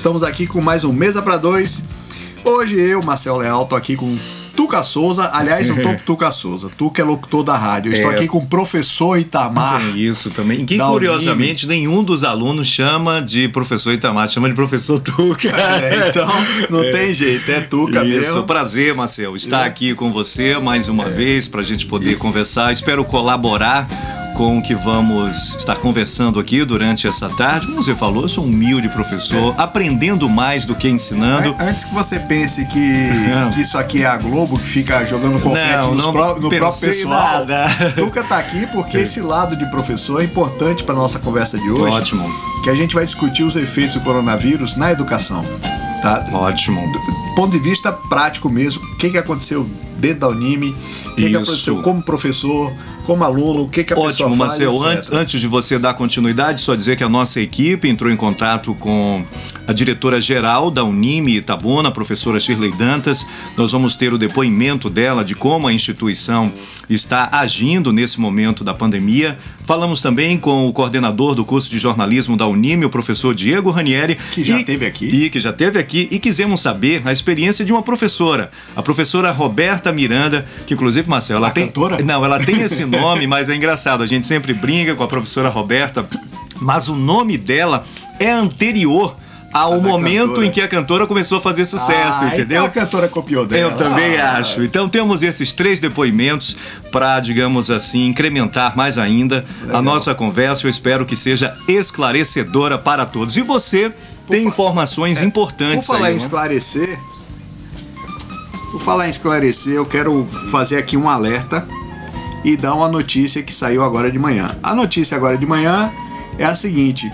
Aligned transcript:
Estamos 0.00 0.22
aqui 0.22 0.46
com 0.46 0.62
mais 0.62 0.82
um 0.82 0.94
Mesa 0.94 1.20
para 1.20 1.36
Dois. 1.36 1.84
Hoje 2.42 2.74
eu, 2.80 3.02
Marcelo 3.02 3.36
Leal, 3.36 3.66
tô 3.66 3.76
aqui 3.76 3.96
com 3.96 4.16
Tuca 4.56 4.82
Souza. 4.82 5.28
Aliás, 5.30 5.68
não 5.68 5.76
tô 5.76 5.90
com 5.90 5.98
Tuca 6.06 6.30
Souza. 6.30 6.70
Tuca 6.74 7.02
é 7.02 7.04
locutor 7.04 7.42
da 7.44 7.54
rádio. 7.54 7.90
Eu 7.90 7.96
estou 7.96 8.10
É. 8.10 8.14
aqui 8.14 8.26
com 8.26 8.38
o 8.38 8.46
professor 8.46 9.18
Itamar. 9.18 9.78
Tem 9.82 9.98
isso 10.00 10.30
também. 10.30 10.64
Que 10.64 10.78
curiosamente 10.78 11.66
nenhum 11.66 12.02
dos 12.02 12.24
alunos 12.24 12.66
chama 12.66 13.20
de 13.20 13.46
professor 13.50 13.92
Itamar, 13.92 14.26
chama 14.30 14.48
de 14.48 14.54
professor 14.54 14.98
Tuca. 14.98 15.50
É, 15.54 16.08
então, 16.08 16.28
não 16.70 16.90
tem 16.90 17.12
jeito, 17.12 17.50
é 17.50 17.60
Tuca 17.60 18.02
Isso, 18.02 18.32
mesmo. 18.32 18.44
prazer, 18.44 18.94
Marcel, 18.94 19.36
estar 19.36 19.66
aqui 19.66 19.94
com 19.94 20.10
você 20.10 20.58
mais 20.58 20.88
uma 20.88 21.04
É. 21.04 21.10
vez 21.10 21.46
para 21.46 21.60
a 21.60 21.64
gente 21.64 21.84
poder 21.84 22.16
conversar. 22.16 22.72
Espero 22.72 23.04
colaborar 23.04 23.86
com 24.36 24.58
o 24.58 24.62
que 24.62 24.74
vamos 24.74 25.54
estar 25.56 25.76
conversando 25.76 26.38
aqui 26.40 26.64
durante 26.64 27.06
essa 27.06 27.28
tarde. 27.28 27.66
Como 27.66 27.82
você 27.82 27.94
falou, 27.94 28.22
eu 28.22 28.28
sou 28.28 28.44
um 28.44 28.48
humilde 28.48 28.88
professor, 28.88 29.54
aprendendo 29.58 30.28
mais 30.28 30.64
do 30.66 30.74
que 30.74 30.88
ensinando. 30.88 31.50
An- 31.58 31.68
Antes 31.70 31.84
que 31.84 31.92
você 31.94 32.18
pense 32.18 32.64
que, 32.66 33.08
que 33.54 33.60
isso 33.60 33.76
aqui 33.76 34.02
é 34.02 34.06
a 34.06 34.16
Globo, 34.16 34.58
que 34.58 34.66
fica 34.66 35.04
jogando 35.04 35.40
confete 35.40 35.86
Não, 35.88 35.94
não 35.94 36.12
pró- 36.12 36.34
no 36.40 36.48
próprio 36.50 36.80
pessoal, 36.88 37.38
nada. 37.46 37.68
Tuca 37.96 38.22
tá 38.24 38.38
aqui 38.38 38.66
porque 38.72 38.96
esse 38.98 39.20
lado 39.20 39.54
de 39.56 39.66
professor 39.70 40.20
é 40.20 40.24
importante 40.24 40.82
para 40.84 40.94
nossa 40.94 41.18
conversa 41.18 41.58
de 41.58 41.70
hoje. 41.70 41.94
Ótimo, 41.94 42.30
Que 42.64 42.70
a 42.70 42.74
gente 42.74 42.94
vai 42.94 43.04
discutir 43.04 43.42
os 43.42 43.56
efeitos 43.56 43.94
do 43.94 44.00
coronavírus 44.00 44.76
na 44.76 44.90
educação. 44.92 45.44
Tá? 46.02 46.24
ótimo. 46.32 46.80
Do 46.92 47.34
ponto 47.34 47.50
de 47.52 47.58
vista 47.58 47.92
prático 47.92 48.48
mesmo, 48.48 48.82
o 48.82 48.96
que, 48.96 49.10
que 49.10 49.18
aconteceu 49.18 49.68
dentro 49.98 50.20
da 50.20 50.28
Unime, 50.28 50.74
o 51.08 51.14
que, 51.14 51.28
que 51.28 51.36
aconteceu 51.36 51.82
como 51.82 52.00
professor, 52.02 52.72
como 53.10 53.24
aluno, 53.24 53.62
o 53.62 53.68
que, 53.68 53.82
que 53.82 53.92
a 53.92 53.96
pessoa 53.96 54.28
Ótimo, 54.30 54.36
faz, 54.46 54.60
Marcel. 54.60 54.84
An- 54.84 55.02
antes 55.18 55.40
de 55.40 55.48
você 55.48 55.80
dar 55.80 55.94
continuidade, 55.94 56.60
só 56.60 56.76
dizer 56.76 56.96
que 56.96 57.02
a 57.02 57.08
nossa 57.08 57.40
equipe 57.40 57.88
entrou 57.88 58.08
em 58.08 58.16
contato 58.16 58.72
com 58.74 59.24
a 59.66 59.72
diretora-geral 59.72 60.70
da 60.70 60.84
Unime 60.84 61.36
Itabuna, 61.36 61.88
a 61.88 61.92
professora 61.92 62.38
Shirley 62.38 62.70
Dantas. 62.78 63.26
Nós 63.56 63.72
vamos 63.72 63.96
ter 63.96 64.12
o 64.12 64.18
depoimento 64.18 64.88
dela 64.88 65.24
de 65.24 65.34
como 65.34 65.66
a 65.66 65.72
instituição 65.72 66.52
está 66.88 67.28
agindo 67.32 67.92
nesse 67.92 68.20
momento 68.20 68.62
da 68.62 68.72
pandemia. 68.74 69.36
Falamos 69.70 70.02
também 70.02 70.36
com 70.36 70.66
o 70.66 70.72
coordenador 70.72 71.32
do 71.32 71.44
curso 71.44 71.70
de 71.70 71.78
jornalismo 71.78 72.36
da 72.36 72.44
Unime, 72.44 72.84
o 72.86 72.90
professor 72.90 73.32
Diego 73.32 73.70
Ranieri. 73.70 74.16
Que 74.32 74.42
já 74.42 74.58
e- 74.58 74.64
teve 74.64 74.84
aqui. 74.84 75.04
E 75.06 75.30
que 75.30 75.38
já 75.38 75.52
teve 75.52 75.78
aqui. 75.78 76.08
E 76.10 76.18
quisemos 76.18 76.60
saber 76.60 77.00
a 77.04 77.12
experiência 77.12 77.64
de 77.64 77.72
uma 77.72 77.80
professora, 77.80 78.50
a 78.74 78.82
professora 78.82 79.30
Roberta 79.30 79.92
Miranda, 79.92 80.44
que 80.66 80.74
inclusive, 80.74 81.08
Marcel, 81.08 81.36
ela 81.36 81.46
A 81.46 81.50
tem. 81.52 81.66
cantora? 81.66 82.02
Não, 82.02 82.24
ela 82.24 82.40
tem 82.40 82.60
esse 82.62 82.82
nome, 82.98 83.28
mas 83.28 83.48
é 83.48 83.54
engraçado. 83.54 84.02
A 84.02 84.08
gente 84.08 84.26
sempre 84.26 84.52
brinca 84.52 84.96
com 84.96 85.04
a 85.04 85.06
professora 85.06 85.48
Roberta, 85.48 86.04
mas 86.60 86.88
o 86.88 86.96
nome 86.96 87.38
dela 87.38 87.84
é 88.18 88.28
anterior 88.28 89.14
ao 89.52 89.74
A 89.74 89.78
momento 89.78 90.28
cantora. 90.28 90.46
em 90.46 90.50
que 90.50 90.60
a 90.60 90.68
cantora 90.68 91.06
começou 91.06 91.38
a 91.38 91.40
fazer 91.40 91.64
sucesso, 91.66 92.18
ah, 92.22 92.26
entendeu? 92.28 92.62
Então 92.62 92.64
a 92.64 92.68
cantora 92.68 93.08
copiou 93.08 93.44
dela. 93.46 93.72
Eu 93.72 93.76
também 93.76 94.16
Ah, 94.16 94.34
acho. 94.38 94.62
Então 94.62 94.88
temos 94.88 95.22
esses 95.22 95.52
três 95.52 95.80
depoimentos 95.80 96.56
para, 96.92 97.18
digamos 97.20 97.70
assim, 97.70 98.06
incrementar 98.06 98.76
mais 98.76 98.96
ainda 98.98 99.44
a 99.62 99.66
Legal. 99.66 99.82
nossa 99.82 100.14
conversa. 100.14 100.66
Eu 100.66 100.70
espero 100.70 101.04
que 101.04 101.16
seja 101.16 101.56
esclarecedora 101.66 102.78
para 102.78 103.04
todos. 103.04 103.36
E 103.36 103.42
você 103.42 103.92
tem 104.28 104.42
fa- 104.44 104.48
informações 104.48 105.18
Por 105.18 105.26
importantes 105.26 105.86
falar 105.86 106.06
aí, 106.06 106.12
em 106.12 106.16
né? 106.16 106.22
esclarecer, 106.22 106.98
por 108.70 108.80
falar 108.82 109.08
em 109.08 109.10
esclarecer, 109.10 109.74
eu 109.74 109.84
quero 109.86 110.28
fazer 110.52 110.76
aqui 110.76 110.96
um 110.96 111.08
alerta 111.08 111.66
e 112.44 112.56
dar 112.56 112.74
uma 112.74 112.88
notícia 112.88 113.42
que 113.42 113.52
saiu 113.52 113.82
agora 113.84 114.10
de 114.10 114.18
manhã. 114.18 114.56
A 114.62 114.74
notícia 114.74 115.16
agora 115.16 115.36
de 115.36 115.44
manhã 115.44 115.90
é 116.38 116.44
a 116.44 116.54
seguinte: 116.54 117.10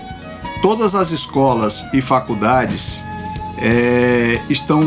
todas 0.61 0.95
as 0.95 1.11
escolas 1.11 1.85
e 1.93 2.01
faculdades 2.01 3.03
é, 3.57 4.39
estão 4.49 4.81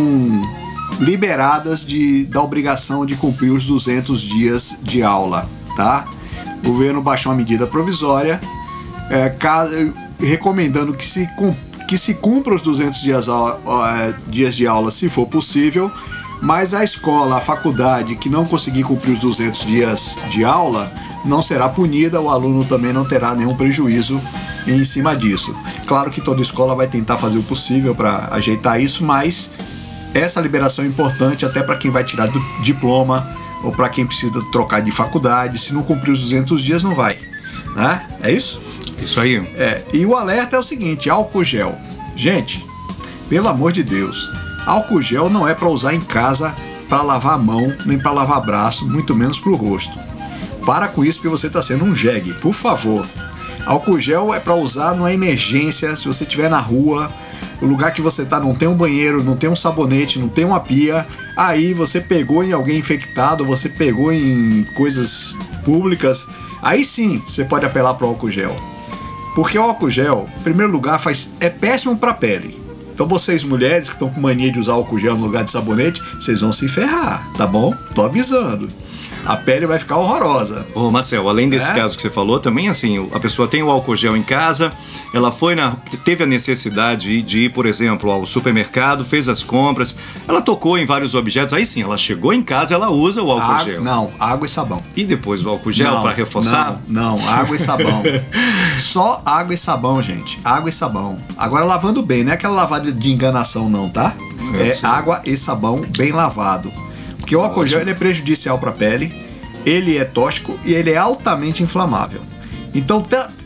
liberadas 0.99 1.85
de, 1.85 2.25
da 2.25 2.43
obrigação 2.43 3.07
de 3.07 3.17
cumprir 3.17 3.51
os 3.51 3.65
200 3.65 4.21
dias 4.21 4.77
de 4.83 5.03
aula, 5.03 5.49
tá? 5.77 6.07
O 6.63 6.69
governo 6.69 7.01
baixou 7.01 7.33
uma 7.33 7.39
medida 7.39 7.67
provisória 7.67 8.41
é, 9.11 9.35
recomendando 10.19 10.93
que 10.93 11.05
se, 11.05 11.29
que 11.89 11.97
se 11.97 12.15
cumpra 12.15 12.55
os 12.55 12.63
200 12.63 13.01
dias, 13.01 13.29
ó, 13.29 13.59
dias 14.29 14.55
de 14.55 14.67
aula 14.67 14.91
se 14.91 15.09
for 15.09 15.27
possível, 15.27 15.91
mas 16.43 16.73
a 16.73 16.85
escola, 16.85 17.39
a 17.39 17.41
faculdade 17.41 18.17
que 18.17 18.29
não 18.29 18.47
conseguir 18.47 18.83
cumprir 18.83 19.13
os 19.13 19.21
200 19.21 19.67
dias 19.67 20.17
de 20.31 20.45
aula 20.45 20.91
não 21.25 21.43
será 21.43 21.69
punida, 21.69 22.21
o 22.21 22.31
aluno 22.31 22.65
também 22.65 22.93
não 22.93 23.05
terá 23.05 23.35
nenhum 23.35 23.55
prejuízo 23.55 24.21
em 24.67 24.85
cima 24.85 25.17
disso. 25.17 25.55
Claro 25.87 26.11
que 26.11 26.21
toda 26.21 26.43
escola 26.43 26.75
vai 26.75 26.87
tentar 26.87 27.19
fazer 27.19 27.39
o 27.39 27.43
possível 27.43 27.95
para 27.95 28.29
ajeitar 28.33 28.81
isso, 28.81 29.05
mas 29.05 29.51
essa 30.15 30.41
liberação 30.41 30.85
é 30.85 30.89
importante 30.89 31.45
até 31.45 31.63
para 31.63 31.77
quem 31.77 31.91
vai 31.91 32.05
tirar 32.05 32.27
do 32.27 32.41
diploma 32.63 33.37
ou 33.63 33.73
para 33.73 33.89
quem 33.89 34.07
precisa 34.07 34.41
trocar 34.51 34.81
de 34.81 34.91
faculdade. 34.91 35.59
Se 35.59 35.73
não 35.73 35.83
cumprir 35.83 36.13
os 36.13 36.21
200 36.21 36.63
dias, 36.63 36.83
não 36.83 36.95
vai. 36.95 37.19
Né? 37.75 38.07
É 38.23 38.33
isso? 38.33 38.61
Isso 39.01 39.21
aí. 39.21 39.37
É, 39.57 39.83
e 39.93 40.05
o 40.05 40.17
alerta 40.17 40.57
é 40.57 40.59
o 40.59 40.63
seguinte: 40.63 41.09
álcool 41.09 41.45
gel. 41.45 41.79
Gente, 42.17 42.65
pelo 43.29 43.49
amor 43.49 43.73
de 43.73 43.83
Deus, 43.83 44.31
álcool 44.67 45.01
gel 45.01 45.31
não 45.31 45.47
é 45.47 45.55
para 45.55 45.69
usar 45.69 45.95
em 45.95 46.01
casa 46.01 46.55
para 46.89 47.03
lavar 47.03 47.35
a 47.35 47.39
mão, 47.39 47.73
nem 47.87 47.97
para 47.97 48.11
lavar 48.11 48.45
braço, 48.45 48.87
muito 48.87 49.15
menos 49.15 49.39
para 49.39 49.53
o 49.53 49.55
rosto. 49.55 49.97
Para 50.67 50.89
com 50.89 51.05
isso 51.05 51.19
porque 51.19 51.29
você 51.29 51.47
está 51.47 51.63
sendo 51.63 51.85
um 51.85 51.95
jegue, 51.95 52.35
por 52.35 52.53
favor. 52.53 53.07
Álcool 53.71 54.01
gel 54.01 54.35
é 54.35 54.41
para 54.41 54.57
usar 54.57 54.97
numa 54.97 55.13
emergência, 55.13 55.95
se 55.95 56.05
você 56.05 56.25
estiver 56.25 56.51
na 56.51 56.59
rua, 56.59 57.09
o 57.63 57.67
lugar 57.67 57.93
que 57.93 58.03
você 58.03 58.25
tá 58.25 58.41
não 58.41 58.53
tem 58.53 58.67
um 58.67 58.75
banheiro, 58.75 59.23
não 59.23 59.37
tem 59.37 59.49
um 59.49 59.55
sabonete, 59.55 60.19
não 60.19 60.29
tem 60.29 60.45
uma 60.45 60.59
pia, 60.59 61.07
aí 61.37 61.73
você 61.73 62.01
pegou 62.01 62.43
em 62.43 62.51
alguém 62.51 62.81
infectado, 62.81 63.47
você 63.47 63.69
pegou 63.69 64.13
em 64.13 64.65
coisas 64.75 65.37
públicas, 65.65 66.27
aí 66.61 66.85
sim 66.85 67.23
você 67.25 67.45
pode 67.45 67.65
apelar 67.65 67.95
para 67.95 68.09
o 68.09 68.11
álcool 68.11 68.29
gel. 68.29 68.57
Porque 69.37 69.57
o 69.57 69.63
álcool 69.63 69.89
gel, 69.89 70.29
em 70.41 70.43
primeiro 70.43 70.73
lugar, 70.73 70.99
faz, 70.99 71.31
é 71.39 71.49
péssimo 71.49 71.97
para 71.97 72.11
a 72.11 72.15
pele. 72.15 72.61
Então 72.93 73.07
vocês 73.07 73.45
mulheres 73.45 73.89
que 73.89 73.95
estão 73.95 74.11
com 74.11 74.21
mania 74.21 74.51
de 74.51 74.59
usar 74.59 74.73
álcool 74.73 74.99
gel 74.99 75.15
no 75.15 75.27
lugar 75.27 75.45
de 75.45 75.53
sabonete, 75.53 76.03
vocês 76.17 76.41
vão 76.41 76.53
se 76.53 76.67
ferrar, 76.67 77.25
tá 77.37 77.47
bom? 77.47 77.73
Tô 77.95 78.03
avisando. 78.03 78.69
A 79.25 79.37
pele 79.37 79.67
vai 79.67 79.79
ficar 79.79 79.97
horrorosa. 79.99 80.67
Ô, 80.75 80.91
Marcel, 80.91 81.29
além 81.29 81.49
desse 81.49 81.71
É? 81.71 81.75
caso 81.75 81.95
que 81.97 82.03
você 82.03 82.11
falou, 82.11 82.41
também 82.41 82.69
assim, 82.69 83.09
a 83.13 83.21
pessoa 83.21 83.47
tem 83.47 83.63
o 83.63 83.71
álcool 83.71 83.95
gel 83.95 84.17
em 84.17 84.23
casa, 84.23 84.73
ela 85.15 85.31
foi 85.31 85.55
na. 85.55 85.77
teve 86.05 86.25
a 86.25 86.27
necessidade 86.27 87.23
de 87.23 87.45
ir, 87.45 87.53
por 87.53 87.67
exemplo, 87.67 88.11
ao 88.11 88.25
supermercado, 88.27 89.05
fez 89.05 89.29
as 89.29 89.43
compras, 89.45 89.95
ela 90.27 90.41
tocou 90.43 90.79
em 90.79 90.87
vários 90.87 91.15
objetos, 91.15 91.53
aí 91.55 91.65
sim, 91.67 91.83
ela 91.83 91.97
chegou 91.97 92.33
em 92.33 92.43
casa, 92.43 92.75
ela 92.75 92.91
usa 92.91 93.23
o 93.23 93.31
álcool 93.31 93.53
Água- 93.53 93.65
gel. 93.75 93.83
não, 93.83 94.11
água 94.19 94.47
e 94.47 94.49
sabão. 94.49 94.83
E 94.97 95.05
depois 95.05 95.45
o 95.45 95.51
álcool 95.51 95.71
gel 95.73 96.01
para 96.01 96.13
reforçar? 96.13 96.81
Não, 96.89 97.19
não, 97.19 97.29
água 97.29 97.55
e 97.57 97.59
sabão. 97.59 98.03
Só 98.77 99.21
água 99.25 99.55
e 99.55 99.59
sabão, 99.59 100.01
gente. 100.03 100.41
Água 100.45 100.71
e 100.71 100.73
sabão. 100.73 101.19
Agora 101.37 101.65
lavando 101.65 102.03
bem, 102.03 102.25
não 102.25 102.33
é 102.33 102.35
aquela 102.35 102.55
lavada 102.55 102.91
de 102.91 103.13
enganação, 103.13 103.69
não, 103.69 103.89
tá? 103.89 104.15
É, 104.55 104.69
É 104.69 104.79
água 104.87 105.21
e 105.25 105.37
sabão 105.37 105.85
bem 105.97 106.13
lavado. 106.13 106.73
Porque 107.31 107.37
o 107.37 107.43
álcool 107.43 107.65
gel 107.65 107.89
é 107.89 107.95
prejudicial 107.95 108.59
para 108.59 108.71
a 108.71 108.73
pele, 108.73 109.15
ele 109.65 109.97
é 109.97 110.05
tóxico 110.05 110.59
e 110.65 110.75
ele 110.75 110.91
é 110.91 110.97
altamente 110.97 111.63
inflamável. 111.63 112.23
Então, 112.75 113.01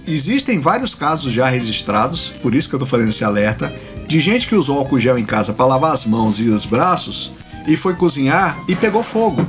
existem 0.07 0.59
vários 0.59 0.95
casos 0.95 1.31
já 1.31 1.51
registrados, 1.51 2.33
por 2.41 2.55
isso 2.55 2.67
que 2.67 2.75
eu 2.75 2.79
tô 2.79 2.87
fazendo 2.87 3.11
esse 3.11 3.23
alerta, 3.23 3.71
de 4.09 4.21
gente 4.21 4.49
que 4.49 4.55
usou 4.55 4.79
álcool 4.79 4.99
gel 4.99 5.19
em 5.19 5.25
casa 5.27 5.53
para 5.53 5.67
lavar 5.67 5.93
as 5.93 6.07
mãos 6.07 6.41
e 6.41 6.45
os 6.45 6.65
braços 6.65 7.31
e 7.69 7.77
foi 7.77 7.95
cozinhar 7.95 8.59
e 8.67 8.75
pegou 8.75 9.03
fogo 9.03 9.47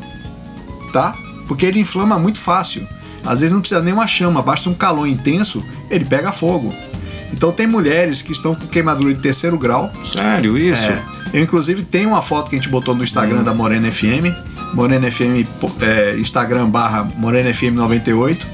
tá? 0.91 1.13
Porque 1.47 1.65
ele 1.65 1.79
inflama 1.79 2.17
muito 2.17 2.39
fácil. 2.39 2.87
Às 3.23 3.39
vezes 3.39 3.53
não 3.53 3.59
precisa 3.61 3.81
nem 3.81 3.93
uma 3.93 4.07
chama, 4.07 4.41
basta 4.41 4.69
um 4.69 4.73
calor 4.73 5.07
intenso, 5.07 5.63
ele 5.89 6.03
pega 6.03 6.31
fogo. 6.31 6.73
Então 7.33 7.51
tem 7.51 7.67
mulheres 7.67 8.21
que 8.21 8.31
estão 8.31 8.55
com 8.55 8.65
queimadura 8.67 9.13
de 9.13 9.21
terceiro 9.21 9.57
grau. 9.57 9.91
Sério, 10.09 10.57
isso? 10.57 10.83
É, 10.83 11.03
eu 11.35 11.43
inclusive 11.43 11.83
tenho 11.83 12.09
uma 12.09 12.21
foto 12.21 12.49
que 12.49 12.55
a 12.55 12.59
gente 12.59 12.69
botou 12.69 12.95
no 12.95 13.03
Instagram 13.03 13.43
da 13.43 13.53
Morena 13.53 13.91
FM, 13.91 14.33
Morena 14.73 15.11
FM, 15.11 15.45
é, 15.81 16.15
Instagram 16.17 16.69
barra 16.69 17.03
Morena 17.17 17.53
FM 17.53 17.73
98. 17.75 18.47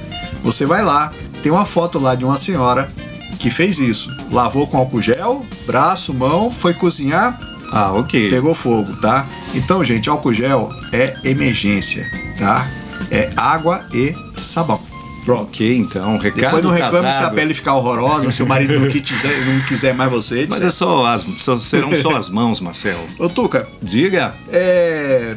Você 0.43 0.65
vai 0.65 0.83
lá, 0.83 1.13
tem 1.43 1.51
uma 1.51 1.65
foto 1.65 1.99
lá 1.99 2.15
de 2.15 2.25
uma 2.25 2.35
senhora 2.35 2.91
que 3.37 3.49
fez 3.49 3.77
isso. 3.77 4.09
Lavou 4.31 4.65
com 4.67 4.77
álcool 4.77 5.01
gel, 5.01 5.45
braço, 5.67 6.13
mão, 6.13 6.49
foi 6.49 6.73
cozinhar, 6.73 7.39
Ah, 7.71 7.91
ok. 7.93 8.29
pegou 8.29 8.53
fogo, 8.55 8.95
tá? 8.97 9.25
Então, 9.53 9.83
gente, 9.83 10.09
álcool 10.09 10.33
gel 10.33 10.69
é 10.91 11.15
emergência, 11.23 12.09
tá? 12.37 12.67
É 13.11 13.29
água 13.35 13.85
e 13.93 14.15
sabão. 14.37 14.79
Ok, 15.27 15.77
então, 15.77 16.17
recado 16.17 16.41
Depois 16.41 16.63
não 16.63 16.71
tá 16.71 16.85
reclame 16.85 17.11
se 17.11 17.19
a 17.19 17.29
pele 17.29 17.53
ficar 17.53 17.75
horrorosa, 17.75 18.31
se 18.31 18.41
o 18.41 18.47
marido 18.47 18.79
não 18.79 18.89
quiser, 18.89 19.45
não 19.45 19.61
quiser 19.65 19.93
mais 19.93 20.11
você. 20.11 20.47
Mas 20.49 20.57
etc. 20.57 20.67
é 20.67 20.71
só 20.71 21.05
as, 21.05 21.25
só- 21.39 21.59
serão 21.59 21.93
só 21.95 22.17
as 22.17 22.29
mãos, 22.29 22.59
Marcel. 22.59 22.99
Ô, 23.19 23.29
Tuca, 23.29 23.67
Diga. 23.81 24.33
é... 24.51 25.35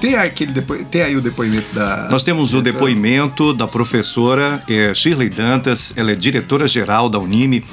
Tem, 0.00 0.16
aquele 0.16 0.52
depo... 0.52 0.74
tem 0.86 1.00
aí 1.00 1.14
o 1.16 1.20
depoimento 1.20 1.72
da... 1.72 2.08
Nós 2.10 2.24
temos 2.24 2.52
o 2.52 2.60
depoimento 2.60 3.54
da 3.54 3.68
professora 3.68 4.60
eh, 4.68 4.92
Shirley 4.92 5.28
Dantas, 5.30 5.92
ela 5.94 6.10
é 6.10 6.16
diretora-geral 6.16 7.08
da 7.08 7.20
Unime. 7.20 7.64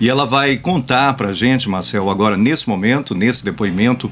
E 0.00 0.08
ela 0.08 0.26
vai 0.26 0.56
contar 0.56 1.14
para 1.14 1.28
a 1.28 1.32
gente, 1.32 1.68
Marcel, 1.68 2.10
agora 2.10 2.36
nesse 2.36 2.68
momento, 2.68 3.14
nesse 3.14 3.44
depoimento, 3.44 4.10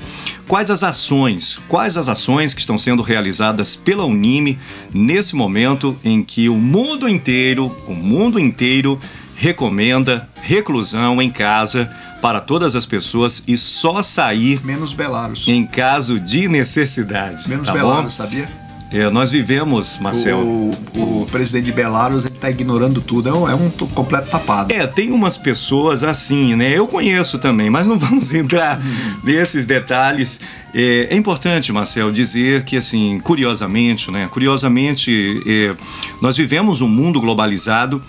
quais 0.49 0.71
as 0.71 0.83
ações, 0.83 1.59
quais 1.69 1.97
as 1.97 2.09
ações 2.09 2.55
que 2.55 2.61
estão 2.61 2.79
sendo 2.79 3.03
realizadas 3.03 3.77
pela 3.77 4.05
Unime 4.05 4.59
nesse 4.93 5.37
momento 5.37 5.97
em 6.03 6.23
que 6.23 6.49
o 6.49 6.57
mundo 6.57 7.09
inteiro, 7.09 7.75
o 7.87 7.95
mundo 7.95 8.39
inteiro 8.39 8.99
recomenda 9.37 10.29
reclusão 10.43 11.21
em 11.21 11.31
casa 11.31 11.91
para 12.23 12.41
todas 12.41 12.75
as 12.75 12.87
pessoas 12.87 13.43
e 13.47 13.59
só 13.59 14.03
sair 14.03 14.65
menos 14.65 14.95
Belaros 14.95 15.47
em 15.49 15.67
caso 15.67 16.19
de 16.19 16.49
necessidade. 16.49 17.49
Menos 17.49 17.67
tá 17.67 17.73
Belaros, 17.73 18.05
bom? 18.05 18.11
sabia? 18.11 18.64
É, 18.95 19.11
nós 19.11 19.29
vivemos, 19.33 19.99
Marcel. 19.99 20.39
O, 20.39 21.23
o 21.23 21.27
presidente 21.27 21.65
de 21.65 21.73
Belarus 21.73 22.27
está 22.27 22.49
ignorando 22.49 23.01
tudo, 23.01 23.29
é 23.29 23.33
um, 23.33 23.49
é 23.49 23.53
um 23.53 23.69
completo 23.69 24.31
tapado. 24.31 24.73
É, 24.73 24.87
tem 24.87 25.11
umas 25.11 25.37
pessoas 25.37 26.05
assim, 26.05 26.55
né? 26.55 26.71
Eu 26.71 26.87
conheço 26.87 27.37
também, 27.37 27.69
mas 27.69 27.89
não 27.89 27.99
vamos 27.99 28.33
entrar 28.33 28.81
nesses 29.25 29.67
detalhes. 29.67 30.39
É, 30.73 31.09
é, 31.11 31.17
importante, 31.17 31.73
Marcel, 31.73 32.13
dizer 32.13 32.65
que, 32.65 32.77
assim, 32.77 33.19
curiosamente, 33.19 34.13
né? 34.13 34.29
Curiosamente, 34.31 35.43
é, 35.45 35.75
nós 36.23 36.37
vivemos 36.37 36.81
um 36.81 36.89
mundo 36.89 37.21
globalizado 37.21 38.01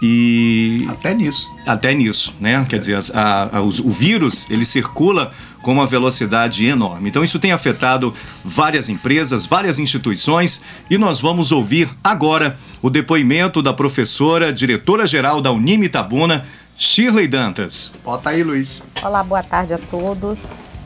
e 0.00 0.86
até 0.88 1.12
nisso 1.12 1.50
até 1.66 1.92
nisso 1.92 2.32
né 2.38 2.64
quer 2.68 2.78
dizer 2.78 2.96
a, 3.12 3.56
a, 3.58 3.60
o 3.60 3.90
vírus 3.90 4.46
ele 4.48 4.64
circula 4.64 5.32
com 5.62 5.72
uma 5.72 5.86
velocidade 5.86 6.66
enorme. 6.66 7.08
Então 7.08 7.24
isso 7.24 7.38
tem 7.38 7.52
afetado 7.52 8.14
várias 8.44 8.88
empresas 8.88 9.46
várias 9.46 9.78
instituições 9.78 10.60
e 10.90 10.98
nós 10.98 11.20
vamos 11.20 11.52
ouvir 11.52 11.88
agora 12.02 12.56
o 12.80 12.90
depoimento 12.90 13.62
da 13.62 13.72
professora 13.72 14.52
diretora 14.52 15.06
geral 15.06 15.40
da 15.40 15.50
Unime 15.50 15.86
Itabuna 15.86 16.44
Shirley 16.76 17.26
Dantas. 17.26 17.90
Bota 18.04 18.30
aí 18.30 18.42
Luiz. 18.42 18.82
Olá 19.02 19.22
boa 19.22 19.42
tarde 19.42 19.74
a 19.74 19.78
todos. 19.78 20.40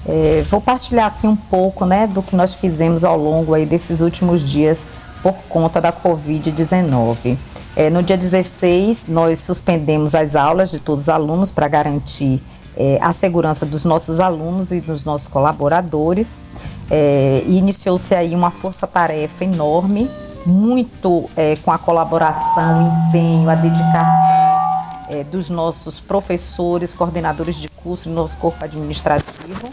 É, 0.06 0.44
vou 0.50 0.60
partilhar 0.60 1.06
aqui 1.06 1.26
um 1.26 1.36
pouco 1.36 1.84
né 1.84 2.06
do 2.06 2.22
que 2.22 2.34
nós 2.34 2.54
fizemos 2.54 3.04
ao 3.04 3.16
longo 3.16 3.54
aí 3.54 3.64
desses 3.64 4.00
últimos 4.00 4.42
dias 4.42 4.86
por 5.22 5.34
conta 5.48 5.80
da 5.80 5.92
Covid-19. 5.92 7.36
É, 7.74 7.88
no 7.88 8.02
dia 8.02 8.18
16, 8.18 9.04
nós 9.08 9.38
suspendemos 9.38 10.14
as 10.14 10.34
aulas 10.34 10.70
de 10.70 10.80
todos 10.80 11.04
os 11.04 11.08
alunos 11.08 11.50
para 11.50 11.68
garantir 11.68 12.42
é, 12.76 12.98
a 13.00 13.12
segurança 13.12 13.64
dos 13.66 13.84
nossos 13.84 14.20
alunos 14.20 14.72
e 14.72 14.80
dos 14.80 15.04
nossos 15.04 15.28
colaboradores. 15.28 16.38
É, 16.90 17.42
e 17.46 17.56
iniciou-se 17.56 18.14
aí 18.14 18.34
uma 18.34 18.50
força-tarefa 18.50 19.44
enorme, 19.44 20.10
muito 20.44 21.30
é, 21.36 21.56
com 21.56 21.70
a 21.70 21.78
colaboração, 21.78 22.84
o 22.84 23.08
empenho, 23.08 23.48
a 23.48 23.54
dedicação 23.54 24.42
é, 25.08 25.24
dos 25.24 25.48
nossos 25.48 26.00
professores, 26.00 26.94
coordenadores 26.94 27.56
de 27.56 27.68
curso 27.68 28.08
e 28.08 28.12
nosso 28.12 28.36
corpo 28.36 28.64
administrativo 28.64 29.70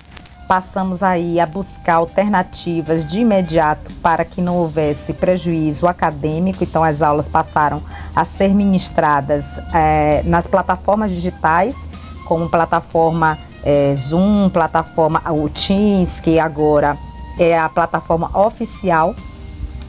passamos 0.49 1.03
aí 1.03 1.39
a 1.39 1.45
buscar 1.45 1.97
alternativas 1.97 3.05
de 3.05 3.19
imediato 3.19 3.93
para 4.01 4.25
que 4.25 4.41
não 4.41 4.57
houvesse 4.57 5.13
prejuízo 5.13 5.87
acadêmico. 5.87 6.63
Então, 6.63 6.83
as 6.83 7.03
aulas 7.03 7.29
passaram 7.29 7.79
a 8.15 8.25
ser 8.25 8.47
ministradas 8.47 9.45
é, 9.71 10.23
nas 10.25 10.47
plataformas 10.47 11.11
digitais, 11.11 11.87
como 12.29 12.47
plataforma 12.47 13.39
é, 13.63 13.95
Zoom, 13.97 14.49
plataforma 14.49 15.19
o 15.31 15.49
Teams, 15.49 16.19
que 16.19 16.39
agora 16.39 16.95
é 17.39 17.57
a 17.57 17.67
plataforma 17.67 18.29
oficial 18.37 19.15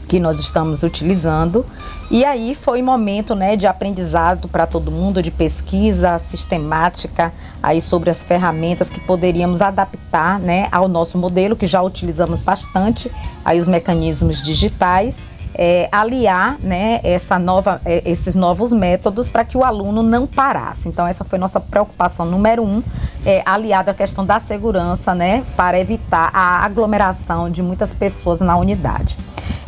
que 0.07 0.19
nós 0.19 0.39
estamos 0.39 0.81
utilizando. 0.81 1.63
E 2.09 2.25
aí 2.25 2.55
foi 2.55 2.81
momento 2.81 3.35
né, 3.35 3.55
de 3.55 3.67
aprendizado 3.67 4.47
para 4.47 4.65
todo 4.65 4.89
mundo, 4.91 5.21
de 5.21 5.29
pesquisa 5.29 6.19
sistemática 6.19 7.31
aí 7.61 7.79
sobre 7.79 8.09
as 8.09 8.23
ferramentas 8.23 8.89
que 8.89 8.99
poderíamos 8.99 9.61
adaptar 9.61 10.39
né, 10.39 10.67
ao 10.71 10.87
nosso 10.87 11.17
modelo, 11.17 11.55
que 11.55 11.67
já 11.67 11.81
utilizamos 11.81 12.41
bastante, 12.41 13.09
aí 13.45 13.59
os 13.61 13.67
mecanismos 13.67 14.41
digitais, 14.41 15.15
é, 15.63 15.87
aliar 15.91 16.57
né, 16.59 16.99
essa 17.03 17.37
nova, 17.37 17.79
é, 17.85 18.01
esses 18.03 18.33
novos 18.33 18.73
métodos 18.73 19.29
para 19.29 19.45
que 19.45 19.55
o 19.55 19.63
aluno 19.63 20.01
não 20.01 20.25
parasse. 20.25 20.89
Então 20.89 21.05
essa 21.05 21.23
foi 21.23 21.37
nossa 21.37 21.59
preocupação 21.59 22.25
número 22.25 22.63
um, 22.63 22.81
é, 23.23 23.43
aliado 23.45 23.91
à 23.91 23.93
questão 23.93 24.25
da 24.25 24.39
segurança, 24.39 25.13
né, 25.13 25.43
para 25.55 25.79
evitar 25.79 26.31
a 26.33 26.65
aglomeração 26.65 27.47
de 27.47 27.61
muitas 27.61 27.93
pessoas 27.93 28.39
na 28.39 28.57
unidade. 28.57 29.15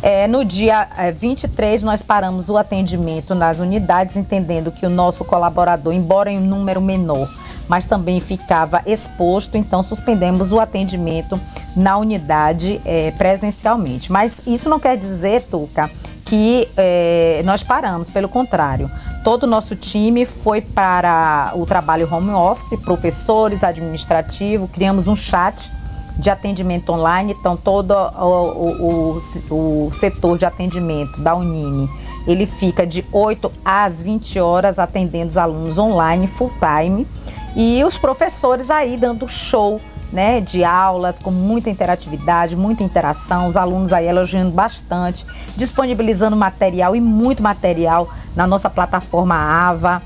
É, 0.02 0.26
no 0.26 0.44
dia 0.44 0.88
é, 0.98 1.12
23, 1.12 1.84
nós 1.84 2.02
paramos 2.02 2.48
o 2.48 2.56
atendimento 2.56 3.32
nas 3.32 3.60
unidades, 3.60 4.16
entendendo 4.16 4.72
que 4.72 4.84
o 4.84 4.90
nosso 4.90 5.24
colaborador, 5.24 5.92
embora 5.92 6.28
em 6.28 6.38
um 6.38 6.44
número 6.44 6.80
menor, 6.80 7.30
mas 7.68 7.86
também 7.86 8.20
ficava 8.20 8.82
exposto, 8.86 9.56
então 9.56 9.82
suspendemos 9.82 10.52
o 10.52 10.60
atendimento 10.60 11.40
na 11.76 11.96
unidade 11.96 12.80
é, 12.84 13.10
presencialmente. 13.12 14.12
Mas 14.12 14.40
isso 14.46 14.68
não 14.68 14.78
quer 14.78 14.96
dizer, 14.96 15.42
Tuca, 15.42 15.90
que 16.24 16.68
é, 16.76 17.42
nós 17.44 17.62
paramos, 17.62 18.10
pelo 18.10 18.28
contrário. 18.28 18.90
Todo 19.22 19.44
o 19.44 19.46
nosso 19.46 19.74
time 19.74 20.26
foi 20.26 20.60
para 20.60 21.52
o 21.54 21.64
trabalho 21.64 22.06
home 22.12 22.32
office, 22.32 22.78
professores, 22.80 23.64
administrativo, 23.64 24.68
criamos 24.68 25.08
um 25.08 25.16
chat 25.16 25.72
de 26.18 26.30
atendimento 26.30 26.92
online, 26.92 27.34
então 27.38 27.56
todo 27.56 27.92
o, 27.92 29.16
o, 29.50 29.86
o, 29.86 29.92
setor 29.92 30.38
de 30.38 30.46
atendimento 30.46 31.20
da 31.20 31.34
Unime, 31.34 31.88
ele 32.26 32.46
fica 32.46 32.86
de 32.86 33.04
8 33.10 33.50
às 33.64 34.00
20 34.00 34.38
horas 34.38 34.78
atendendo 34.78 35.30
os 35.30 35.36
alunos 35.36 35.76
online 35.76 36.26
full 36.26 36.52
time 36.60 37.06
e 37.54 37.84
os 37.84 37.96
professores 37.96 38.70
aí 38.70 38.96
dando 38.96 39.28
show 39.28 39.80
né, 40.12 40.40
de 40.40 40.62
aulas 40.62 41.18
com 41.18 41.30
muita 41.30 41.68
interatividade, 41.68 42.56
muita 42.56 42.84
interação, 42.84 43.48
os 43.48 43.56
alunos 43.56 43.92
aí 43.92 44.06
elogiando 44.06 44.52
bastante, 44.52 45.26
disponibilizando 45.56 46.36
material 46.36 46.94
e 46.94 47.00
muito 47.00 47.42
material 47.42 48.08
na 48.36 48.46
nossa 48.46 48.70
plataforma 48.70 49.34
AVA. 49.34 50.00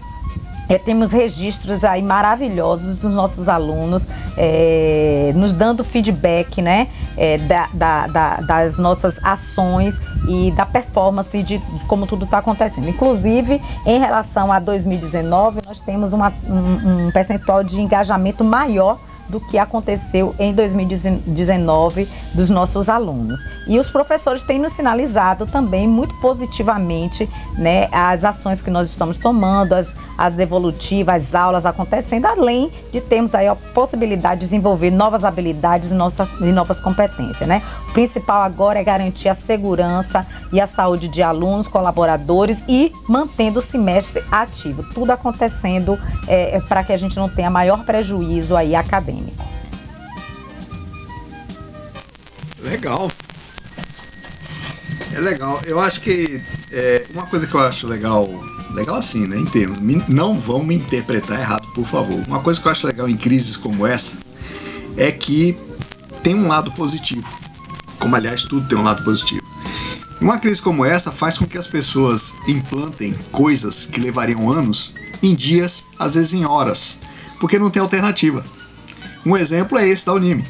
É, 0.68 0.78
temos 0.78 1.10
registros 1.10 1.82
aí 1.82 2.02
maravilhosos 2.02 2.96
dos 2.96 3.14
nossos 3.14 3.48
alunos, 3.48 4.06
é, 4.36 5.32
nos 5.34 5.52
dando 5.52 5.82
feedback 5.82 6.60
né, 6.60 6.88
é, 7.16 7.38
da, 7.38 7.68
da, 7.72 8.06
da, 8.06 8.36
das 8.36 8.78
nossas 8.78 9.18
ações 9.24 9.98
e 10.28 10.50
da 10.52 10.66
performance 10.66 11.42
de, 11.42 11.58
de 11.58 11.84
como 11.86 12.06
tudo 12.06 12.24
está 12.24 12.38
acontecendo. 12.38 12.88
Inclusive, 12.88 13.60
em 13.86 13.98
relação 13.98 14.52
a 14.52 14.58
2019, 14.58 15.62
nós 15.66 15.80
temos 15.80 16.12
uma, 16.12 16.32
um, 16.46 17.06
um 17.06 17.10
percentual 17.10 17.64
de 17.64 17.80
engajamento 17.80 18.44
maior 18.44 18.98
do 19.28 19.40
que 19.40 19.58
aconteceu 19.58 20.34
em 20.38 20.54
2019 20.54 22.08
dos 22.34 22.50
nossos 22.50 22.88
alunos. 22.88 23.40
E 23.66 23.78
os 23.78 23.90
professores 23.90 24.42
têm 24.42 24.58
nos 24.58 24.72
sinalizado 24.72 25.46
também 25.46 25.86
muito 25.86 26.14
positivamente 26.20 27.28
né, 27.56 27.88
as 27.92 28.24
ações 28.24 28.62
que 28.62 28.70
nós 28.70 28.88
estamos 28.88 29.18
tomando, 29.18 29.74
as, 29.74 29.92
as 30.16 30.34
devolutivas, 30.34 31.28
as 31.28 31.34
aulas 31.34 31.66
acontecendo, 31.66 32.26
além 32.26 32.72
de 32.92 33.00
termos 33.00 33.34
aí 33.34 33.46
a 33.46 33.54
possibilidade 33.54 34.40
de 34.40 34.46
desenvolver 34.46 34.90
novas 34.90 35.24
habilidades 35.24 35.90
e, 35.90 35.94
nossas, 35.94 36.28
e 36.40 36.52
novas 36.52 36.80
competências. 36.80 37.48
Né? 37.48 37.62
O 37.88 37.92
principal 37.92 38.42
agora 38.42 38.78
é 38.78 38.84
garantir 38.84 39.28
a 39.28 39.34
segurança 39.34 40.26
e 40.52 40.60
a 40.60 40.66
saúde 40.66 41.08
de 41.08 41.22
alunos, 41.22 41.68
colaboradores 41.68 42.64
e 42.68 42.92
mantendo 43.08 43.60
o 43.60 43.62
semestre 43.62 44.22
ativo. 44.30 44.82
Tudo 44.94 45.10
acontecendo 45.10 45.98
é, 46.26 46.56
é 46.56 46.60
para 46.60 46.82
que 46.84 46.92
a 46.92 46.96
gente 46.96 47.16
não 47.16 47.28
tenha 47.28 47.50
maior 47.50 47.84
prejuízo 47.84 48.56
aí 48.56 48.74
acadêmico. 48.74 49.44
Legal. 52.60 53.10
É 55.14 55.20
legal. 55.20 55.60
Eu 55.64 55.80
acho 55.80 56.00
que 56.00 56.42
é, 56.70 57.06
uma 57.12 57.26
coisa 57.26 57.46
que 57.46 57.54
eu 57.54 57.60
acho 57.60 57.86
legal, 57.86 58.28
legal 58.72 58.96
assim, 58.96 59.26
né, 59.26 59.36
em 59.36 59.46
termos, 59.46 59.78
não 60.08 60.38
vão 60.38 60.62
me 60.62 60.74
interpretar 60.74 61.40
errado, 61.40 61.66
por 61.74 61.84
favor. 61.86 62.22
Uma 62.26 62.40
coisa 62.40 62.60
que 62.60 62.66
eu 62.66 62.72
acho 62.72 62.86
legal 62.86 63.08
em 63.08 63.16
crises 63.16 63.56
como 63.56 63.86
essa 63.86 64.16
é 64.96 65.10
que 65.10 65.56
tem 66.22 66.34
um 66.34 66.48
lado 66.48 66.70
positivo. 66.72 67.26
Como 67.98 68.14
aliás 68.14 68.42
tudo 68.42 68.68
tem 68.68 68.76
um 68.76 68.82
lado 68.82 69.02
positivo. 69.02 69.47
Uma 70.20 70.38
crise 70.38 70.60
como 70.60 70.84
essa 70.84 71.12
faz 71.12 71.38
com 71.38 71.46
que 71.46 71.56
as 71.56 71.68
pessoas 71.68 72.34
implantem 72.48 73.14
coisas 73.30 73.86
que 73.86 74.00
levariam 74.00 74.50
anos 74.50 74.92
em 75.22 75.32
dias, 75.32 75.84
às 75.96 76.14
vezes 76.14 76.32
em 76.32 76.44
horas, 76.44 76.98
porque 77.38 77.56
não 77.56 77.70
tem 77.70 77.80
alternativa. 77.80 78.44
Um 79.24 79.36
exemplo 79.36 79.78
é 79.78 79.86
esse 79.86 80.04
da 80.04 80.12
Unime. 80.12 80.44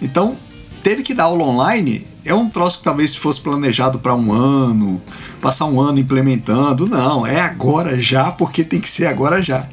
Então, 0.00 0.38
teve 0.82 1.02
que 1.02 1.12
dar 1.12 1.24
aula 1.24 1.44
online. 1.44 2.06
É 2.24 2.34
um 2.34 2.48
troço 2.48 2.78
que 2.78 2.84
talvez 2.84 3.14
fosse 3.14 3.40
planejado 3.40 3.98
para 3.98 4.14
um 4.14 4.32
ano, 4.32 5.02
passar 5.40 5.66
um 5.66 5.78
ano 5.80 5.98
implementando. 5.98 6.86
Não, 6.86 7.26
é 7.26 7.40
agora 7.40 8.00
já, 8.00 8.30
porque 8.30 8.64
tem 8.64 8.80
que 8.80 8.88
ser 8.88 9.06
agora 9.06 9.42
já. 9.42 9.68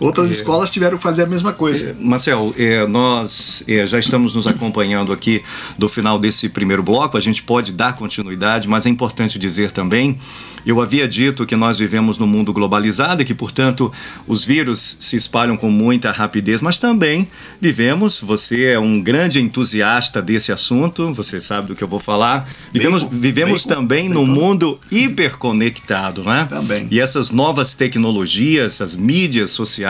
Outras 0.00 0.30
é, 0.30 0.32
escolas 0.32 0.70
tiveram 0.70 0.96
que 0.96 1.02
fazer 1.02 1.22
a 1.22 1.26
mesma 1.26 1.52
coisa. 1.52 1.96
Marcel, 1.98 2.54
nós 2.88 3.64
já 3.86 3.98
estamos 3.98 4.34
nos 4.34 4.46
acompanhando 4.46 5.12
aqui 5.12 5.42
do 5.78 5.88
final 5.88 6.18
desse 6.18 6.48
primeiro 6.48 6.82
bloco, 6.82 7.16
a 7.16 7.20
gente 7.20 7.42
pode 7.42 7.72
dar 7.72 7.94
continuidade, 7.94 8.68
mas 8.68 8.86
é 8.86 8.88
importante 8.88 9.38
dizer 9.38 9.70
também 9.70 10.18
eu 10.66 10.80
havia 10.80 11.06
dito 11.06 11.44
que 11.44 11.54
nós 11.54 11.78
vivemos 11.78 12.16
num 12.16 12.26
mundo 12.26 12.52
globalizado 12.52 13.20
e 13.20 13.24
que, 13.24 13.34
portanto, 13.34 13.92
os 14.26 14.44
vírus 14.44 14.96
se 14.98 15.14
espalham 15.14 15.56
com 15.56 15.70
muita 15.70 16.10
rapidez, 16.10 16.62
mas 16.62 16.78
também 16.78 17.28
vivemos, 17.60 18.20
você 18.20 18.72
é 18.72 18.78
um 18.78 19.00
grande 19.00 19.40
entusiasta 19.40 20.22
desse 20.22 20.50
assunto, 20.50 21.12
você 21.12 21.38
sabe 21.38 21.68
do 21.68 21.76
que 21.76 21.84
eu 21.84 21.88
vou 21.88 22.00
falar. 22.00 22.48
Vivemos, 22.72 23.02
bem, 23.02 23.20
vivemos 23.20 23.66
bem, 23.66 23.76
também 23.76 24.08
num 24.08 24.26
mundo 24.26 24.80
hiperconectado, 24.90 26.24
né? 26.24 26.46
Também. 26.48 26.88
E 26.90 26.98
essas 26.98 27.30
novas 27.30 27.74
tecnologias, 27.74 28.80
as 28.80 28.96
mídias 28.96 29.50
sociais, 29.50 29.83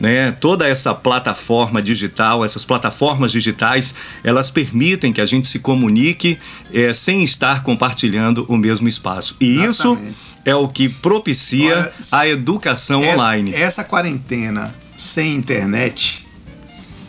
né, 0.00 0.32
toda 0.32 0.66
essa 0.66 0.94
plataforma 0.94 1.82
digital, 1.82 2.44
essas 2.44 2.64
plataformas 2.64 3.32
digitais, 3.32 3.94
elas 4.24 4.50
permitem 4.50 5.12
que 5.12 5.20
a 5.20 5.26
gente 5.26 5.46
se 5.46 5.58
comunique 5.58 6.38
é, 6.72 6.92
sem 6.92 7.22
estar 7.22 7.62
compartilhando 7.62 8.44
o 8.48 8.56
mesmo 8.56 8.88
espaço. 8.88 9.36
E 9.40 9.58
Exatamente. 9.58 9.70
isso 9.70 9.98
é 10.44 10.54
o 10.54 10.68
que 10.68 10.88
propicia 10.88 11.76
Olha, 11.76 11.94
a 12.12 12.28
educação 12.28 13.02
essa, 13.02 13.14
online. 13.14 13.54
Essa 13.54 13.84
quarentena 13.84 14.74
sem 14.96 15.34
internet 15.34 16.26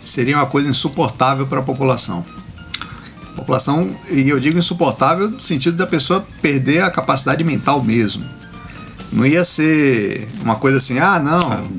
seria 0.03 0.37
uma 0.37 0.45
coisa 0.45 0.69
insuportável 0.69 1.47
para 1.47 1.59
a 1.59 1.63
população. 1.63 2.25
A 3.31 3.35
população, 3.35 3.95
e 4.09 4.27
eu 4.27 4.39
digo 4.39 4.59
insuportável 4.59 5.29
no 5.29 5.39
sentido 5.39 5.77
da 5.77 5.87
pessoa 5.87 6.25
perder 6.41 6.83
a 6.83 6.91
capacidade 6.91 7.43
mental 7.43 7.81
mesmo. 7.81 8.25
Não 9.11 9.25
ia 9.25 9.43
ser 9.43 10.27
uma 10.41 10.55
coisa 10.55 10.77
assim, 10.77 10.99
ah, 10.99 11.19
não, 11.19 11.69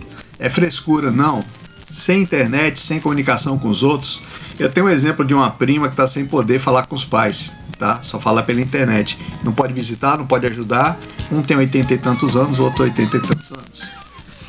é 0.42 0.50
frescura, 0.50 1.10
não. 1.10 1.42
Sem 1.90 2.22
internet, 2.22 2.80
sem 2.80 3.00
comunicação 3.00 3.58
com 3.58 3.68
os 3.68 3.82
outros. 3.82 4.22
Eu 4.58 4.70
tenho 4.70 4.86
um 4.86 4.90
exemplo 4.90 5.24
de 5.24 5.32
uma 5.32 5.50
prima 5.50 5.88
que 5.88 5.94
está 5.94 6.06
sem 6.06 6.24
poder 6.26 6.58
falar 6.58 6.86
com 6.86 6.94
os 6.94 7.04
pais 7.04 7.52
tá? 7.82 8.00
Só 8.00 8.20
fala 8.20 8.44
pela 8.44 8.60
internet. 8.60 9.18
Não 9.42 9.52
pode 9.52 9.74
visitar, 9.74 10.16
não 10.16 10.24
pode 10.24 10.46
ajudar. 10.46 10.96
Um 11.32 11.42
tem 11.42 11.56
80 11.56 11.94
e 11.94 11.98
tantos 11.98 12.36
anos, 12.36 12.60
o 12.60 12.62
outro 12.62 12.84
80 12.84 13.16
e 13.16 13.20
tantos 13.20 13.50
anos, 13.50 13.82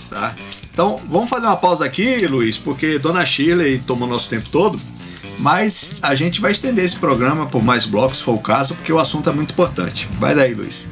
tá? 0.08 0.36
Então, 0.72 1.00
vamos 1.10 1.30
fazer 1.30 1.48
uma 1.48 1.58
pausa 1.58 1.84
aqui, 1.84 2.28
Luiz, 2.28 2.60
porque 2.60 3.00
Dona 3.00 3.26
Shirley 3.26 3.80
tomou 3.80 4.08
nosso 4.08 4.30
tempo 4.30 4.50
todo, 4.50 4.80
mas 5.40 5.96
a 6.02 6.14
gente 6.14 6.40
vai 6.40 6.52
estender 6.52 6.86
esse 6.86 6.96
programa 6.96 7.48
por 7.48 7.64
mais 7.64 7.86
blocos, 7.88 8.18
se 8.18 8.24
for 8.24 8.34
o 8.36 8.40
caso, 8.40 8.76
porque 8.76 8.94
o 8.94 9.00
assunto 9.00 9.30
é 9.30 9.34
muito 9.34 9.52
importante. 9.52 10.08
Vai 10.20 10.36
daí, 10.36 10.54
Luiz. 10.54 10.88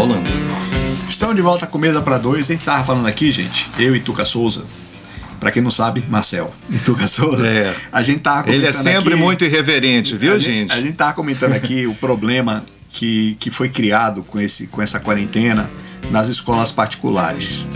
Rolando. 0.00 0.30
Estamos 1.10 1.36
de 1.36 1.42
volta 1.42 1.66
com 1.66 1.76
Mesa 1.76 2.00
para 2.00 2.16
Dois. 2.16 2.48
A 2.48 2.54
gente 2.54 2.64
tava 2.64 2.82
falando 2.82 3.06
aqui, 3.06 3.30
gente, 3.30 3.68
eu 3.78 3.94
e 3.94 4.00
Tuca 4.00 4.24
Souza. 4.24 4.64
Para 5.38 5.50
quem 5.50 5.60
não 5.60 5.70
sabe, 5.70 6.02
Marcel 6.08 6.54
e 6.70 6.78
Tuca 6.78 7.06
Souza. 7.06 7.46
É. 7.46 7.74
A 7.92 8.02
gente 8.02 8.20
tava 8.20 8.44
comentando 8.44 8.62
Ele 8.62 8.66
é 8.66 8.72
sempre 8.72 9.12
aqui, 9.12 9.22
muito 9.22 9.44
irreverente, 9.44 10.16
viu, 10.16 10.34
a 10.34 10.38
gente? 10.38 10.72
A 10.72 10.80
gente 10.80 10.94
tava 10.94 11.12
comentando 11.12 11.52
aqui 11.52 11.86
o 11.86 11.94
problema 11.94 12.64
que, 12.90 13.36
que 13.38 13.50
foi 13.50 13.68
criado 13.68 14.22
com, 14.22 14.40
esse, 14.40 14.66
com 14.68 14.80
essa 14.80 14.98
quarentena 14.98 15.68
nas 16.10 16.28
escolas 16.28 16.72
particulares, 16.72 17.66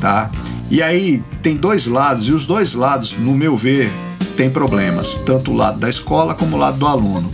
tá? 0.00 0.30
E 0.70 0.82
aí 0.82 1.22
tem 1.42 1.56
dois 1.56 1.86
lados, 1.86 2.26
e 2.26 2.32
os 2.32 2.46
dois 2.46 2.72
lados, 2.72 3.12
no 3.12 3.32
meu 3.32 3.54
ver, 3.54 3.90
tem 4.34 4.48
problemas, 4.48 5.14
tanto 5.26 5.50
o 5.50 5.54
lado 5.54 5.78
da 5.78 5.90
escola 5.90 6.34
como 6.34 6.56
o 6.56 6.58
lado 6.58 6.78
do 6.78 6.86
aluno. 6.86 7.30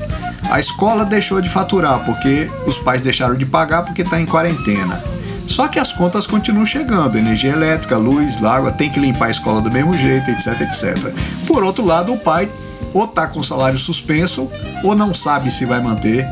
A 0.50 0.60
escola 0.60 1.04
deixou 1.04 1.40
de 1.40 1.48
faturar 1.48 2.04
porque 2.04 2.50
os 2.66 2.78
pais 2.78 3.00
deixaram 3.00 3.34
de 3.34 3.46
pagar 3.46 3.82
porque 3.82 4.02
está 4.02 4.20
em 4.20 4.26
quarentena. 4.26 5.02
Só 5.46 5.68
que 5.68 5.78
as 5.78 5.92
contas 5.92 6.26
continuam 6.26 6.64
chegando, 6.64 7.18
energia 7.18 7.52
elétrica, 7.52 7.96
luz, 7.96 8.42
água, 8.42 8.70
tem 8.72 8.90
que 8.90 9.00
limpar 9.00 9.26
a 9.26 9.30
escola 9.30 9.60
do 9.60 9.70
mesmo 9.70 9.96
jeito, 9.96 10.30
etc, 10.30 10.60
etc. 10.60 11.12
Por 11.46 11.62
outro 11.62 11.84
lado, 11.84 12.12
o 12.12 12.18
pai 12.18 12.48
ou 12.94 13.04
está 13.04 13.26
com 13.26 13.40
o 13.40 13.44
salário 13.44 13.78
suspenso 13.78 14.48
ou 14.84 14.94
não 14.94 15.14
sabe 15.14 15.50
se 15.50 15.64
vai 15.64 15.80
manter 15.80 16.26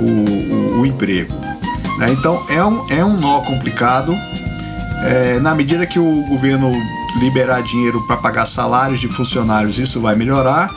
o, 0.00 0.54
o, 0.54 0.80
o 0.80 0.86
emprego. 0.86 1.34
Né? 1.98 2.10
Então 2.12 2.44
é 2.48 2.64
um, 2.64 2.90
é 2.90 3.04
um 3.04 3.16
nó 3.16 3.40
complicado. 3.40 4.14
É, 5.04 5.38
na 5.40 5.54
medida 5.54 5.86
que 5.86 5.98
o 5.98 6.26
governo 6.26 6.72
liberar 7.18 7.62
dinheiro 7.62 8.06
para 8.06 8.16
pagar 8.16 8.46
salários 8.46 9.00
de 9.00 9.08
funcionários, 9.08 9.78
isso 9.78 10.00
vai 10.00 10.14
melhorar. 10.14 10.70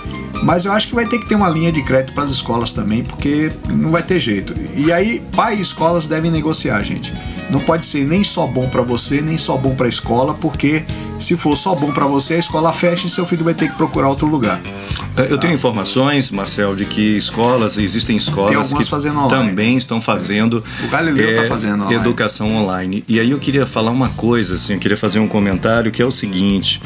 Mas 0.43 0.65
eu 0.65 0.71
acho 0.71 0.87
que 0.87 0.95
vai 0.95 1.05
ter 1.05 1.19
que 1.19 1.27
ter 1.27 1.35
uma 1.35 1.49
linha 1.49 1.71
de 1.71 1.81
crédito 1.83 2.13
para 2.13 2.23
as 2.23 2.31
escolas 2.31 2.71
também, 2.71 3.03
porque 3.03 3.51
não 3.69 3.91
vai 3.91 4.03
ter 4.03 4.19
jeito. 4.19 4.53
E 4.75 4.91
aí, 4.91 5.21
pai 5.35 5.57
e 5.57 5.61
escolas 5.61 6.05
devem 6.05 6.29
negociar, 6.29 6.83
gente 6.83 7.13
não 7.53 7.59
pode 7.59 7.85
ser 7.85 8.05
nem 8.05 8.23
só 8.23 8.47
bom 8.47 8.67
para 8.67 8.81
você, 8.81 9.21
nem 9.21 9.37
só 9.37 9.55
bom 9.55 9.75
para 9.75 9.85
a 9.85 9.89
escola, 9.89 10.33
porque 10.33 10.83
se 11.23 11.37
for 11.37 11.55
só 11.55 11.73
bom 11.73 11.91
para 11.91 12.05
você, 12.05 12.35
a 12.35 12.39
escola 12.39 12.73
fecha 12.73 13.07
e 13.07 13.09
seu 13.09 13.25
filho 13.25 13.43
vai 13.43 13.53
ter 13.53 13.69
que 13.69 13.75
procurar 13.75 14.09
outro 14.09 14.27
lugar. 14.27 14.59
É, 15.15 15.31
eu 15.31 15.37
tenho 15.37 15.53
informações, 15.53 16.29
Marcel, 16.31 16.75
de 16.75 16.85
que 16.85 17.17
escolas, 17.17 17.77
existem 17.77 18.17
escolas 18.17 18.73
que 18.73 18.83
também 19.29 19.77
estão 19.77 20.01
fazendo, 20.01 20.63
o 20.83 20.87
Galileu 20.87 21.35
tá 21.35 21.41
é, 21.41 21.43
tá 21.43 21.47
fazendo 21.47 21.83
online. 21.83 21.95
educação 21.95 22.55
online. 22.55 23.03
E 23.07 23.19
aí 23.19 23.31
eu 23.31 23.39
queria 23.39 23.65
falar 23.65 23.91
uma 23.91 24.09
coisa, 24.09 24.55
assim, 24.55 24.73
eu 24.73 24.79
queria 24.79 24.97
fazer 24.97 25.19
um 25.19 25.27
comentário 25.27 25.91
que 25.91 26.01
é 26.01 26.05
o 26.05 26.11
seguinte: 26.11 26.81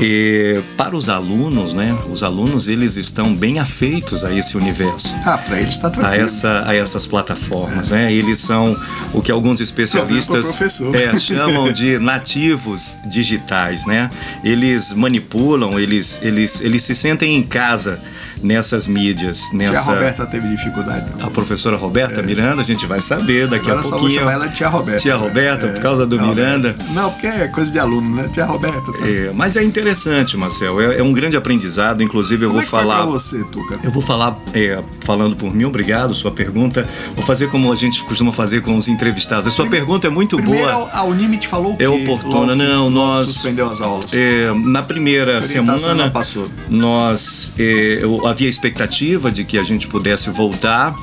é, 0.00 0.60
para 0.76 0.96
os 0.96 1.08
alunos, 1.08 1.72
né? 1.72 1.96
Os 2.10 2.22
alunos 2.22 2.68
eles 2.68 2.96
estão 2.96 3.34
bem 3.34 3.58
afeitos 3.58 4.24
a 4.24 4.32
esse 4.32 4.56
universo. 4.56 5.14
Ah, 5.24 5.38
para 5.38 5.60
eles 5.60 5.74
está 5.74 5.90
tranquilo. 5.90 6.22
A, 6.22 6.24
essa, 6.24 6.64
a 6.66 6.74
essas 6.74 7.06
plataformas, 7.06 7.92
é. 7.92 7.96
né? 7.96 8.12
Eles 8.12 8.38
são 8.38 8.76
o 9.12 9.22
que 9.22 9.30
alguns 9.30 9.60
especialistas 9.60 10.58
é, 10.94 11.18
chamam 11.18 11.72
de 11.72 11.98
nativos 11.98 12.98
digitais, 13.06 13.71
né? 13.86 14.10
Eles 14.44 14.92
manipulam, 14.92 15.78
eles, 15.78 16.20
eles, 16.22 16.60
eles 16.60 16.82
se 16.82 16.94
sentem 16.94 17.36
em 17.36 17.42
casa 17.42 18.00
nessas 18.42 18.86
mídias. 18.86 19.50
Nessa... 19.52 19.72
Tia 19.72 19.80
Roberta 19.80 20.26
teve 20.26 20.48
dificuldade. 20.48 21.06
A 21.20 21.30
professora 21.30 21.76
Roberta 21.76 22.20
é. 22.20 22.22
Miranda, 22.22 22.62
a 22.62 22.64
gente 22.64 22.86
vai 22.86 23.00
saber 23.00 23.46
daqui 23.46 23.70
Agora 23.70 23.86
a 23.86 23.90
pouquinho. 23.90 24.00
Só 24.00 24.08
vou 24.08 24.18
chamar 24.18 24.32
ela 24.32 24.48
de 24.48 24.56
Tia 24.56 24.68
Roberta. 24.68 25.00
Tia 25.00 25.16
Roberta, 25.16 25.66
é. 25.66 25.72
por 25.72 25.80
causa 25.80 26.06
do 26.06 26.20
Miranda. 26.20 26.76
Não, 26.90 27.10
porque 27.10 27.26
é 27.26 27.48
coisa 27.48 27.70
de 27.70 27.78
aluno, 27.78 28.16
né? 28.16 28.28
Tia 28.32 28.44
Roberta. 28.44 28.92
Tá. 28.92 29.08
É, 29.08 29.30
mas 29.34 29.56
é 29.56 29.62
interessante, 29.62 30.36
Marcel. 30.36 30.80
É, 30.80 30.98
é, 30.98 31.02
um 31.02 31.12
grande 31.12 31.36
aprendizado. 31.36 32.02
Inclusive, 32.02 32.44
eu 32.44 32.48
Como 32.48 32.60
vou 32.60 32.66
é 32.66 32.70
falar. 32.70 33.02
Foi 33.02 33.12
você, 33.12 33.44
Tuca? 33.44 33.78
Eu 33.82 33.90
vou 33.90 34.02
falar, 34.02 34.36
é, 34.52 34.82
falando 35.00 35.36
por 35.36 35.54
mim, 35.54 35.64
obrigado, 35.64 36.14
sua 36.14 36.30
pergunta. 36.30 36.88
Vou 37.14 37.24
fazer 37.24 37.48
como 37.48 37.72
a 37.72 37.76
gente 37.76 38.04
costuma 38.04 38.32
fazer 38.32 38.62
com 38.62 38.76
os 38.76 38.88
entrevistados. 38.88 39.46
A 39.46 39.50
sua 39.50 39.64
Primeiro, 39.64 39.86
pergunta 39.86 40.06
é 40.06 40.10
muito 40.10 40.36
primeiro, 40.36 40.66
boa. 40.66 40.90
A 40.92 41.04
Unime 41.04 41.36
te 41.36 41.48
falou 41.48 41.74
o 41.74 41.76
quê? 41.76 41.84
É 41.84 41.88
oportuna, 41.88 42.54
não. 42.54 42.90
Nós. 42.90 43.44
Suspendeu 43.52 43.70
as 43.70 43.80
aulas. 43.80 44.14
É, 44.14 44.52
na 44.52 44.82
primeira 44.82 45.42
semana. 45.42 46.10
Passou. 46.10 46.48
Nós. 46.68 47.52
É, 47.58 47.98
eu 48.02 48.26
havia 48.26 48.48
expectativa 48.48 49.30
de 49.30 49.44
que 49.44 49.58
a 49.58 49.62
gente 49.62 49.86
pudesse 49.86 50.30
voltar 50.30 50.94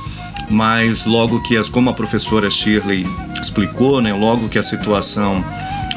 mas 0.51 1.05
logo 1.05 1.43
que 1.43 1.55
as 1.55 1.69
como 1.69 1.91
a 1.91 1.93
professora 1.93 2.49
Shirley 2.49 3.05
explicou, 3.39 4.01
né, 4.01 4.11
logo 4.11 4.49
que 4.49 4.57
a 4.57 4.63
situação 4.63 5.45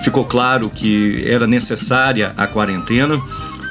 ficou 0.02 0.26
claro 0.26 0.68
que 0.68 1.24
era 1.26 1.46
necessária 1.46 2.34
a 2.36 2.46
quarentena, 2.46 3.18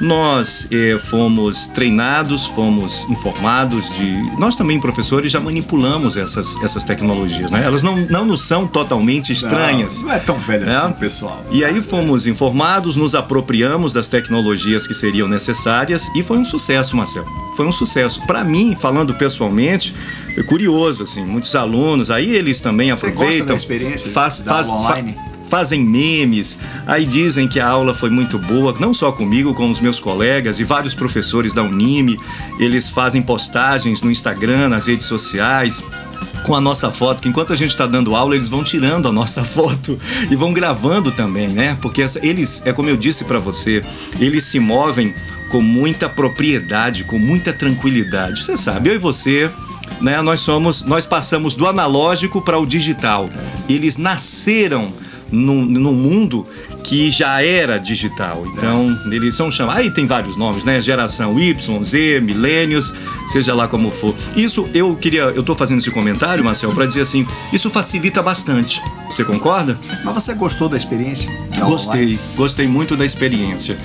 nós 0.00 0.66
eh, 0.70 0.98
fomos 0.98 1.66
treinados, 1.68 2.46
fomos 2.46 3.04
informados 3.08 3.92
de. 3.94 4.38
Nós 4.38 4.56
também, 4.56 4.80
professores, 4.80 5.30
já 5.30 5.40
manipulamos 5.40 6.16
essas, 6.16 6.56
essas 6.62 6.84
tecnologias, 6.84 7.50
né? 7.50 7.64
Elas 7.64 7.82
não, 7.82 7.96
não 8.06 8.24
nos 8.24 8.42
são 8.42 8.66
totalmente 8.66 9.32
estranhas. 9.32 9.98
Não, 10.00 10.08
não 10.08 10.14
é 10.14 10.18
tão 10.18 10.38
velha 10.38 10.66
né? 10.66 10.76
assim, 10.76 10.94
pessoal. 10.94 11.44
E 11.50 11.64
aí 11.64 11.82
fomos 11.82 12.26
informados, 12.26 12.96
nos 12.96 13.14
apropriamos 13.14 13.92
das 13.92 14.08
tecnologias 14.08 14.86
que 14.86 14.94
seriam 14.94 15.28
necessárias 15.28 16.08
e 16.16 16.22
foi 16.22 16.38
um 16.38 16.44
sucesso, 16.44 16.96
Marcelo. 16.96 17.26
Foi 17.56 17.66
um 17.66 17.72
sucesso. 17.72 18.20
Para 18.26 18.42
mim, 18.44 18.76
falando 18.78 19.14
pessoalmente, 19.14 19.94
é 20.36 20.42
curioso, 20.42 21.02
assim, 21.02 21.24
muitos 21.24 21.54
alunos, 21.54 22.10
aí 22.10 22.34
eles 22.34 22.60
também 22.60 22.90
Você 22.90 23.06
aproveitam. 23.06 23.38
Gosta 23.38 23.44
da 23.46 23.54
experiência 23.54 24.10
faz, 24.10 24.40
faz, 24.40 24.68
online? 24.68 25.12
Fa 25.12 25.31
fazem 25.52 25.84
memes, 25.84 26.56
aí 26.86 27.04
dizem 27.04 27.46
que 27.46 27.60
a 27.60 27.68
aula 27.68 27.92
foi 27.92 28.08
muito 28.08 28.38
boa, 28.38 28.74
não 28.80 28.94
só 28.94 29.12
comigo, 29.12 29.52
com 29.52 29.70
os 29.70 29.80
meus 29.80 30.00
colegas 30.00 30.58
e 30.58 30.64
vários 30.64 30.94
professores 30.94 31.52
da 31.52 31.62
Unime. 31.62 32.18
Eles 32.58 32.88
fazem 32.88 33.20
postagens 33.20 34.00
no 34.00 34.10
Instagram, 34.10 34.70
nas 34.70 34.86
redes 34.86 35.04
sociais, 35.04 35.84
com 36.46 36.56
a 36.56 36.60
nossa 36.60 36.90
foto, 36.90 37.20
que 37.20 37.28
enquanto 37.28 37.52
a 37.52 37.56
gente 37.56 37.68
está 37.68 37.86
dando 37.86 38.16
aula, 38.16 38.34
eles 38.34 38.48
vão 38.48 38.64
tirando 38.64 39.08
a 39.08 39.12
nossa 39.12 39.44
foto 39.44 40.00
e 40.30 40.34
vão 40.34 40.54
gravando 40.54 41.12
também, 41.12 41.48
né? 41.48 41.76
Porque 41.82 42.00
essa, 42.00 42.18
eles, 42.26 42.62
é 42.64 42.72
como 42.72 42.88
eu 42.88 42.96
disse 42.96 43.22
para 43.22 43.38
você, 43.38 43.84
eles 44.18 44.44
se 44.44 44.58
movem 44.58 45.14
com 45.50 45.60
muita 45.60 46.08
propriedade, 46.08 47.04
com 47.04 47.18
muita 47.18 47.52
tranquilidade. 47.52 48.42
Você 48.42 48.56
sabe, 48.56 48.88
eu 48.88 48.94
e 48.94 48.98
você, 48.98 49.50
né? 50.00 50.22
Nós 50.22 50.40
somos, 50.40 50.80
nós 50.80 51.04
passamos 51.04 51.54
do 51.54 51.66
analógico 51.66 52.40
para 52.40 52.58
o 52.58 52.64
digital. 52.64 53.28
Eles 53.68 53.98
nasceram 53.98 54.94
num, 55.32 55.64
num 55.64 55.94
mundo 55.94 56.46
que 56.84 57.10
já 57.10 57.42
era 57.42 57.78
digital. 57.78 58.44
Então, 58.46 58.98
é. 59.06 59.14
eles 59.14 59.34
são 59.34 59.50
chamados. 59.50 59.82
Aí 59.82 59.90
tem 59.90 60.06
vários 60.06 60.36
nomes, 60.36 60.64
né? 60.64 60.80
Geração 60.80 61.38
Y, 61.40 61.82
Z, 61.82 62.20
milênios, 62.20 62.92
seja 63.28 63.54
lá 63.54 63.66
como 63.66 63.90
for. 63.90 64.14
Isso 64.36 64.68
eu 64.74 64.94
queria. 64.94 65.22
Eu 65.22 65.42
tô 65.42 65.54
fazendo 65.54 65.78
esse 65.78 65.90
comentário, 65.90 66.44
Marcel, 66.44 66.72
para 66.72 66.86
dizer 66.86 67.00
assim: 67.00 67.26
isso 67.52 67.70
facilita 67.70 68.22
bastante. 68.22 68.80
Você 69.10 69.24
concorda? 69.24 69.78
Mas 70.04 70.14
você 70.14 70.34
gostou 70.34 70.68
da 70.68 70.76
experiência? 70.76 71.30
Da 71.50 71.64
gostei, 71.64 72.02
online? 72.02 72.20
gostei 72.36 72.68
muito 72.68 72.96
da 72.96 73.04
experiência. 73.04 73.76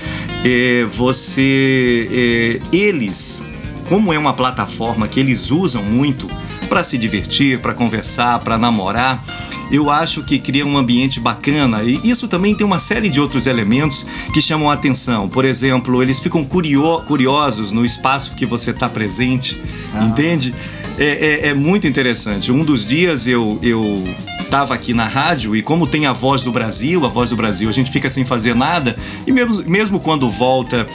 É, 0.44 0.86
você. 0.86 2.62
É, 2.72 2.76
eles, 2.76 3.42
como 3.88 4.12
é 4.12 4.18
uma 4.18 4.34
plataforma 4.34 5.08
que 5.08 5.20
eles 5.20 5.50
usam 5.50 5.84
muito 5.84 6.28
para 6.68 6.84
se 6.84 6.98
divertir, 6.98 7.60
para 7.60 7.74
conversar, 7.74 8.40
para 8.40 8.58
namorar 8.58 9.24
eu 9.72 9.90
acho 9.90 10.24
que 10.24 10.40
cria 10.40 10.66
um 10.66 10.78
ambiente 10.78 11.20
bacana. 11.20 11.84
E 11.84 12.00
isso 12.04 12.28
também 12.28 12.56
tem 12.56 12.66
uma 12.66 12.80
série 12.80 13.10
de 13.10 13.20
outros 13.20 13.48
elementos 13.48 14.06
que 14.34 14.42
chamam 14.42 14.70
a 14.70 14.74
atenção. 14.74 15.28
Por 15.28 15.46
exemplo, 15.46 16.02
eles 16.02 16.20
ficam 16.20 16.44
curio 16.44 17.02
curiosos 17.02 17.72
no 17.72 17.86
espaço 17.86 18.34
que 18.36 18.46
você 18.46 18.72
está 18.72 18.88
presente, 18.88 19.60
ah. 19.94 20.04
entende? 20.04 20.54
É, 20.98 21.06
é, 21.06 21.50
é, 21.50 21.54
muito 21.54 21.86
interessante. 21.86 22.52
Um 22.52 22.64
dos 22.64 22.86
dias 22.86 23.28
eu, 23.28 23.60
eu 23.62 24.04
estava 24.48 24.74
aqui 24.74 24.94
na 24.94 25.06
rádio 25.06 25.56
e 25.56 25.62
como 25.62 25.86
tem 25.86 26.06
a 26.06 26.14
voz 26.14 26.42
do 26.42 26.52
Brasil, 26.52 27.06
a 27.06 27.10
voz 27.10 27.30
do 27.30 27.36
Brasil, 27.36 27.70
a 27.70 27.72
gente 27.72 27.92
fica 27.92 28.10
sem 28.10 28.24
fazer 28.24 28.56
nada 28.56 28.96
e 29.26 29.32
mesmo, 29.32 29.64
mesmo 29.68 30.00
quando 30.00 30.32
volta 30.32 30.88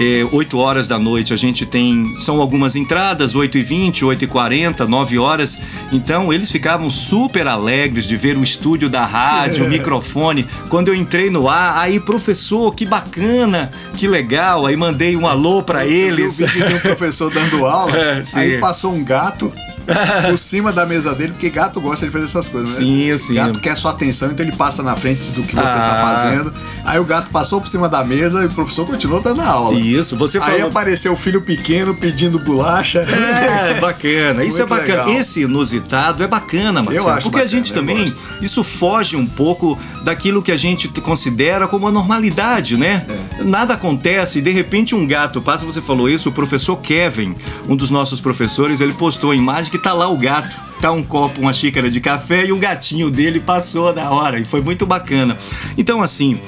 é, 0.00 0.24
8 0.30 0.56
horas 0.56 0.88
da 0.88 0.98
noite, 0.98 1.34
a 1.34 1.36
gente 1.36 1.66
tem, 1.66 2.14
são 2.20 2.40
algumas 2.40 2.76
entradas, 2.76 3.34
8 3.34 3.58
e 3.58 3.62
20, 3.62 4.04
8 4.04 4.24
e 4.24 4.26
40, 4.26 4.86
9 4.86 5.18
horas, 5.18 5.58
então 5.92 6.32
eles 6.32 6.50
ficavam 6.50 6.88
super 6.88 7.46
alegres 7.46 8.06
de 8.06 8.16
ver 8.16 8.38
o 8.38 8.42
estúdio 8.42 8.88
da 8.88 9.04
rádio, 9.04 9.66
o 9.66 9.68
microfone. 9.68 10.46
Quando 10.68 10.88
eu 10.88 10.94
entrei 10.94 11.28
no 11.30 11.48
ar, 11.48 11.76
aí 11.78 11.98
professor, 11.98 12.72
que 12.74 12.86
bacana, 12.86 13.72
que 13.96 14.06
legal, 14.06 14.66
aí 14.66 14.76
mandei 14.76 15.16
um 15.16 15.26
alô 15.26 15.62
para 15.62 15.84
eles. 15.84 16.40
Eu 16.40 16.48
vi 16.48 16.74
um 16.74 16.78
professor 16.78 17.30
dando 17.30 17.66
aula, 17.66 17.96
é, 17.96 18.22
aí 18.36 18.58
passou 18.58 18.94
um 18.94 19.02
gato 19.02 19.52
por 20.28 20.38
cima 20.38 20.72
da 20.72 20.86
mesa 20.86 21.14
dele, 21.14 21.32
porque 21.32 21.50
gato 21.50 21.80
gosta 21.80 22.06
de 22.06 22.12
fazer 22.12 22.24
essas 22.24 22.48
coisas, 22.48 22.78
né? 22.78 22.84
Sim, 22.84 23.18
sim. 23.18 23.34
Gato 23.34 23.60
quer 23.60 23.76
sua 23.76 23.90
atenção, 23.90 24.30
então 24.30 24.44
ele 24.44 24.54
passa 24.56 24.82
na 24.82 24.96
frente 24.96 25.22
do 25.30 25.42
que 25.42 25.54
você 25.54 25.64
está 25.64 25.92
ah. 25.92 26.16
fazendo. 26.16 26.52
Aí 26.84 26.98
o 26.98 27.04
gato 27.04 27.30
passou 27.30 27.60
por 27.60 27.68
cima 27.68 27.88
da 27.88 28.02
mesa 28.02 28.42
e 28.42 28.46
o 28.46 28.50
professor 28.50 28.86
continuou 28.86 29.20
dando 29.20 29.42
a 29.42 29.46
aula. 29.46 29.78
Isso, 29.78 30.16
você 30.16 30.40
falou... 30.40 30.54
Aí 30.54 30.62
apareceu 30.62 31.12
o 31.12 31.16
filho 31.16 31.42
pequeno 31.42 31.94
pedindo 31.94 32.38
bolacha. 32.38 33.00
É, 33.00 33.78
bacana. 33.80 34.44
Isso 34.44 34.62
é 34.62 34.66
bacana. 34.66 35.04
Legal. 35.04 35.20
Esse 35.20 35.40
inusitado 35.42 36.22
é 36.22 36.26
bacana, 36.26 36.82
Marcelo. 36.82 37.08
Eu 37.08 37.12
acho 37.12 37.22
porque 37.22 37.38
bacana, 37.38 37.44
a 37.44 37.48
gente 37.48 37.72
também, 37.72 38.04
gosto. 38.04 38.18
isso 38.40 38.64
foge 38.64 39.16
um 39.16 39.26
pouco 39.26 39.78
daquilo 40.02 40.42
que 40.42 40.52
a 40.52 40.56
gente 40.56 40.88
considera 41.00 41.68
como 41.68 41.86
a 41.86 41.92
normalidade, 41.92 42.76
né? 42.76 43.06
É. 43.38 43.44
Nada 43.44 43.74
acontece 43.74 44.38
e 44.38 44.42
de 44.42 44.50
repente 44.50 44.94
um 44.94 45.06
gato 45.06 45.40
passa, 45.40 45.64
você 45.64 45.80
falou 45.80 46.08
isso, 46.08 46.28
o 46.28 46.32
professor 46.32 46.76
Kevin, 46.76 47.34
um 47.68 47.76
dos 47.76 47.90
nossos 47.90 48.20
professores, 48.20 48.80
ele 48.80 48.92
postou 48.92 49.30
a 49.30 49.36
imagem 49.36 49.70
que 49.70 49.78
tá 49.80 49.92
lá 49.92 50.08
o 50.08 50.16
gato. 50.16 50.70
Tá 50.80 50.90
um 50.90 51.02
copo, 51.02 51.42
uma 51.42 51.52
xícara 51.52 51.90
de 51.90 52.00
café 52.00 52.46
e 52.46 52.52
o 52.52 52.56
gatinho 52.56 53.10
dele 53.10 53.38
passou 53.38 53.92
da 53.92 54.10
hora 54.10 54.40
e 54.40 54.46
foi 54.46 54.62
muito 54.62 54.86
bacana. 54.86 55.36
Então, 55.76 56.00
assim, 56.00 56.40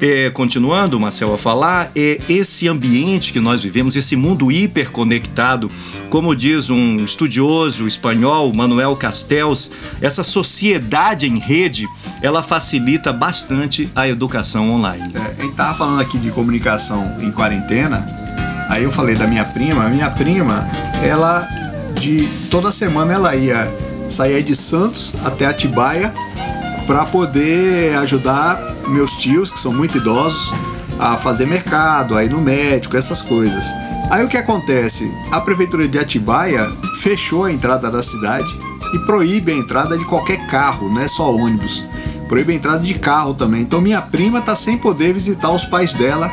é, 0.00 0.30
continuando, 0.30 0.98
Marcel, 0.98 1.34
a 1.34 1.38
falar, 1.38 1.90
é 1.94 2.18
esse 2.28 2.66
ambiente 2.66 3.32
que 3.32 3.40
nós 3.40 3.62
vivemos, 3.62 3.94
esse 3.94 4.16
mundo 4.16 4.50
hiperconectado, 4.50 5.70
como 6.08 6.34
diz 6.34 6.70
um 6.70 7.04
estudioso 7.04 7.86
espanhol, 7.86 8.52
Manuel 8.54 8.96
Castells, 8.96 9.70
essa 10.00 10.22
sociedade 10.22 11.26
em 11.26 11.38
rede, 11.38 11.86
ela 12.22 12.42
facilita 12.42 13.12
bastante 13.12 13.90
a 13.94 14.08
educação 14.08 14.70
online. 14.70 15.12
É, 15.14 15.18
a 15.18 15.42
gente 15.42 15.50
estava 15.50 15.76
falando 15.76 16.00
aqui 16.00 16.18
de 16.18 16.30
comunicação 16.30 17.16
em 17.20 17.30
quarentena, 17.30 18.06
aí 18.70 18.84
eu 18.84 18.92
falei 18.92 19.14
da 19.14 19.26
minha 19.26 19.44
prima, 19.44 19.84
a 19.84 19.88
minha 19.90 20.10
prima, 20.10 20.66
ela 21.02 21.61
de 22.02 22.28
toda 22.50 22.72
semana 22.72 23.12
ela 23.12 23.36
ia 23.36 23.72
sair 24.08 24.42
de 24.42 24.56
Santos 24.56 25.12
até 25.24 25.46
Atibaia 25.46 26.12
para 26.84 27.04
poder 27.04 27.96
ajudar 27.98 28.60
meus 28.88 29.12
tios, 29.12 29.52
que 29.52 29.60
são 29.60 29.72
muito 29.72 29.98
idosos, 29.98 30.52
a 30.98 31.16
fazer 31.16 31.46
mercado, 31.46 32.16
a 32.16 32.24
ir 32.24 32.30
no 32.30 32.40
médico, 32.40 32.96
essas 32.96 33.22
coisas. 33.22 33.64
Aí 34.10 34.24
o 34.24 34.28
que 34.28 34.36
acontece? 34.36 35.08
A 35.30 35.40
prefeitura 35.40 35.86
de 35.86 35.96
Atibaia 35.96 36.68
fechou 37.00 37.44
a 37.44 37.52
entrada 37.52 37.88
da 37.88 38.02
cidade 38.02 38.52
e 38.94 38.98
proíbe 39.06 39.52
a 39.52 39.56
entrada 39.56 39.96
de 39.96 40.04
qualquer 40.04 40.44
carro, 40.48 40.92
não 40.92 41.00
é 41.00 41.06
só 41.06 41.32
ônibus. 41.32 41.84
Proíbe 42.28 42.52
a 42.52 42.56
entrada 42.56 42.80
de 42.80 42.94
carro 42.94 43.32
também. 43.32 43.62
Então 43.62 43.80
minha 43.80 44.02
prima 44.02 44.40
está 44.40 44.56
sem 44.56 44.76
poder 44.76 45.14
visitar 45.14 45.52
os 45.52 45.64
pais 45.64 45.94
dela 45.94 46.28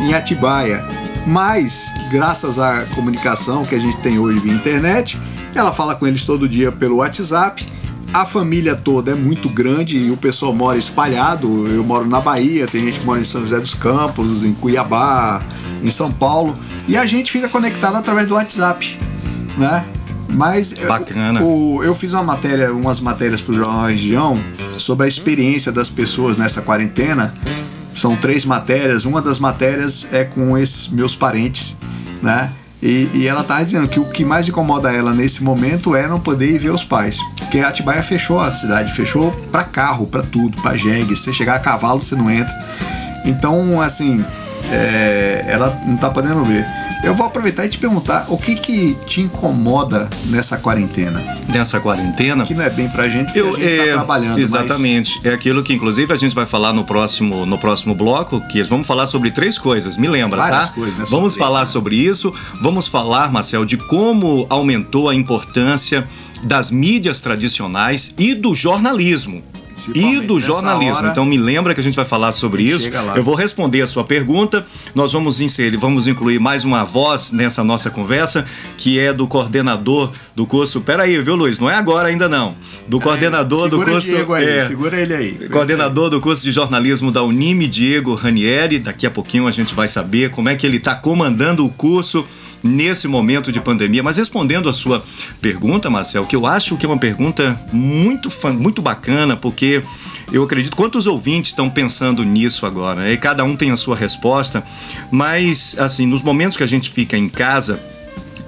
em 0.00 0.12
Atibaia. 0.12 1.03
Mas, 1.26 1.92
graças 2.10 2.58
à 2.58 2.84
comunicação 2.94 3.64
que 3.64 3.74
a 3.74 3.78
gente 3.78 3.96
tem 3.98 4.18
hoje 4.18 4.38
via 4.38 4.52
internet, 4.52 5.18
ela 5.54 5.72
fala 5.72 5.94
com 5.94 6.06
eles 6.06 6.24
todo 6.24 6.48
dia 6.48 6.70
pelo 6.70 6.96
WhatsApp. 6.96 7.66
A 8.12 8.24
família 8.26 8.76
toda 8.76 9.12
é 9.12 9.14
muito 9.14 9.48
grande 9.48 9.96
e 9.96 10.10
o 10.10 10.16
pessoal 10.16 10.52
mora 10.52 10.78
espalhado. 10.78 11.66
Eu 11.68 11.82
moro 11.82 12.06
na 12.06 12.20
Bahia, 12.20 12.66
tem 12.66 12.84
gente 12.84 13.00
que 13.00 13.06
mora 13.06 13.20
em 13.20 13.24
São 13.24 13.40
José 13.40 13.58
dos 13.58 13.74
Campos, 13.74 14.44
em 14.44 14.52
Cuiabá, 14.52 15.42
em 15.82 15.90
São 15.90 16.12
Paulo. 16.12 16.56
E 16.86 16.96
a 16.96 17.06
gente 17.06 17.32
fica 17.32 17.48
conectado 17.48 17.96
através 17.96 18.28
do 18.28 18.34
WhatsApp, 18.34 18.98
né? 19.56 19.84
Mas 20.28 20.72
Bacana. 20.72 21.42
O, 21.42 21.82
eu 21.82 21.94
fiz 21.94 22.12
uma 22.12 22.22
matéria, 22.22 22.72
umas 22.72 23.00
matérias 23.00 23.40
para 23.40 23.52
o 23.52 23.56
Jornal 23.56 23.86
Região 23.86 24.38
sobre 24.78 25.06
a 25.06 25.08
experiência 25.08 25.70
das 25.72 25.88
pessoas 25.88 26.36
nessa 26.36 26.62
quarentena 26.62 27.34
são 27.94 28.16
três 28.16 28.44
matérias. 28.44 29.04
Uma 29.04 29.22
das 29.22 29.38
matérias 29.38 30.06
é 30.12 30.24
com 30.24 30.58
esses 30.58 30.88
meus 30.88 31.16
parentes, 31.16 31.76
né? 32.20 32.50
E, 32.82 33.08
e 33.14 33.26
ela 33.26 33.42
tá 33.42 33.62
dizendo 33.62 33.88
que 33.88 33.98
o 33.98 34.04
que 34.04 34.26
mais 34.26 34.46
incomoda 34.46 34.92
ela 34.92 35.14
nesse 35.14 35.42
momento 35.42 35.96
é 35.96 36.06
não 36.06 36.20
poder 36.20 36.50
ir 36.50 36.58
ver 36.58 36.70
os 36.70 36.84
pais. 36.84 37.18
Porque 37.38 37.60
a 37.60 37.68
Atibaia 37.68 38.02
fechou 38.02 38.38
a 38.38 38.50
cidade, 38.50 38.92
fechou 38.92 39.32
para 39.50 39.64
carro, 39.64 40.06
para 40.06 40.22
tudo, 40.22 40.60
para 40.60 40.76
jegue. 40.76 41.16
Se 41.16 41.24
você 41.24 41.32
chegar 41.32 41.54
a 41.54 41.58
cavalo, 41.60 42.02
você 42.02 42.14
não 42.14 42.30
entra. 42.30 42.52
Então, 43.24 43.80
assim, 43.80 44.22
é, 44.70 45.46
ela 45.48 45.80
não 45.86 45.96
tá 45.96 46.10
podendo 46.10 46.44
ver. 46.44 46.66
Eu 47.04 47.14
vou 47.14 47.26
aproveitar 47.26 47.66
e 47.66 47.68
te 47.68 47.76
perguntar 47.76 48.24
o 48.30 48.38
que 48.38 48.54
que 48.54 48.94
te 49.04 49.20
incomoda 49.20 50.08
nessa 50.24 50.56
quarentena? 50.56 51.36
Nessa 51.52 51.78
quarentena? 51.78 52.46
Que 52.46 52.54
não 52.54 52.64
é 52.64 52.70
bem 52.70 52.88
pra 52.88 53.10
gente, 53.10 53.26
porque 53.26 53.40
eu, 53.40 53.50
a 53.50 53.58
gente 53.58 53.60
tá 53.60 53.70
é, 53.70 53.86
tá 53.88 53.92
trabalhando. 53.92 54.38
Exatamente. 54.38 55.16
Mas... 55.16 55.26
É 55.26 55.34
aquilo 55.34 55.62
que, 55.62 55.74
inclusive, 55.74 56.10
a 56.10 56.16
gente 56.16 56.34
vai 56.34 56.46
falar 56.46 56.72
no 56.72 56.82
próximo, 56.82 57.44
no 57.44 57.58
próximo 57.58 57.94
bloco, 57.94 58.40
que 58.48 58.62
vamos 58.62 58.86
falar 58.86 59.06
sobre 59.06 59.30
três 59.30 59.58
coisas. 59.58 59.98
Me 59.98 60.08
lembra, 60.08 60.38
Várias 60.38 60.70
tá? 60.70 60.74
Coisas, 60.74 60.98
né? 60.98 61.04
Vamos 61.10 61.36
falar 61.36 61.66
sobre 61.66 61.94
isso. 61.94 62.32
Vamos 62.62 62.86
falar, 62.86 63.30
Marcel, 63.30 63.66
de 63.66 63.76
como 63.76 64.46
aumentou 64.48 65.10
a 65.10 65.14
importância 65.14 66.08
das 66.42 66.70
mídias 66.70 67.20
tradicionais 67.20 68.14
e 68.16 68.34
do 68.34 68.54
jornalismo 68.54 69.42
e 69.94 70.20
do 70.20 70.40
jornalismo. 70.40 70.94
Hora, 70.94 71.08
então 71.08 71.24
me 71.24 71.36
lembra 71.36 71.74
que 71.74 71.80
a 71.80 71.82
gente 71.82 71.96
vai 71.96 72.04
falar 72.04 72.32
sobre 72.32 72.62
isso. 72.62 72.88
Eu 73.16 73.24
vou 73.24 73.34
responder 73.34 73.82
a 73.82 73.86
sua 73.86 74.04
pergunta. 74.04 74.66
Nós 74.94 75.12
vamos 75.12 75.40
inserir, 75.40 75.76
vamos 75.76 76.06
incluir 76.06 76.38
mais 76.38 76.64
uma 76.64 76.84
voz 76.84 77.32
nessa 77.32 77.64
nossa 77.64 77.90
conversa, 77.90 78.44
que 78.76 78.98
é 78.98 79.12
do 79.12 79.26
coordenador 79.26 80.12
do 80.34 80.46
curso. 80.46 80.80
Peraí, 80.80 81.20
viu, 81.22 81.36
Luiz? 81.36 81.58
Não 81.58 81.70
é 81.70 81.74
agora 81.74 82.08
ainda 82.08 82.28
não. 82.28 82.56
Do 82.88 83.00
coordenador 83.00 83.68
do 83.68 83.82
curso. 83.82 84.08
Diego 84.08 84.34
aí, 84.34 84.44
é, 84.44 84.64
segura 84.64 85.00
ele 85.00 85.14
aí. 85.14 85.48
Coordenador 85.48 86.10
do 86.10 86.20
curso 86.20 86.42
de 86.42 86.50
jornalismo 86.50 87.12
da 87.12 87.22
Unime, 87.22 87.68
Diego 87.68 88.14
Ranieri. 88.14 88.78
Daqui 88.78 89.06
a 89.06 89.10
pouquinho 89.10 89.46
a 89.46 89.50
gente 89.50 89.74
vai 89.74 89.86
saber 89.86 90.30
como 90.30 90.48
é 90.48 90.56
que 90.56 90.66
ele 90.66 90.78
está 90.78 90.94
comandando 90.94 91.64
o 91.64 91.70
curso 91.70 92.26
nesse 92.64 93.06
momento 93.06 93.52
de 93.52 93.60
pandemia. 93.60 94.02
Mas 94.02 94.16
respondendo 94.16 94.68
a 94.68 94.72
sua 94.72 95.04
pergunta, 95.40 95.90
Marcel, 95.90 96.24
que 96.24 96.34
eu 96.34 96.46
acho 96.46 96.76
que 96.76 96.86
é 96.86 96.88
uma 96.88 96.98
pergunta 96.98 97.60
muito, 97.70 98.32
muito 98.54 98.80
bacana, 98.80 99.36
porque 99.36 99.82
eu 100.32 100.42
acredito 100.42 100.74
quantos 100.74 101.06
ouvintes 101.06 101.50
estão 101.50 101.68
pensando 101.68 102.24
nisso 102.24 102.64
agora, 102.64 103.02
né? 103.02 103.12
E 103.12 103.18
cada 103.18 103.44
um 103.44 103.54
tem 103.54 103.70
a 103.70 103.76
sua 103.76 103.94
resposta, 103.94 104.64
mas 105.10 105.76
assim, 105.78 106.06
nos 106.06 106.22
momentos 106.22 106.56
que 106.56 106.62
a 106.62 106.66
gente 106.66 106.90
fica 106.90 107.16
em 107.16 107.28
casa, 107.28 107.78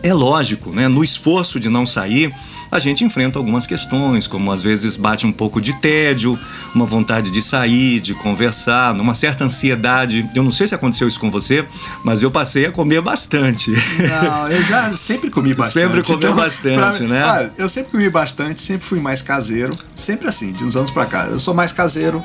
é 0.02 0.12
lógico, 0.12 0.70
né? 0.70 0.88
No 0.88 1.02
esforço 1.02 1.58
de 1.58 1.68
não 1.68 1.86
sair, 1.86 2.32
a 2.70 2.78
gente 2.78 3.04
enfrenta 3.04 3.38
algumas 3.38 3.66
questões, 3.66 4.26
como 4.26 4.50
às 4.50 4.62
vezes 4.62 4.96
bate 4.96 5.26
um 5.26 5.32
pouco 5.32 5.60
de 5.60 5.76
tédio, 5.76 6.38
uma 6.74 6.84
vontade 6.84 7.30
de 7.30 7.40
sair, 7.40 8.00
de 8.00 8.14
conversar, 8.14 8.94
numa 8.94 9.14
certa 9.14 9.44
ansiedade. 9.44 10.28
Eu 10.34 10.42
não 10.42 10.52
sei 10.52 10.66
se 10.66 10.74
aconteceu 10.74 11.06
isso 11.06 11.20
com 11.20 11.30
você, 11.30 11.64
mas 12.02 12.22
eu 12.22 12.30
passei 12.30 12.66
a 12.66 12.72
comer 12.72 13.00
bastante. 13.00 13.70
Não, 13.70 14.48
eu 14.48 14.62
já 14.62 14.94
sempre 14.96 15.30
comi 15.30 15.54
bastante. 15.54 15.86
Sempre 15.86 16.02
comi 16.02 16.18
então, 16.18 16.34
bastante, 16.34 17.02
né? 17.04 17.24
Olha, 17.24 17.52
eu 17.56 17.68
sempre 17.68 17.92
comi 17.92 18.10
bastante, 18.10 18.60
sempre 18.60 18.84
fui 18.84 19.00
mais 19.00 19.22
caseiro, 19.22 19.76
sempre 19.94 20.28
assim, 20.28 20.52
de 20.52 20.64
uns 20.64 20.76
anos 20.76 20.90
para 20.90 21.06
cá. 21.06 21.26
Eu 21.26 21.38
sou 21.38 21.54
mais 21.54 21.72
caseiro, 21.72 22.22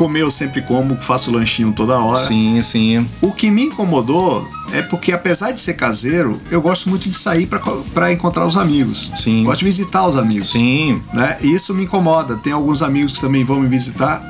comer 0.00 0.22
eu 0.22 0.30
sempre 0.30 0.62
como, 0.62 0.96
faço 0.96 1.30
lanchinho 1.30 1.74
toda 1.74 1.98
hora. 1.98 2.24
Sim, 2.24 2.62
sim. 2.62 3.06
O 3.20 3.32
que 3.32 3.50
me 3.50 3.64
incomodou 3.64 4.48
é 4.72 4.80
porque, 4.80 5.12
apesar 5.12 5.50
de 5.50 5.60
ser 5.60 5.74
caseiro, 5.74 6.40
eu 6.50 6.62
gosto 6.62 6.88
muito 6.88 7.06
de 7.06 7.14
sair 7.14 7.46
para 7.46 8.10
encontrar 8.10 8.46
os 8.46 8.56
amigos. 8.56 9.12
Sim. 9.14 9.44
Gosto 9.44 9.58
de 9.58 9.66
visitar 9.66 10.06
os 10.06 10.16
amigos. 10.16 10.52
Sim. 10.52 11.02
Né? 11.12 11.36
E 11.42 11.52
isso 11.52 11.74
me 11.74 11.84
incomoda. 11.84 12.38
Tem 12.38 12.50
alguns 12.50 12.80
amigos 12.80 13.12
que 13.12 13.20
também 13.20 13.44
vão 13.44 13.60
me 13.60 13.68
visitar. 13.68 14.26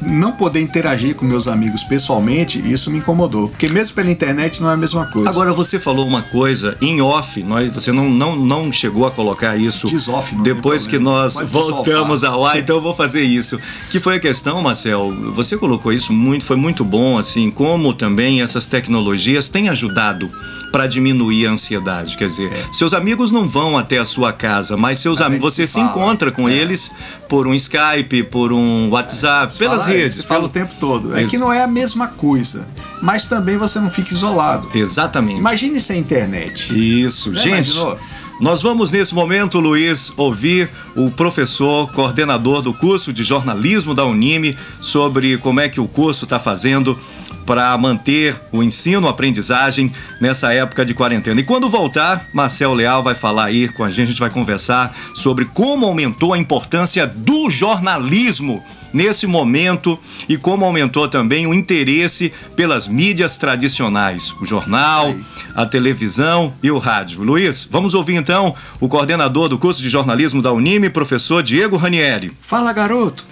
Não 0.00 0.32
poder 0.32 0.60
interagir 0.60 1.14
com 1.14 1.24
meus 1.24 1.48
amigos 1.48 1.82
pessoalmente, 1.82 2.58
isso 2.58 2.90
me 2.90 2.98
incomodou. 2.98 3.48
Porque 3.48 3.68
mesmo 3.68 3.94
pela 3.94 4.10
internet 4.10 4.62
não 4.62 4.70
é 4.70 4.74
a 4.74 4.76
mesma 4.76 5.06
coisa. 5.06 5.28
Agora, 5.28 5.52
você 5.52 5.78
falou 5.78 6.06
uma 6.06 6.22
coisa 6.22 6.76
em 6.80 7.00
off, 7.00 7.42
nós, 7.42 7.72
você 7.72 7.90
não, 7.90 8.08
não, 8.08 8.36
não 8.36 8.70
chegou 8.70 9.06
a 9.06 9.10
colocar 9.10 9.56
isso 9.56 9.88
Desoff, 9.88 10.34
depois 10.36 10.86
que 10.86 10.98
nós 10.98 11.34
Pode 11.34 11.50
voltamos 11.50 12.22
ao 12.22 12.44
ar, 12.44 12.58
então 12.58 12.76
eu 12.76 12.82
vou 12.82 12.94
fazer 12.94 13.22
isso. 13.22 13.58
Que 13.90 13.98
foi 13.98 14.16
a 14.16 14.20
questão, 14.20 14.62
Marcel, 14.62 15.12
você 15.34 15.56
colocou 15.56 15.92
isso 15.92 16.12
muito, 16.12 16.44
foi 16.44 16.56
muito 16.56 16.84
bom, 16.84 17.18
assim, 17.18 17.50
como 17.50 17.92
também 17.92 18.42
essas 18.42 18.66
tecnologias 18.66 19.48
têm 19.48 19.68
ajudado 19.68 20.30
para 20.74 20.88
diminuir 20.88 21.46
a 21.46 21.52
ansiedade. 21.52 22.16
Quer 22.16 22.26
dizer, 22.26 22.52
é. 22.52 22.64
seus 22.72 22.92
amigos 22.92 23.30
não 23.30 23.46
vão 23.46 23.78
até 23.78 23.98
a 23.98 24.04
sua 24.04 24.32
casa, 24.32 24.76
mas 24.76 24.98
seus 24.98 25.20
amigos, 25.20 25.54
você 25.54 25.68
se, 25.68 25.74
se 25.74 25.80
encontra 25.80 26.32
com 26.32 26.48
é. 26.48 26.52
eles 26.52 26.90
por 27.28 27.46
um 27.46 27.54
Skype, 27.54 28.24
por 28.24 28.52
um 28.52 28.90
WhatsApp, 28.90 29.54
pelas 29.68 29.84
fala, 29.84 29.96
redes. 29.96 30.14
Você 30.14 30.22
pelo... 30.22 30.34
fala 30.34 30.44
o 30.44 30.48
tempo 30.48 30.74
todo. 30.78 31.16
É 31.16 31.24
que 31.24 31.38
não 31.38 31.52
é 31.52 31.62
a 31.62 31.66
mesma 31.66 32.08
coisa, 32.08 32.66
mas 33.02 33.24
também 33.24 33.56
você 33.56 33.78
não 33.78 33.90
fica 33.90 34.14
isolado. 34.14 34.68
Exatamente. 34.74 35.38
Imagine 35.38 35.80
sem 35.80 35.98
internet. 35.98 36.72
Isso, 36.72 37.34
gente. 37.34 37.48
Imaginou? 37.48 37.98
Nós 38.40 38.62
vamos 38.62 38.90
nesse 38.90 39.14
momento, 39.14 39.60
Luiz, 39.60 40.12
ouvir 40.16 40.68
o 40.96 41.08
professor, 41.08 41.90
coordenador 41.92 42.62
do 42.62 42.74
curso 42.74 43.12
de 43.12 43.22
jornalismo 43.22 43.94
da 43.94 44.04
Unime, 44.04 44.58
sobre 44.80 45.38
como 45.38 45.60
é 45.60 45.68
que 45.68 45.80
o 45.80 45.86
curso 45.86 46.24
está 46.24 46.40
fazendo 46.40 46.98
para 47.46 47.76
manter 47.78 48.34
o 48.50 48.62
ensino, 48.62 49.06
a 49.06 49.10
aprendizagem 49.10 49.92
nessa 50.20 50.52
época 50.52 50.84
de 50.84 50.94
quarentena. 50.94 51.40
E 51.40 51.44
quando 51.44 51.68
voltar, 51.68 52.26
Marcel 52.32 52.74
Leal 52.74 53.02
vai 53.02 53.14
falar 53.14 53.44
aí 53.44 53.68
com 53.68 53.84
a 53.84 53.90
gente, 53.90 54.02
a 54.02 54.06
gente 54.06 54.20
vai 54.20 54.30
conversar 54.30 54.96
sobre 55.14 55.44
como 55.44 55.86
aumentou 55.86 56.32
a 56.32 56.38
importância 56.38 57.06
do 57.06 57.48
jornalismo 57.50 58.64
nesse 58.94 59.26
momento 59.26 59.98
e 60.28 60.38
como 60.38 60.64
aumentou 60.64 61.08
também 61.08 61.46
o 61.46 61.52
interesse 61.52 62.32
pelas 62.54 62.86
mídias 62.86 63.36
tradicionais, 63.36 64.32
o 64.40 64.46
jornal, 64.46 65.12
a 65.54 65.66
televisão 65.66 66.54
e 66.62 66.70
o 66.70 66.78
rádio. 66.78 67.22
Luiz, 67.22 67.66
vamos 67.68 67.92
ouvir 67.92 68.14
então 68.14 68.54
o 68.80 68.88
coordenador 68.88 69.48
do 69.48 69.58
curso 69.58 69.82
de 69.82 69.90
jornalismo 69.90 70.40
da 70.40 70.52
Unime, 70.52 70.88
professor 70.88 71.42
Diego 71.42 71.76
Ranieri. 71.76 72.32
Fala, 72.40 72.72
garoto! 72.72 73.26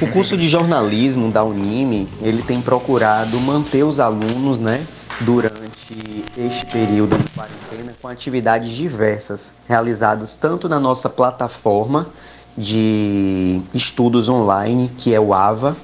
O 0.00 0.06
curso 0.08 0.36
de 0.36 0.48
jornalismo 0.48 1.30
da 1.30 1.42
Unime, 1.44 2.08
ele 2.20 2.42
tem 2.42 2.60
procurado 2.60 3.40
manter 3.40 3.84
os 3.84 3.98
alunos, 3.98 4.60
né, 4.60 4.86
durante 5.20 6.24
este 6.36 6.66
período 6.66 7.16
de 7.16 7.30
quarentena 7.30 7.94
com 8.00 8.08
atividades 8.08 8.72
diversas, 8.72 9.52
realizadas 9.66 10.34
tanto 10.34 10.68
na 10.68 10.78
nossa 10.78 11.08
plataforma 11.08 12.08
de 12.56 13.60
estudos 13.74 14.28
online, 14.28 14.90
que 14.96 15.14
é 15.14 15.20
o 15.20 15.34
AVA, 15.34 15.76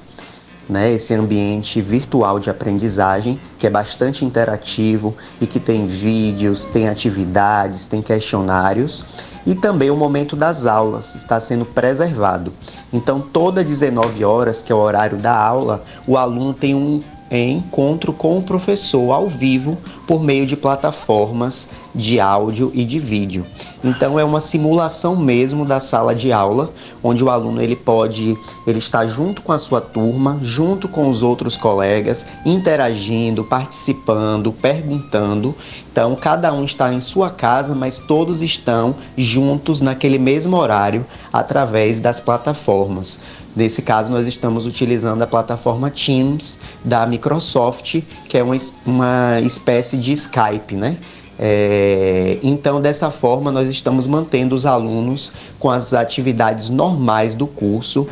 né, 0.68 0.92
esse 0.92 1.12
ambiente 1.12 1.80
virtual 1.82 2.38
de 2.38 2.48
aprendizagem, 2.48 3.38
que 3.58 3.66
é 3.66 3.70
bastante 3.70 4.24
interativo 4.24 5.14
e 5.40 5.46
que 5.46 5.60
tem 5.60 5.86
vídeos, 5.86 6.64
tem 6.64 6.88
atividades, 6.88 7.86
tem 7.86 8.00
questionários, 8.00 9.04
e 9.44 9.54
também 9.54 9.90
o 9.90 9.96
momento 9.96 10.36
das 10.36 10.64
aulas 10.64 11.14
está 11.14 11.40
sendo 11.40 11.66
preservado. 11.66 12.52
Então, 12.92 13.20
toda 13.20 13.64
19 13.64 14.24
horas, 14.24 14.62
que 14.62 14.72
é 14.72 14.74
o 14.74 14.78
horário 14.78 15.18
da 15.18 15.36
aula, 15.36 15.84
o 16.06 16.16
aluno 16.16 16.54
tem 16.54 16.74
um 16.74 17.02
encontro 17.40 18.12
com 18.12 18.38
o 18.38 18.42
professor 18.42 19.12
ao 19.12 19.28
vivo 19.28 19.78
por 20.06 20.22
meio 20.22 20.44
de 20.44 20.56
plataformas 20.56 21.70
de 21.94 22.20
áudio 22.20 22.70
e 22.74 22.84
de 22.84 22.98
vídeo. 22.98 23.46
Então 23.84 24.18
é 24.18 24.24
uma 24.24 24.40
simulação 24.40 25.16
mesmo 25.16 25.64
da 25.64 25.80
sala 25.80 26.14
de 26.14 26.32
aula, 26.32 26.70
onde 27.02 27.22
o 27.22 27.30
aluno 27.30 27.60
ele 27.60 27.74
pode, 27.74 28.36
ele 28.66 28.78
está 28.78 29.06
junto 29.06 29.42
com 29.42 29.52
a 29.52 29.58
sua 29.58 29.80
turma, 29.80 30.38
junto 30.42 30.88
com 30.88 31.10
os 31.10 31.22
outros 31.22 31.56
colegas, 31.56 32.26
interagindo, 32.46 33.44
participando, 33.44 34.52
perguntando. 34.52 35.54
Então 35.90 36.14
cada 36.14 36.52
um 36.52 36.64
está 36.64 36.92
em 36.92 37.00
sua 37.00 37.30
casa, 37.30 37.74
mas 37.74 37.98
todos 37.98 38.40
estão 38.40 38.94
juntos 39.16 39.80
naquele 39.80 40.18
mesmo 40.18 40.56
horário 40.56 41.04
através 41.32 42.00
das 42.00 42.20
plataformas. 42.20 43.20
Nesse 43.54 43.82
caso, 43.82 44.10
nós 44.10 44.26
estamos 44.26 44.64
utilizando 44.64 45.20
a 45.20 45.26
plataforma 45.26 45.90
Teams 45.90 46.58
da 46.82 47.06
Microsoft, 47.06 48.00
que 48.26 48.38
é 48.38 48.42
uma, 48.42 48.56
uma 48.86 49.40
espécie 49.40 49.98
de 49.98 50.12
Skype, 50.12 50.74
né? 50.74 50.96
É, 51.38 52.38
então, 52.42 52.80
dessa 52.80 53.10
forma, 53.10 53.52
nós 53.52 53.68
estamos 53.68 54.06
mantendo 54.06 54.54
os 54.54 54.64
alunos 54.64 55.32
com 55.58 55.70
as 55.70 55.92
atividades 55.92 56.70
normais 56.70 57.34
do 57.34 57.46
curso, 57.46 58.08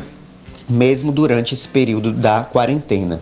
mesmo 0.69 1.11
durante 1.11 1.53
esse 1.55 1.67
período 1.67 2.11
da 2.11 2.43
quarentena. 2.43 3.21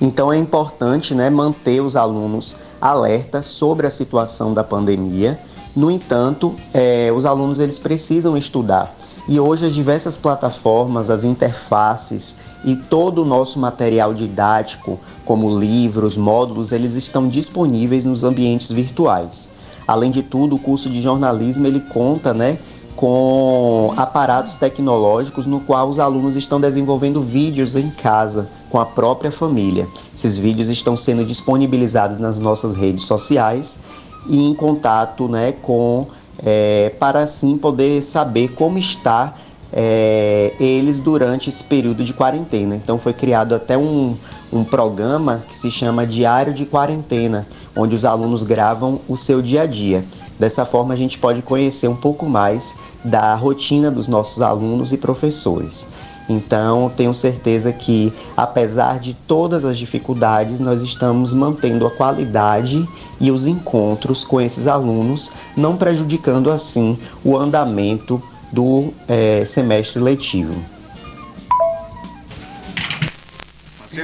Então, 0.00 0.32
é 0.32 0.38
importante 0.38 1.14
né, 1.14 1.28
manter 1.28 1.80
os 1.80 1.94
alunos 1.94 2.56
alertas 2.80 3.46
sobre 3.46 3.86
a 3.86 3.90
situação 3.90 4.54
da 4.54 4.64
pandemia. 4.64 5.38
No 5.74 5.90
entanto, 5.90 6.54
é, 6.72 7.12
os 7.14 7.26
alunos 7.26 7.58
eles 7.58 7.78
precisam 7.78 8.36
estudar 8.36 8.97
e 9.28 9.38
hoje 9.38 9.66
as 9.66 9.74
diversas 9.74 10.16
plataformas, 10.16 11.10
as 11.10 11.22
interfaces 11.22 12.36
e 12.64 12.74
todo 12.74 13.22
o 13.22 13.24
nosso 13.26 13.58
material 13.58 14.14
didático, 14.14 14.98
como 15.24 15.58
livros, 15.58 16.16
módulos, 16.16 16.72
eles 16.72 16.96
estão 16.96 17.28
disponíveis 17.28 18.06
nos 18.06 18.24
ambientes 18.24 18.72
virtuais. 18.72 19.50
Além 19.86 20.10
de 20.10 20.22
tudo, 20.22 20.56
o 20.56 20.58
curso 20.58 20.88
de 20.88 21.02
jornalismo 21.02 21.66
ele 21.66 21.80
conta, 21.80 22.32
né, 22.32 22.58
com 22.96 23.92
aparatos 23.96 24.56
tecnológicos 24.56 25.46
no 25.46 25.60
qual 25.60 25.88
os 25.88 25.98
alunos 25.98 26.34
estão 26.34 26.58
desenvolvendo 26.58 27.22
vídeos 27.22 27.76
em 27.76 27.90
casa 27.90 28.48
com 28.70 28.80
a 28.80 28.86
própria 28.86 29.30
família. 29.30 29.86
Esses 30.14 30.36
vídeos 30.36 30.68
estão 30.68 30.96
sendo 30.96 31.24
disponibilizados 31.24 32.18
nas 32.18 32.40
nossas 32.40 32.74
redes 32.74 33.04
sociais 33.04 33.80
e 34.26 34.42
em 34.42 34.54
contato, 34.54 35.28
né, 35.28 35.52
com 35.52 36.06
é, 36.44 36.92
para 36.98 37.22
assim 37.22 37.56
poder 37.56 38.02
saber 38.02 38.48
como 38.48 38.78
está 38.78 39.34
é, 39.72 40.54
eles 40.58 41.00
durante 41.00 41.48
esse 41.48 41.62
período 41.62 42.04
de 42.04 42.12
quarentena. 42.12 42.76
Então 42.76 42.98
foi 42.98 43.12
criado 43.12 43.54
até 43.54 43.76
um, 43.76 44.16
um 44.52 44.64
programa 44.64 45.42
que 45.48 45.56
se 45.56 45.70
chama 45.70 46.06
Diário 46.06 46.54
de 46.54 46.64
Quarentena, 46.64 47.46
onde 47.76 47.94
os 47.94 48.04
alunos 48.04 48.42
gravam 48.42 49.00
o 49.08 49.16
seu 49.16 49.42
dia 49.42 49.62
a 49.62 49.66
dia. 49.66 50.04
Dessa 50.38 50.64
forma 50.64 50.94
a 50.94 50.96
gente 50.96 51.18
pode 51.18 51.42
conhecer 51.42 51.88
um 51.88 51.96
pouco 51.96 52.26
mais 52.26 52.76
da 53.04 53.34
rotina 53.34 53.90
dos 53.90 54.08
nossos 54.08 54.40
alunos 54.40 54.92
e 54.92 54.96
professores. 54.96 55.86
Então, 56.28 56.92
tenho 56.94 57.14
certeza 57.14 57.72
que, 57.72 58.12
apesar 58.36 58.98
de 59.00 59.14
todas 59.14 59.64
as 59.64 59.78
dificuldades, 59.78 60.60
nós 60.60 60.82
estamos 60.82 61.32
mantendo 61.32 61.86
a 61.86 61.90
qualidade 61.90 62.86
e 63.20 63.30
os 63.30 63.46
encontros 63.46 64.24
com 64.24 64.40
esses 64.40 64.66
alunos, 64.66 65.32
não 65.56 65.76
prejudicando 65.76 66.50
assim 66.50 66.98
o 67.24 67.36
andamento 67.36 68.22
do 68.52 68.92
é, 69.06 69.44
semestre 69.44 70.00
letivo. 70.00 70.54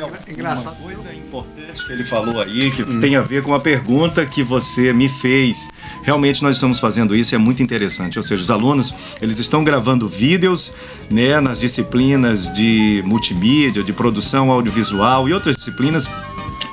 Marcel, 0.01 0.11
engraçado. 0.29 0.77
Uma 0.77 0.85
coisa 0.85 1.15
importante 1.15 1.87
que 1.87 1.93
ele 1.93 2.05
falou 2.05 2.41
aí, 2.41 2.71
que 2.71 2.83
hum. 2.83 3.01
tem 3.01 3.17
a 3.17 3.23
ver 3.23 3.43
com 3.43 3.55
a 3.55 3.61
pergunta 3.61 4.25
que 4.27 4.43
você 4.43 4.93
me 4.93 5.09
fez. 5.09 5.69
Realmente 6.03 6.43
nós 6.43 6.57
estamos 6.57 6.81
fazendo 6.81 7.15
isso 7.15 7.35
e 7.35 7.37
é 7.37 7.39
muito 7.39 7.63
interessante. 7.63 8.19
Ou 8.19 8.23
seja, 8.23 8.43
os 8.43 8.51
alunos, 8.51 8.93
eles 9.21 9.39
estão 9.39 9.63
gravando 9.63 10.09
vídeos 10.09 10.73
né, 11.11 11.41
nas 11.41 11.61
disciplinas 11.61 12.51
de 12.51 13.03
multimídia, 13.05 13.83
de 13.83 13.93
produção 13.93 14.51
audiovisual 14.51 15.29
e 15.29 15.33
outras 15.33 15.57
disciplinas 15.57 16.09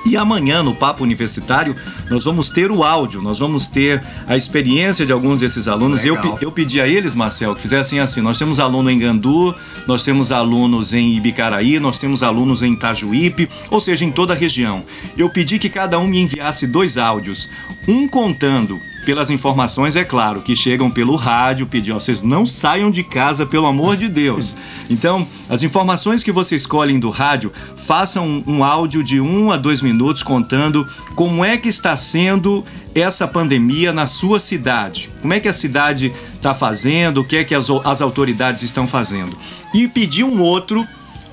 e 0.05 0.17
amanhã, 0.17 0.63
no 0.63 0.73
Papo 0.73 1.03
Universitário, 1.03 1.75
nós 2.09 2.23
vamos 2.23 2.49
ter 2.49 2.71
o 2.71 2.83
áudio, 2.83 3.21
nós 3.21 3.39
vamos 3.39 3.67
ter 3.67 4.01
a 4.27 4.35
experiência 4.35 5.05
de 5.05 5.11
alguns 5.11 5.39
desses 5.39 5.67
alunos. 5.67 6.03
Eu, 6.03 6.17
eu 6.41 6.51
pedi 6.51 6.81
a 6.81 6.87
eles, 6.87 7.13
Marcel, 7.13 7.55
que 7.55 7.61
fizessem 7.61 7.99
assim: 7.99 8.21
nós 8.21 8.37
temos 8.37 8.59
aluno 8.59 8.89
em 8.89 8.97
Gandu, 8.97 9.53
nós 9.87 10.03
temos 10.03 10.31
alunos 10.31 10.93
em 10.93 11.15
Ibicaraí, 11.15 11.79
nós 11.79 11.99
temos 11.99 12.23
alunos 12.23 12.63
em 12.63 12.73
Itajuípe, 12.73 13.47
ou 13.69 13.79
seja, 13.79 14.03
em 14.03 14.11
toda 14.11 14.33
a 14.33 14.35
região. 14.35 14.83
Eu 15.17 15.29
pedi 15.29 15.59
que 15.59 15.69
cada 15.69 15.99
um 15.99 16.07
me 16.07 16.19
enviasse 16.19 16.65
dois 16.65 16.97
áudios, 16.97 17.49
um 17.87 18.07
contando 18.07 18.81
pelas 19.05 19.29
informações, 19.29 19.95
é 19.95 20.03
claro, 20.03 20.41
que 20.41 20.55
chegam 20.55 20.89
pelo 20.89 21.15
rádio, 21.15 21.65
pediam, 21.65 21.99
vocês 21.99 22.21
não 22.21 22.45
saiam 22.45 22.91
de 22.91 23.03
casa, 23.03 23.45
pelo 23.45 23.65
amor 23.65 23.97
de 23.97 24.07
Deus. 24.07 24.55
Então, 24.91 25.25
as 25.47 25.63
informações 25.63 26.21
que 26.21 26.33
você 26.33 26.53
escolhem 26.53 26.99
do 26.99 27.09
rádio, 27.09 27.53
façam 27.77 28.25
um, 28.25 28.43
um 28.45 28.63
áudio 28.63 29.01
de 29.01 29.21
um 29.21 29.49
a 29.49 29.55
dois 29.55 29.81
minutos 29.81 30.21
contando 30.21 30.85
como 31.15 31.45
é 31.45 31.57
que 31.57 31.69
está 31.69 31.95
sendo 31.95 32.65
essa 32.93 33.25
pandemia 33.25 33.93
na 33.93 34.05
sua 34.05 34.37
cidade. 34.37 35.09
Como 35.21 35.33
é 35.33 35.39
que 35.39 35.47
a 35.47 35.53
cidade 35.53 36.11
está 36.35 36.53
fazendo, 36.53 37.21
o 37.21 37.23
que 37.23 37.37
é 37.37 37.43
que 37.45 37.55
as, 37.55 37.67
as 37.85 38.01
autoridades 38.01 38.63
estão 38.63 38.85
fazendo. 38.85 39.37
E 39.73 39.87
pedir 39.87 40.25
um 40.25 40.41
outro 40.41 40.85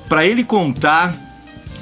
para 0.08 0.24
ele 0.24 0.44
contar 0.44 1.16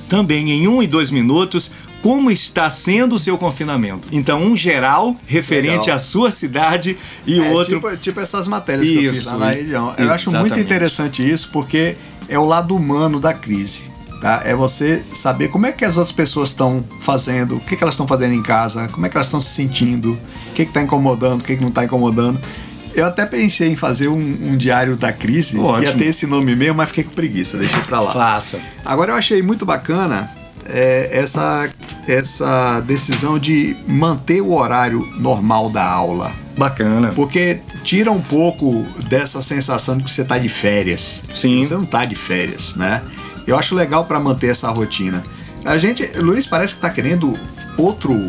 também 0.09 0.51
em 0.51 0.67
um 0.67 0.83
e 0.83 0.87
dois 0.87 1.11
minutos 1.11 1.71
como 2.07 2.31
está 2.31 2.71
sendo 2.71 3.17
o 3.17 3.19
seu 3.19 3.37
confinamento. 3.37 4.07
Então, 4.13 4.41
um 4.41 4.57
geral 4.57 5.17
referente 5.27 5.87
Legal. 5.87 5.97
à 5.97 5.99
sua 5.99 6.31
cidade 6.31 6.97
e 7.27 7.41
é, 7.41 7.51
outro. 7.51 7.81
Tipo, 7.81 7.97
tipo 7.97 8.21
essas 8.21 8.47
matérias 8.47 8.87
isso, 8.87 9.01
que 9.01 9.05
eu 9.07 9.13
fiz 9.13 9.25
lá 9.25 9.37
na 9.37 9.51
região. 9.51 9.93
Eu 9.99 10.13
acho 10.13 10.31
muito 10.31 10.57
interessante 10.57 11.29
isso 11.29 11.51
porque 11.53 11.97
é 12.29 12.39
o 12.39 12.45
lado 12.45 12.77
humano 12.77 13.19
da 13.19 13.35
crise. 13.35 13.91
Tá? 14.21 14.41
É 14.45 14.55
você 14.55 15.03
saber 15.13 15.49
como 15.49 15.67
é 15.67 15.73
que 15.73 15.85
as 15.85 15.97
outras 15.97 16.15
pessoas 16.15 16.51
estão 16.51 16.85
fazendo, 17.01 17.57
o 17.57 17.61
que, 17.61 17.75
que 17.75 17.83
elas 17.83 17.95
estão 17.95 18.07
fazendo 18.07 18.35
em 18.35 18.43
casa, 18.43 18.87
como 18.87 19.05
é 19.05 19.09
que 19.09 19.17
elas 19.17 19.27
estão 19.27 19.41
se 19.41 19.53
sentindo, 19.53 20.13
o 20.51 20.53
que 20.55 20.63
está 20.63 20.81
incomodando, 20.81 21.41
o 21.41 21.45
que, 21.45 21.57
que 21.57 21.61
não 21.61 21.71
está 21.71 21.85
incomodando. 21.85 22.41
Eu 22.95 23.05
até 23.05 23.27
pensei 23.27 23.69
em 23.69 23.77
fazer 23.77 24.07
um, 24.07 24.39
um 24.53 24.57
diário 24.57 24.97
da 24.97 25.13
crise, 25.13 25.59
Ótimo. 25.59 25.79
que 25.79 25.85
ia 25.85 25.93
ter 25.93 26.07
esse 26.07 26.25
nome 26.25 26.55
mesmo, 26.55 26.77
mas 26.77 26.89
fiquei 26.89 27.03
com 27.03 27.11
preguiça, 27.11 27.59
deixei 27.59 27.81
pra 27.81 27.99
lá. 27.99 28.13
Faça. 28.13 28.61
Agora 28.85 29.11
eu 29.11 29.17
achei 29.17 29.43
muito 29.43 29.67
bacana 29.67 30.31
é, 30.69 31.09
essa, 31.13 31.69
essa 32.09 32.81
decisão 32.81 33.39
de 33.39 33.77
manter 33.87 34.41
o 34.41 34.53
horário 34.53 35.07
normal 35.19 35.71
da 35.71 35.85
aula. 35.85 36.33
Bacana. 36.57 37.13
Porque 37.15 37.61
tira 37.85 38.11
um 38.11 38.21
pouco 38.21 38.85
dessa 39.09 39.43
sensação 39.43 39.99
de 39.99 40.05
que 40.05 40.11
você 40.11 40.23
está 40.23 40.39
de 40.39 40.49
férias. 40.49 41.23
Sim. 41.35 41.63
Você 41.63 41.75
não 41.75 41.85
está 41.85 42.05
de 42.05 42.15
férias, 42.15 42.75
né? 42.75 43.03
Eu 43.47 43.57
acho 43.59 43.75
legal 43.75 44.07
para 44.07 44.19
manter 44.19 44.49
essa 44.49 44.71
rotina. 44.71 45.23
A 45.65 45.77
gente, 45.79 46.05
Luiz 46.19 46.47
parece 46.47 46.75
que 46.75 46.81
tá 46.81 46.91
querendo 46.91 47.39
outro 47.77 48.29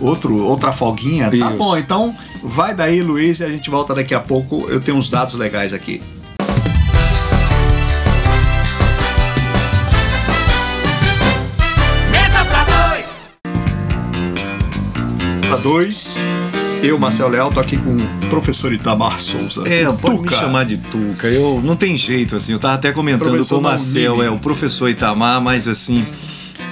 outro 0.00 0.42
outra 0.42 0.72
folguinha. 0.72 1.30
Tá 1.30 1.36
Isso. 1.36 1.56
bom, 1.56 1.76
então 1.76 2.14
vai 2.42 2.74
daí, 2.74 3.00
Luiz, 3.02 3.40
e 3.40 3.44
a 3.44 3.48
gente 3.48 3.70
volta 3.70 3.94
daqui 3.94 4.14
a 4.14 4.20
pouco. 4.20 4.68
Eu 4.68 4.80
tenho 4.80 4.96
uns 4.96 5.08
dados 5.08 5.34
legais 5.34 5.72
aqui. 5.72 6.02
2. 15.62 16.16
Eu, 16.82 16.98
Marcelo 16.98 17.30
Leal, 17.30 17.48
tô 17.50 17.60
aqui 17.60 17.76
com 17.76 17.94
o 17.94 18.28
professor 18.28 18.72
Itamar 18.72 19.20
Souza. 19.20 19.62
É, 19.68 19.84
pode 19.84 20.16
Tuca. 20.16 20.30
me 20.34 20.36
chamar 20.36 20.64
de 20.64 20.76
Tuca. 20.76 21.28
Eu 21.28 21.60
não 21.62 21.76
tem 21.76 21.96
jeito, 21.96 22.34
assim. 22.34 22.52
Eu 22.52 22.58
tava 22.58 22.74
até 22.74 22.90
comentando 22.90 23.30
professor 23.30 23.54
com 23.54 23.60
o 23.60 23.62
Marcelo 23.62 24.22
é 24.22 24.28
o 24.30 24.38
professor 24.38 24.88
Itamar, 24.88 25.40
mas 25.40 25.68
assim 25.68 26.04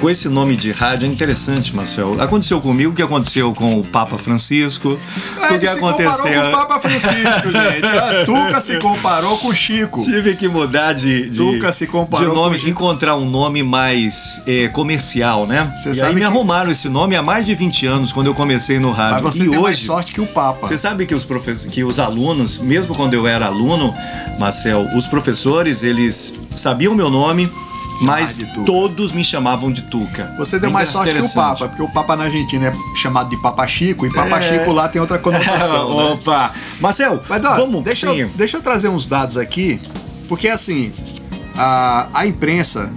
com 0.01 0.09
esse 0.09 0.29
nome 0.29 0.57
de 0.57 0.73
rádio 0.73 1.07
é 1.07 1.09
interessante, 1.11 1.77
Marcel. 1.77 2.17
Aconteceu 2.21 2.61
comigo 2.61 2.93
o 2.93 2.95
que 2.95 3.03
aconteceu 3.03 3.53
com 3.55 3.79
o 3.79 3.85
Papa 3.85 4.17
Francisco, 4.17 4.99
Ah, 5.41 5.55
o 5.55 5.59
que 5.59 5.69
se 5.69 5.77
comparou 5.77 6.11
aconteceu. 6.11 6.43
com 6.43 6.49
o 6.49 6.53
Papa 6.53 6.81
Francisco, 6.81 7.53
gente. 7.53 7.85
A 7.87 8.25
Tuca 8.25 8.61
se 8.63 8.79
comparou 8.79 9.37
com 9.39 9.49
o 9.49 9.55
Chico. 9.55 10.03
Tive 10.03 10.37
que 10.37 10.49
mudar 10.49 10.95
de, 10.95 11.29
de, 11.29 11.37
Tuca 11.37 11.71
se 11.73 11.87
comparou 11.87 12.29
de 12.31 12.35
nome, 12.35 12.61
com 12.61 12.69
encontrar 12.69 13.17
um 13.17 13.29
nome 13.29 13.63
mais 13.63 14.41
é, 14.47 14.69
comercial, 14.69 15.47
né? 15.47 15.71
Você 15.77 15.91
e 15.91 15.95
sabe 15.95 16.09
aí 16.09 16.15
me 16.15 16.21
que- 16.23 16.27
arrumaram 16.27 16.71
esse 16.71 16.89
nome 16.89 17.15
há 17.15 17.23
mais 17.23 17.45
de 17.45 17.55
20 17.55 17.87
anos, 17.87 18.11
quando 18.13 18.29
eu 18.29 18.35
comecei 18.35 18.79
no 18.79 18.91
rádio. 18.93 19.23
Mas 19.25 19.35
você 19.35 19.45
e 19.45 19.51
tem 19.51 19.61
mais 19.61 19.77
hoje, 19.77 19.85
sorte 19.87 20.13
que 20.13 20.21
o 20.21 20.27
Papa. 20.27 20.67
Você 20.67 20.79
sabe 20.79 21.05
que 21.05 21.15
os, 21.15 21.25
profes- 21.25 21.67
que 21.67 21.85
os 21.85 21.99
alunos, 22.01 22.59
mesmo 22.59 22.95
quando 22.95 23.13
eu 23.15 23.27
era 23.27 23.47
aluno, 23.47 23.95
Marcel, 24.39 24.87
os 24.97 25.07
professores, 25.07 25.83
eles 25.83 26.33
sabiam 26.57 26.95
meu 26.95 27.11
nome, 27.11 27.51
mas 28.01 28.37
de 28.37 28.47
Tuca. 28.47 28.67
todos 28.67 29.13
me 29.13 29.25
chamavam 29.25 29.71
de 29.71 29.83
Tuca. 29.83 30.35
Você 30.39 30.59
deu 30.59 30.69
Bem 30.69 30.75
mais 30.75 30.89
sorte 30.89 31.15
que 31.15 31.21
o. 31.21 31.29
Papa, 31.35 31.69
porque 31.69 31.83
o 31.83 31.89
Papa 31.89 32.17
na 32.17 32.25
Argentina 32.25 32.69
é 32.69 32.97
chamado 32.97 33.31
de 33.31 33.37
Papa 33.37 33.67
Chico 33.67 34.07
e 34.07 34.13
Papa 34.13 34.39
É. 34.39 34.41
Chico 34.41 34.73
lá 34.73 34.89
tem 34.89 35.01
outra 35.01 35.19
conotação. 35.19 35.89
né? 35.97 36.05
Opa! 36.13 36.53
Marcel, 36.81 37.23
Mas 37.29 37.45
ó, 37.45 37.57
vamos 37.57 37.83
deixa, 37.83 38.07
eu, 38.07 38.29
deixa 38.31 38.57
eu 38.57 38.63
trazer 38.63 38.89
uns 38.89 39.07
dados 39.07 39.37
aqui, 39.37 39.81
porque 40.29 40.49
assim, 40.49 40.93
a, 41.57 42.09
a 42.13 42.27
imprensa 42.27 42.91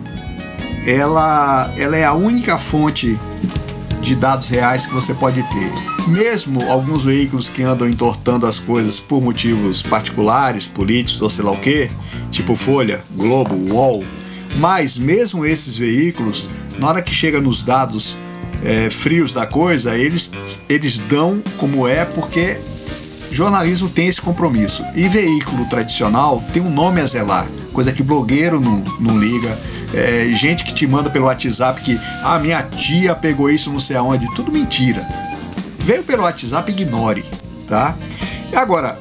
ela, 0.86 1.72
ela 1.78 1.98
é 1.98 2.04
a 2.04 2.14
única 2.14 2.58
fonte 2.58 3.18
de 4.02 4.16
dados 4.16 4.50
reais 4.50 4.86
que 4.86 4.94
você 4.94 5.14
pode 5.14 5.42
ter. 5.44 5.72
Mesmo 6.08 6.70
alguns 6.70 7.04
veículos 7.04 7.48
que 7.48 7.64
andam 7.64 7.88
entortando 7.88 8.46
as 8.46 8.60
coisas 8.60 9.00
por 9.00 9.22
motivos 9.22 9.82
particulares, 9.82 10.68
políticos 10.68 11.22
ou 11.22 11.30
sei 11.30 11.46
lá 11.46 11.52
o 11.52 11.58
que, 11.58 11.90
tipo 12.30 12.56
Folha, 12.56 13.02
Globo, 13.16 13.56
UOL, 13.74 14.04
mas 14.58 14.98
mesmo 14.98 15.46
esses 15.46 15.78
veículos, 15.78 16.48
na 16.78 16.88
hora 16.88 17.02
que 17.02 17.14
chega 17.14 17.42
nos 17.42 17.62
dados 17.62 18.16
é, 18.64 18.90
frios 18.90 19.32
da 19.32 19.46
coisa, 19.46 19.98
eles, 19.98 20.32
eles 20.70 20.98
dão 20.98 21.42
como 21.58 21.88
é 21.88 22.06
porque 22.06 22.58
jornalismo 23.32 23.90
tem 23.90 24.08
esse 24.08 24.22
compromisso. 24.22 24.84
E 24.96 25.08
veículo 25.08 25.66
tradicional 25.66 26.44
tem 26.54 26.62
um 26.62 26.70
nome 26.70 27.02
a 27.02 27.06
zelar, 27.06 27.48
coisa 27.74 27.92
que 27.92 28.04
blogueiro 28.04 28.62
não, 28.62 28.84
não 29.00 29.20
liga. 29.20 29.58
É, 29.94 30.28
gente 30.34 30.64
que 30.64 30.74
te 30.74 30.88
manda 30.88 31.10
pelo 31.10 31.26
WhatsApp 31.26 31.82
que 31.82 32.00
ah, 32.24 32.40
minha 32.40 32.64
tia 32.64 33.14
pegou 33.14 33.50
isso 33.50 33.72
não 33.72 33.80
sei 33.80 33.96
aonde. 33.96 34.26
Tudo 34.36 34.52
mentira. 34.52 35.08
Veio 35.80 36.04
pelo 36.04 36.24
WhatsApp, 36.24 36.72
ignore, 36.72 37.26
tá? 37.68 37.96
Agora, 38.56 38.98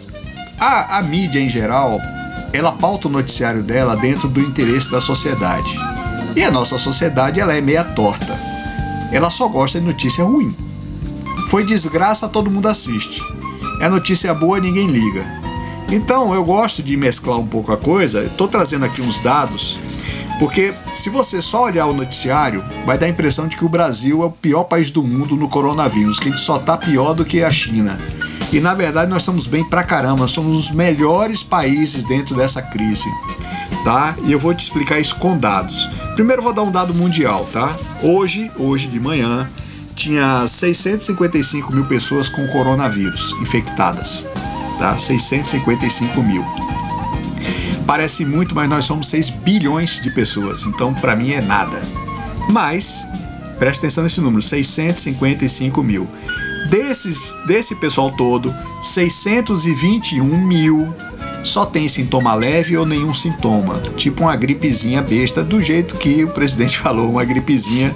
a, 0.58 0.98
a 0.98 1.02
mídia 1.02 1.38
em 1.38 1.48
geral, 1.48 1.98
ela 2.52 2.72
pauta 2.72 3.08
o 3.08 3.10
noticiário 3.10 3.62
dela 3.62 3.96
dentro 3.96 4.28
do 4.28 4.40
interesse 4.40 4.90
da 4.90 5.00
sociedade. 5.00 5.74
E 6.36 6.42
a 6.42 6.50
nossa 6.50 6.78
sociedade, 6.78 7.40
ela 7.40 7.54
é 7.54 7.60
meia 7.60 7.84
torta. 7.84 8.38
Ela 9.10 9.30
só 9.30 9.48
gosta 9.48 9.78
de 9.78 9.86
notícia 9.86 10.24
ruim. 10.24 10.54
Foi 11.48 11.64
desgraça, 11.64 12.28
todo 12.28 12.50
mundo 12.50 12.68
assiste. 12.68 13.22
É 13.80 13.88
notícia 13.88 14.32
boa, 14.32 14.60
ninguém 14.60 14.86
liga. 14.86 15.24
Então 15.90 16.32
eu 16.32 16.42
gosto 16.42 16.82
de 16.82 16.96
mesclar 16.96 17.38
um 17.38 17.46
pouco 17.46 17.72
a 17.72 17.76
coisa. 17.76 18.24
Estou 18.24 18.48
trazendo 18.48 18.84
aqui 18.84 19.02
uns 19.02 19.18
dados, 19.18 19.76
porque 20.38 20.72
se 20.94 21.10
você 21.10 21.42
só 21.42 21.64
olhar 21.64 21.86
o 21.86 21.92
noticiário, 21.92 22.64
vai 22.86 22.96
dar 22.96 23.06
a 23.06 23.10
impressão 23.10 23.46
de 23.46 23.56
que 23.56 23.64
o 23.64 23.68
Brasil 23.68 24.22
é 24.22 24.26
o 24.26 24.30
pior 24.30 24.64
país 24.64 24.90
do 24.90 25.04
mundo 25.04 25.36
no 25.36 25.48
coronavírus, 25.48 26.18
que 26.18 26.28
a 26.28 26.30
gente 26.30 26.42
só 26.42 26.58
tá 26.58 26.76
pior 26.76 27.12
do 27.12 27.24
que 27.24 27.44
a 27.44 27.50
China. 27.50 28.00
E 28.52 28.60
na 28.60 28.74
verdade 28.74 29.10
nós 29.10 29.22
estamos 29.22 29.46
bem 29.46 29.64
pra 29.64 29.82
caramba, 29.82 30.28
somos 30.28 30.66
os 30.66 30.70
melhores 30.70 31.42
países 31.42 32.04
dentro 32.04 32.36
dessa 32.36 32.60
crise. 32.60 33.08
Tá? 33.82 34.14
E 34.24 34.30
eu 34.30 34.38
vou 34.38 34.54
te 34.54 34.60
explicar 34.60 35.00
isso 35.00 35.16
com 35.16 35.36
dados. 35.36 35.88
Primeiro 36.14 36.42
vou 36.42 36.52
dar 36.52 36.62
um 36.62 36.70
dado 36.70 36.94
mundial, 36.94 37.48
tá? 37.52 37.74
Hoje, 38.02 38.50
hoje 38.58 38.86
de 38.86 39.00
manhã, 39.00 39.50
tinha 39.94 40.46
655 40.46 41.72
mil 41.72 41.86
pessoas 41.86 42.28
com 42.28 42.46
coronavírus 42.48 43.34
infectadas. 43.40 44.26
Tá? 44.78 44.98
655 44.98 46.22
mil. 46.22 46.44
Parece 47.86 48.24
muito, 48.24 48.54
mas 48.54 48.68
nós 48.68 48.84
somos 48.84 49.08
6 49.08 49.30
bilhões 49.30 50.00
de 50.00 50.10
pessoas. 50.10 50.64
Então, 50.64 50.94
para 50.94 51.16
mim, 51.16 51.32
é 51.32 51.40
nada. 51.40 51.82
Mas, 52.48 53.06
preste 53.62 53.78
atenção 53.78 54.02
nesse 54.02 54.20
número: 54.20 54.42
655 54.42 55.84
mil. 55.84 56.08
Desses, 56.68 57.32
desse 57.46 57.76
pessoal 57.76 58.10
todo, 58.16 58.52
621 58.82 60.24
mil 60.24 60.92
só 61.44 61.64
tem 61.64 61.88
sintoma 61.88 62.34
leve 62.34 62.76
ou 62.76 62.84
nenhum 62.84 63.14
sintoma, 63.14 63.80
tipo 63.96 64.24
uma 64.24 64.34
gripezinha 64.34 65.00
besta, 65.00 65.44
do 65.44 65.62
jeito 65.62 65.96
que 65.96 66.24
o 66.24 66.28
presidente 66.28 66.78
falou, 66.82 67.08
uma 67.10 67.24
gripezinha, 67.24 67.94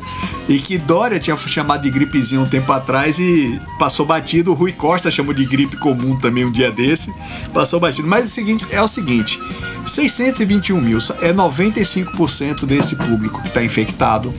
e 0.48 0.58
que 0.60 0.78
Dória 0.78 1.18
tinha 1.18 1.36
chamado 1.36 1.82
de 1.82 1.90
gripezinha 1.90 2.40
um 2.40 2.48
tempo 2.48 2.70
atrás 2.70 3.18
e 3.18 3.60
passou 3.76 4.06
batido. 4.06 4.52
O 4.52 4.54
Rui 4.54 4.72
Costa 4.72 5.10
chamou 5.10 5.34
de 5.34 5.44
gripe 5.44 5.76
comum 5.78 6.16
também 6.16 6.44
um 6.44 6.52
dia 6.52 6.70
desse, 6.70 7.12
passou 7.52 7.80
batido. 7.80 8.06
Mas 8.06 8.28
o 8.28 8.30
seguinte 8.30 8.64
é 8.70 8.80
o 8.80 8.86
seguinte: 8.86 9.40
621 9.84 10.80
mil 10.80 10.98
é 11.20 11.32
95% 11.32 12.66
desse 12.66 12.94
público 12.94 13.42
que 13.42 13.48
está 13.48 13.64
infectado, 13.64 14.32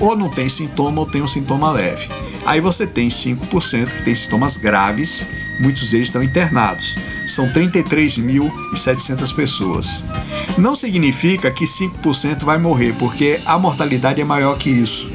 ou 0.00 0.16
não 0.16 0.28
tem 0.28 0.48
sintoma 0.48 1.00
ou 1.00 1.06
tem 1.06 1.22
um 1.22 1.28
sintoma 1.28 1.70
leve. 1.72 2.08
Aí 2.46 2.60
você 2.60 2.86
tem 2.86 3.08
5% 3.08 3.88
que 3.88 4.02
tem 4.02 4.14
sintomas 4.14 4.56
graves, 4.56 5.24
muitos 5.60 5.90
deles 5.90 6.08
estão 6.08 6.22
internados. 6.22 6.96
São 7.26 7.52
33.700 7.52 9.34
pessoas. 9.34 10.02
Não 10.56 10.74
significa 10.74 11.50
que 11.50 11.66
5% 11.66 12.44
vai 12.44 12.56
morrer, 12.56 12.94
porque 12.98 13.40
a 13.44 13.58
mortalidade 13.58 14.20
é 14.20 14.24
maior 14.24 14.56
que 14.56 14.70
isso. 14.70 15.10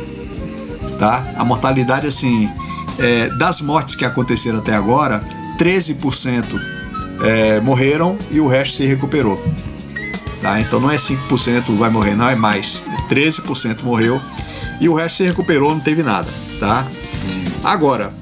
Tá? 0.99 1.33
A 1.35 1.43
mortalidade, 1.43 2.05
assim, 2.07 2.49
é, 2.99 3.29
das 3.29 3.61
mortes 3.61 3.95
que 3.95 4.05
aconteceram 4.05 4.59
até 4.59 4.75
agora, 4.75 5.23
13% 5.57 6.61
é, 7.23 7.59
morreram 7.59 8.17
e 8.29 8.39
o 8.39 8.47
resto 8.47 8.77
se 8.77 8.85
recuperou. 8.85 9.43
Tá? 10.41 10.59
Então 10.59 10.79
não 10.79 10.91
é 10.91 10.97
5% 10.97 11.75
vai 11.77 11.89
morrer, 11.89 12.15
não 12.15 12.29
é 12.29 12.35
mais. 12.35 12.83
13% 13.09 13.81
morreu 13.83 14.21
e 14.79 14.87
o 14.89 14.93
resto 14.93 15.17
se 15.17 15.23
recuperou, 15.23 15.71
não 15.71 15.79
teve 15.79 16.03
nada. 16.03 16.27
Tá? 16.59 16.87
Agora, 17.63 18.13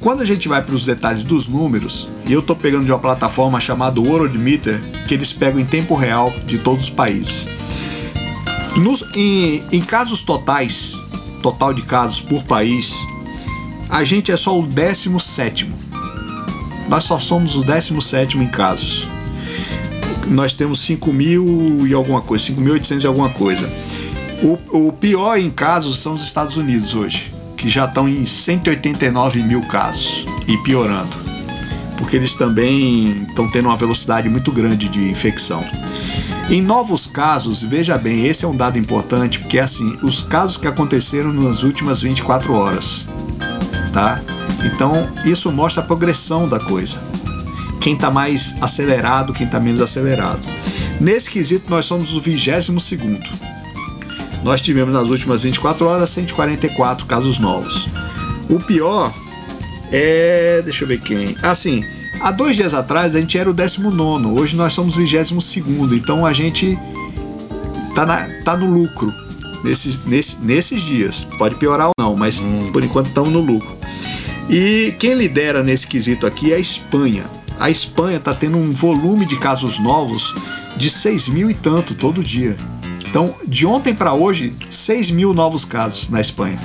quando 0.00 0.20
a 0.20 0.24
gente 0.24 0.48
vai 0.48 0.62
para 0.62 0.74
os 0.74 0.84
detalhes 0.84 1.24
dos 1.24 1.46
números, 1.48 2.08
e 2.26 2.32
eu 2.32 2.40
estou 2.40 2.54
pegando 2.54 2.84
de 2.84 2.92
uma 2.92 2.98
plataforma 2.98 3.58
chamada 3.60 4.00
Worldmeter, 4.00 4.80
que 5.08 5.14
eles 5.14 5.32
pegam 5.32 5.60
em 5.60 5.64
tempo 5.64 5.94
real 5.94 6.32
de 6.46 6.58
todos 6.58 6.84
os 6.84 6.90
países. 6.90 7.48
Nos- 8.76 9.04
em, 9.14 9.62
em 9.72 9.80
casos 9.80 10.22
totais, 10.22 10.98
total 11.42 11.72
de 11.72 11.82
casos 11.82 12.20
por 12.20 12.42
país, 12.44 12.92
a 13.88 14.02
gente 14.04 14.32
é 14.32 14.36
só 14.36 14.58
o 14.58 14.66
17. 14.66 15.70
Nós 16.88 17.04
só 17.04 17.18
somos 17.18 17.54
o 17.56 17.62
17 17.62 18.36
em 18.36 18.46
casos. 18.48 19.06
Nós 20.26 20.52
temos 20.52 20.80
5 20.80 21.12
mil 21.12 21.86
e 21.86 21.94
alguma 21.94 22.20
coisa, 22.20 22.44
5.800 22.46 23.04
e 23.04 23.06
alguma 23.06 23.28
coisa. 23.30 23.70
O, 24.44 24.58
o 24.88 24.92
pior 24.92 25.38
em 25.38 25.48
casos 25.48 26.00
são 26.00 26.12
os 26.12 26.22
Estados 26.22 26.58
Unidos 26.58 26.92
hoje, 26.92 27.32
que 27.56 27.66
já 27.66 27.86
estão 27.86 28.06
em 28.06 28.26
189 28.26 29.42
mil 29.42 29.62
casos 29.62 30.26
e 30.46 30.54
piorando, 30.58 31.16
porque 31.96 32.14
eles 32.14 32.34
também 32.34 33.22
estão 33.26 33.50
tendo 33.50 33.70
uma 33.70 33.76
velocidade 33.76 34.28
muito 34.28 34.52
grande 34.52 34.86
de 34.86 35.10
infecção. 35.10 35.64
Em 36.50 36.60
novos 36.60 37.06
casos, 37.06 37.62
veja 37.62 37.96
bem, 37.96 38.26
esse 38.26 38.44
é 38.44 38.48
um 38.48 38.54
dado 38.54 38.78
importante, 38.78 39.40
porque 39.40 39.58
assim, 39.58 39.96
os 40.02 40.22
casos 40.22 40.58
que 40.58 40.68
aconteceram 40.68 41.32
nas 41.32 41.62
últimas 41.62 42.02
24 42.02 42.52
horas, 42.52 43.06
tá? 43.94 44.20
Então, 44.62 45.08
isso 45.24 45.50
mostra 45.50 45.82
a 45.82 45.86
progressão 45.86 46.46
da 46.46 46.60
coisa. 46.60 47.02
Quem 47.80 47.94
está 47.94 48.10
mais 48.10 48.54
acelerado, 48.60 49.32
quem 49.32 49.46
está 49.46 49.58
menos 49.58 49.80
acelerado. 49.80 50.42
Nesse 51.00 51.30
quesito, 51.30 51.70
nós 51.70 51.86
somos 51.86 52.14
o 52.14 52.20
22 52.20 52.82
segundo. 52.82 53.53
Nós 54.44 54.60
tivemos 54.60 54.92
nas 54.92 55.08
últimas 55.08 55.42
24 55.42 55.86
horas 55.86 56.10
144 56.10 57.06
casos 57.06 57.38
novos. 57.38 57.88
O 58.48 58.60
pior 58.60 59.12
é. 59.90 60.60
Deixa 60.62 60.84
eu 60.84 60.88
ver 60.88 61.00
quem. 61.00 61.34
Assim, 61.42 61.82
há 62.20 62.30
dois 62.30 62.54
dias 62.54 62.74
atrás 62.74 63.16
a 63.16 63.20
gente 63.20 63.38
era 63.38 63.48
o 63.48 63.54
19, 63.54 64.26
hoje 64.26 64.54
nós 64.54 64.74
somos 64.74 64.96
o 64.96 64.98
22, 64.98 65.52
então 65.92 66.26
a 66.26 66.32
gente 66.34 66.78
tá, 67.94 68.04
na, 68.04 68.28
tá 68.44 68.54
no 68.54 68.66
lucro 68.66 69.10
nesses, 69.64 69.98
nesse, 70.04 70.36
nesses 70.36 70.82
dias. 70.82 71.26
Pode 71.38 71.54
piorar 71.54 71.86
ou 71.86 71.92
não, 71.98 72.14
mas 72.14 72.38
hum. 72.40 72.70
por 72.70 72.84
enquanto 72.84 73.08
estamos 73.08 73.32
no 73.32 73.40
lucro. 73.40 73.74
E 74.50 74.94
quem 74.98 75.14
lidera 75.14 75.62
nesse 75.62 75.86
quesito 75.86 76.26
aqui 76.26 76.52
é 76.52 76.56
a 76.56 76.60
Espanha. 76.60 77.24
A 77.58 77.70
Espanha 77.70 78.18
está 78.18 78.34
tendo 78.34 78.58
um 78.58 78.72
volume 78.72 79.24
de 79.24 79.38
casos 79.38 79.78
novos 79.78 80.34
de 80.76 80.90
6 80.90 81.28
mil 81.28 81.50
e 81.50 81.54
tanto 81.54 81.94
todo 81.94 82.22
dia. 82.22 82.54
Então, 83.14 83.32
de 83.46 83.64
ontem 83.64 83.94
para 83.94 84.12
hoje, 84.12 84.52
6 84.68 85.12
mil 85.12 85.32
novos 85.32 85.64
casos 85.64 86.08
na 86.08 86.20
Espanha. 86.20 86.58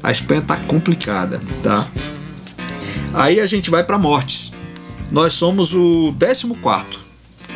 A 0.00 0.12
Espanha 0.12 0.40
está 0.40 0.56
complicada, 0.56 1.40
tá? 1.64 1.84
Aí 3.12 3.40
a 3.40 3.46
gente 3.46 3.68
vai 3.68 3.82
para 3.82 3.98
mortes. 3.98 4.52
Nós 5.10 5.32
somos 5.32 5.74
o 5.74 6.14
14 6.16 6.46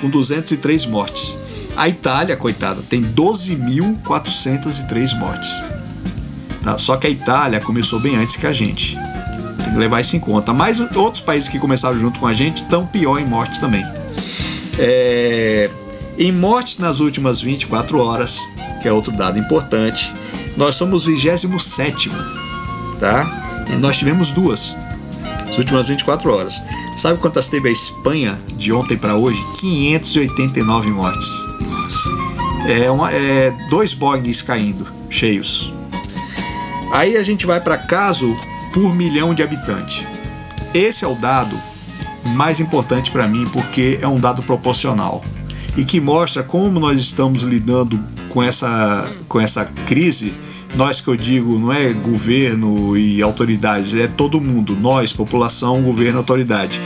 com 0.00 0.10
203 0.10 0.84
mortes. 0.86 1.38
A 1.76 1.88
Itália, 1.88 2.36
coitada, 2.36 2.82
tem 2.82 3.04
12.403 3.04 5.16
mortes. 5.16 5.48
Tá? 6.64 6.76
Só 6.78 6.96
que 6.96 7.06
a 7.06 7.10
Itália 7.10 7.60
começou 7.60 8.00
bem 8.00 8.16
antes 8.16 8.34
que 8.34 8.48
a 8.48 8.52
gente. 8.52 8.98
Tem 9.62 9.72
que 9.72 9.78
levar 9.78 10.00
isso 10.00 10.16
em 10.16 10.20
conta. 10.20 10.52
Mas 10.52 10.80
outros 10.80 11.20
países 11.20 11.48
que 11.48 11.60
começaram 11.60 11.96
junto 12.00 12.18
com 12.18 12.26
a 12.26 12.34
gente 12.34 12.64
estão 12.64 12.84
pior 12.84 13.20
em 13.20 13.24
morte 13.24 13.60
também. 13.60 13.84
É... 14.76 15.70
Em 16.18 16.32
mortes 16.32 16.78
nas 16.78 17.00
últimas 17.00 17.42
24 17.42 17.98
horas, 18.00 18.38
que 18.80 18.88
é 18.88 18.92
outro 18.92 19.12
dado 19.12 19.38
importante, 19.38 20.14
nós 20.56 20.74
somos 20.74 21.04
27, 21.04 22.10
tá? 22.98 23.64
E 23.68 23.72
nós 23.76 23.98
tivemos 23.98 24.30
duas 24.30 24.74
nas 25.46 25.58
últimas 25.58 25.88
24 25.88 26.32
horas. 26.32 26.62
Sabe 26.96 27.20
quantas 27.20 27.48
teve 27.48 27.68
a 27.68 27.72
Espanha 27.72 28.40
de 28.56 28.72
ontem 28.72 28.96
para 28.96 29.14
hoje? 29.14 29.38
589 29.60 30.88
mortes. 30.88 31.28
Nossa. 31.60 32.08
É, 32.66 32.90
uma, 32.90 33.10
é 33.12 33.50
dois 33.68 33.92
boings 33.92 34.40
caindo, 34.40 34.86
cheios. 35.10 35.70
Aí 36.92 37.18
a 37.18 37.22
gente 37.22 37.44
vai 37.44 37.60
para 37.60 37.76
caso 37.76 38.34
por 38.72 38.94
milhão 38.94 39.34
de 39.34 39.42
habitantes. 39.42 40.02
Esse 40.72 41.04
é 41.04 41.08
o 41.08 41.14
dado 41.14 41.60
mais 42.24 42.58
importante 42.58 43.10
para 43.10 43.28
mim 43.28 43.46
porque 43.52 43.98
é 44.00 44.08
um 44.08 44.18
dado 44.18 44.42
proporcional 44.42 45.22
e 45.76 45.84
que 45.84 46.00
mostra 46.00 46.42
como 46.42 46.80
nós 46.80 46.98
estamos 46.98 47.42
lidando 47.42 47.98
com 48.28 48.42
essa, 48.42 49.12
com 49.28 49.40
essa 49.40 49.64
crise 49.64 50.32
nós 50.76 51.00
que 51.00 51.08
eu 51.08 51.16
digo 51.16 51.58
não 51.58 51.72
é 51.72 51.92
governo 51.92 52.96
e 52.98 53.22
autoridades, 53.22 53.94
é 53.94 54.06
todo 54.06 54.40
mundo, 54.40 54.76
nós, 54.76 55.12
população, 55.12 55.82
governo, 55.82 56.18
autoridade. 56.18 56.80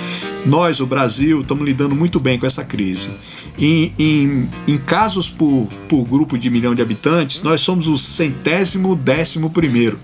Nós, 0.46 0.81
o 0.81 0.87
Brasil, 0.87 1.40
estamos 1.40 1.64
lidando 1.64 1.94
muito 1.94 2.20
bem 2.20 2.38
com 2.38 2.46
essa 2.46 2.64
crise. 2.64 3.11
Em, 3.59 3.92
em, 3.98 4.48
em, 4.68 4.79
casos 4.79 5.29
por, 5.29 5.68
por 5.88 6.05
grupo 6.05 6.38
de 6.38 6.48
milhão 6.48 6.74
de 6.74 6.81
habitantes, 6.81 7.42
nós 7.42 7.61
somos 7.61 7.88
o 7.88 7.98
centésimo 7.98 8.94
décimo 8.94 9.50
primeiro, 9.50 9.98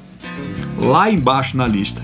lá 0.78 1.10
embaixo 1.10 1.56
na 1.56 1.66
lista. 1.66 2.02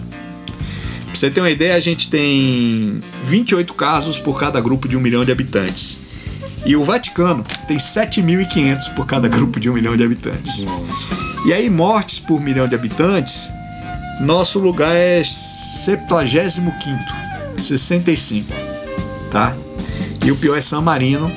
Pra 1.06 1.16
você 1.16 1.30
ter 1.30 1.40
uma 1.40 1.50
ideia, 1.50 1.74
a 1.74 1.80
gente 1.80 2.08
tem 2.08 3.00
28 3.26 3.74
casos 3.74 4.18
por 4.18 4.38
cada 4.38 4.60
grupo 4.60 4.88
de 4.88 4.96
um 4.96 5.00
milhão 5.00 5.24
de 5.24 5.32
habitantes. 5.32 6.00
E 6.64 6.76
o 6.76 6.84
Vaticano 6.84 7.44
tem 7.66 7.76
7.500 7.76 8.94
por 8.94 9.04
cada 9.04 9.26
grupo 9.28 9.58
de 9.58 9.68
um 9.68 9.74
milhão 9.74 9.96
de 9.96 10.04
habitantes. 10.04 10.64
Nossa. 10.64 11.16
E 11.44 11.52
aí, 11.52 11.68
mortes 11.68 12.20
por 12.20 12.40
milhão 12.40 12.68
de 12.68 12.74
habitantes, 12.76 13.50
nosso 14.20 14.60
lugar 14.60 14.94
é 14.94 15.24
75, 15.24 16.98
65, 17.56 18.48
tá? 19.30 19.56
E 20.24 20.30
o 20.30 20.36
pior 20.36 20.56
é 20.56 20.60
San 20.60 20.82
Marino, 20.82 21.32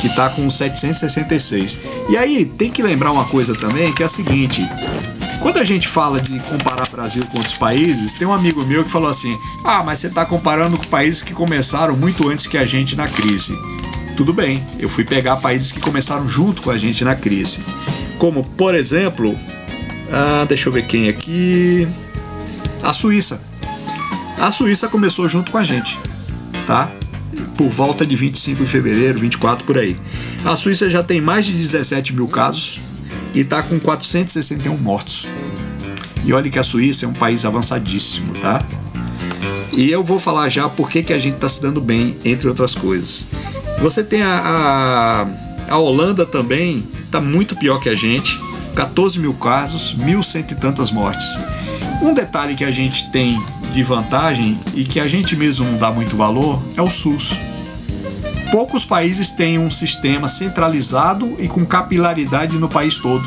que 0.00 0.08
tá 0.16 0.28
com 0.28 0.50
766. 0.50 1.78
E 2.08 2.16
aí, 2.16 2.44
tem 2.44 2.68
que 2.68 2.82
lembrar 2.82 3.12
uma 3.12 3.26
coisa 3.26 3.54
também, 3.54 3.92
que 3.92 4.02
é 4.02 4.06
a 4.06 4.08
seguinte: 4.08 4.68
quando 5.40 5.58
a 5.58 5.64
gente 5.64 5.86
fala 5.86 6.20
de 6.20 6.40
comparar 6.40 6.88
Brasil 6.88 7.24
com 7.30 7.38
outros 7.38 7.56
países, 7.56 8.12
tem 8.14 8.26
um 8.26 8.32
amigo 8.32 8.66
meu 8.66 8.82
que 8.84 8.90
falou 8.90 9.08
assim: 9.08 9.38
Ah, 9.64 9.84
mas 9.84 10.00
você 10.00 10.08
está 10.08 10.26
comparando 10.26 10.76
com 10.76 10.84
países 10.86 11.22
que 11.22 11.32
começaram 11.32 11.96
muito 11.96 12.28
antes 12.28 12.48
que 12.48 12.58
a 12.58 12.66
gente 12.66 12.96
na 12.96 13.06
crise 13.06 13.56
tudo 14.22 14.32
bem, 14.32 14.64
eu 14.78 14.88
fui 14.88 15.02
pegar 15.02 15.34
países 15.38 15.72
que 15.72 15.80
começaram 15.80 16.28
junto 16.28 16.62
com 16.62 16.70
a 16.70 16.78
gente 16.78 17.02
na 17.02 17.16
crise. 17.16 17.58
Como, 18.18 18.44
por 18.44 18.72
exemplo, 18.72 19.36
ah, 20.12 20.44
deixa 20.48 20.68
eu 20.68 20.72
ver 20.72 20.86
quem 20.86 21.08
aqui. 21.08 21.88
A 22.80 22.92
Suíça. 22.92 23.40
A 24.38 24.52
Suíça 24.52 24.88
começou 24.88 25.28
junto 25.28 25.50
com 25.50 25.58
a 25.58 25.64
gente, 25.64 25.98
tá? 26.68 26.88
Por 27.56 27.68
volta 27.68 28.06
de 28.06 28.14
25 28.14 28.64
de 28.64 28.70
fevereiro, 28.70 29.18
24 29.18 29.64
por 29.64 29.76
aí. 29.76 29.96
A 30.44 30.54
Suíça 30.54 30.88
já 30.88 31.02
tem 31.02 31.20
mais 31.20 31.44
de 31.44 31.52
17 31.54 32.14
mil 32.14 32.28
casos 32.28 32.78
e 33.34 33.40
está 33.40 33.60
com 33.60 33.80
461 33.80 34.78
mortos. 34.78 35.26
E 36.24 36.32
olha 36.32 36.48
que 36.48 36.60
a 36.60 36.62
Suíça 36.62 37.06
é 37.06 37.08
um 37.08 37.12
país 37.12 37.44
avançadíssimo, 37.44 38.34
tá? 38.34 38.64
E 39.72 39.90
eu 39.90 40.04
vou 40.04 40.20
falar 40.20 40.48
já 40.48 40.68
por 40.68 40.88
que, 40.88 41.02
que 41.02 41.12
a 41.12 41.18
gente 41.18 41.34
está 41.34 41.48
se 41.48 41.60
dando 41.60 41.80
bem, 41.80 42.16
entre 42.24 42.46
outras 42.46 42.72
coisas. 42.72 43.26
Você 43.80 44.02
tem 44.02 44.22
a, 44.22 45.26
a, 45.68 45.74
a 45.74 45.78
Holanda 45.78 46.24
também, 46.24 46.84
está 47.04 47.20
muito 47.20 47.56
pior 47.56 47.78
que 47.78 47.88
a 47.88 47.94
gente. 47.94 48.40
14 48.74 49.18
mil 49.18 49.34
casos, 49.34 49.92
mil 49.94 50.22
cento 50.22 50.52
e 50.52 50.54
tantas 50.54 50.90
mortes. 50.90 51.38
Um 52.00 52.14
detalhe 52.14 52.54
que 52.54 52.64
a 52.64 52.70
gente 52.70 53.10
tem 53.10 53.38
de 53.72 53.82
vantagem 53.82 54.58
e 54.74 54.84
que 54.84 54.98
a 54.98 55.06
gente 55.06 55.36
mesmo 55.36 55.70
não 55.70 55.78
dá 55.78 55.90
muito 55.90 56.16
valor 56.16 56.62
é 56.76 56.82
o 56.82 56.90
SUS. 56.90 57.32
Poucos 58.50 58.84
países 58.84 59.30
têm 59.30 59.58
um 59.58 59.70
sistema 59.70 60.28
centralizado 60.28 61.36
e 61.38 61.48
com 61.48 61.64
capilaridade 61.64 62.58
no 62.58 62.68
país 62.68 62.98
todo. 62.98 63.26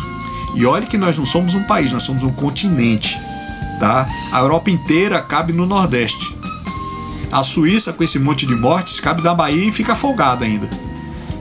E 0.56 0.66
olhe 0.66 0.86
que 0.86 0.98
nós 0.98 1.18
não 1.18 1.26
somos 1.26 1.56
um 1.56 1.64
país, 1.64 1.92
nós 1.92 2.04
somos 2.04 2.24
um 2.24 2.32
continente. 2.32 3.20
Tá? 3.80 4.08
A 4.32 4.40
Europa 4.40 4.70
inteira 4.70 5.22
cabe 5.22 5.52
no 5.52 5.66
Nordeste. 5.66 6.36
A 7.36 7.44
Suíça, 7.44 7.92
com 7.92 8.02
esse 8.02 8.18
monte 8.18 8.46
de 8.46 8.56
mortes, 8.56 9.02
cabe 9.02 9.22
na 9.22 9.34
Bahia 9.34 9.68
e 9.68 9.70
fica 9.70 9.94
folgado 9.94 10.46
ainda. 10.46 10.70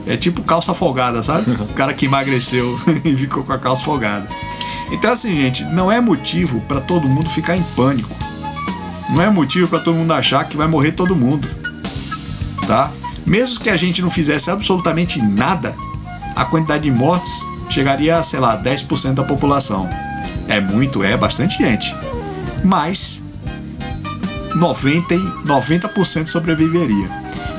É 0.05 0.17
tipo 0.17 0.43
calça 0.43 0.73
folgada, 0.73 1.23
sabe? 1.23 1.49
O 1.57 1.73
cara 1.73 1.93
que 1.93 2.05
emagreceu 2.05 2.77
e 3.05 3.15
ficou 3.15 3.45
com 3.45 3.53
a 3.53 3.57
calça 3.57 3.81
folgada. 3.81 4.27
Então, 4.91 5.13
assim, 5.13 5.33
gente, 5.33 5.63
não 5.63 5.89
é 5.89 6.01
motivo 6.01 6.59
para 6.67 6.81
todo 6.81 7.07
mundo 7.07 7.29
ficar 7.29 7.55
em 7.55 7.63
pânico. 7.77 8.13
Não 9.09 9.21
é 9.21 9.29
motivo 9.29 9.69
para 9.69 9.79
todo 9.79 9.95
mundo 9.95 10.11
achar 10.11 10.43
que 10.43 10.57
vai 10.57 10.67
morrer 10.67 10.91
todo 10.91 11.15
mundo. 11.15 11.47
Tá? 12.67 12.91
Mesmo 13.25 13.61
que 13.61 13.69
a 13.69 13.77
gente 13.77 14.01
não 14.01 14.09
fizesse 14.09 14.51
absolutamente 14.51 15.21
nada, 15.21 15.77
a 16.35 16.43
quantidade 16.43 16.83
de 16.83 16.91
mortos 16.91 17.31
chegaria 17.69 18.17
a, 18.17 18.23
sei 18.23 18.41
lá, 18.41 18.61
10% 18.61 19.13
da 19.13 19.23
população. 19.23 19.89
É 20.49 20.59
muito, 20.59 21.01
é 21.05 21.15
bastante 21.15 21.57
gente. 21.63 21.95
Mas 22.65 23.23
90, 24.55 25.15
90% 25.45 26.27
sobreviveria. 26.27 27.09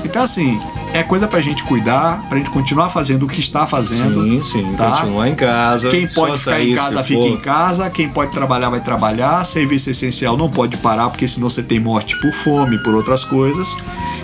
Então, 0.04 0.22
assim, 0.22 0.60
é 0.92 1.02
coisa 1.02 1.28
pra 1.28 1.40
gente 1.40 1.62
cuidar, 1.64 2.26
pra 2.28 2.38
gente 2.38 2.50
continuar 2.50 2.88
fazendo 2.88 3.24
o 3.24 3.28
que 3.28 3.40
está 3.40 3.66
fazendo. 3.66 4.22
Sim, 4.22 4.42
sim, 4.42 4.74
tá? 4.76 4.92
continuar 4.92 5.28
em 5.28 5.34
casa. 5.34 5.88
Quem 5.88 6.08
pode 6.08 6.38
ficar 6.38 6.60
em 6.60 6.74
casa, 6.74 7.04
fica 7.04 7.20
for. 7.20 7.28
em 7.28 7.36
casa. 7.36 7.90
Quem 7.90 8.08
pode 8.08 8.32
trabalhar, 8.32 8.70
vai 8.70 8.80
trabalhar. 8.80 9.44
Serviço 9.44 9.90
essencial 9.90 10.36
não 10.36 10.48
pode 10.48 10.76
parar, 10.78 11.10
porque 11.10 11.28
senão 11.28 11.50
você 11.50 11.62
tem 11.62 11.78
morte 11.78 12.18
por 12.20 12.32
fome, 12.32 12.78
por 12.78 12.94
outras 12.94 13.24
coisas. 13.24 13.76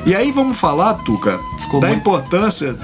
E 0.07 0.15
aí 0.15 0.33
vamos 0.33 0.59
falar, 0.59 0.95
Tuca, 0.95 1.39
Ficou 1.59 1.81
da 1.81 1.89
muito... 1.89 2.01
importância 2.01 2.77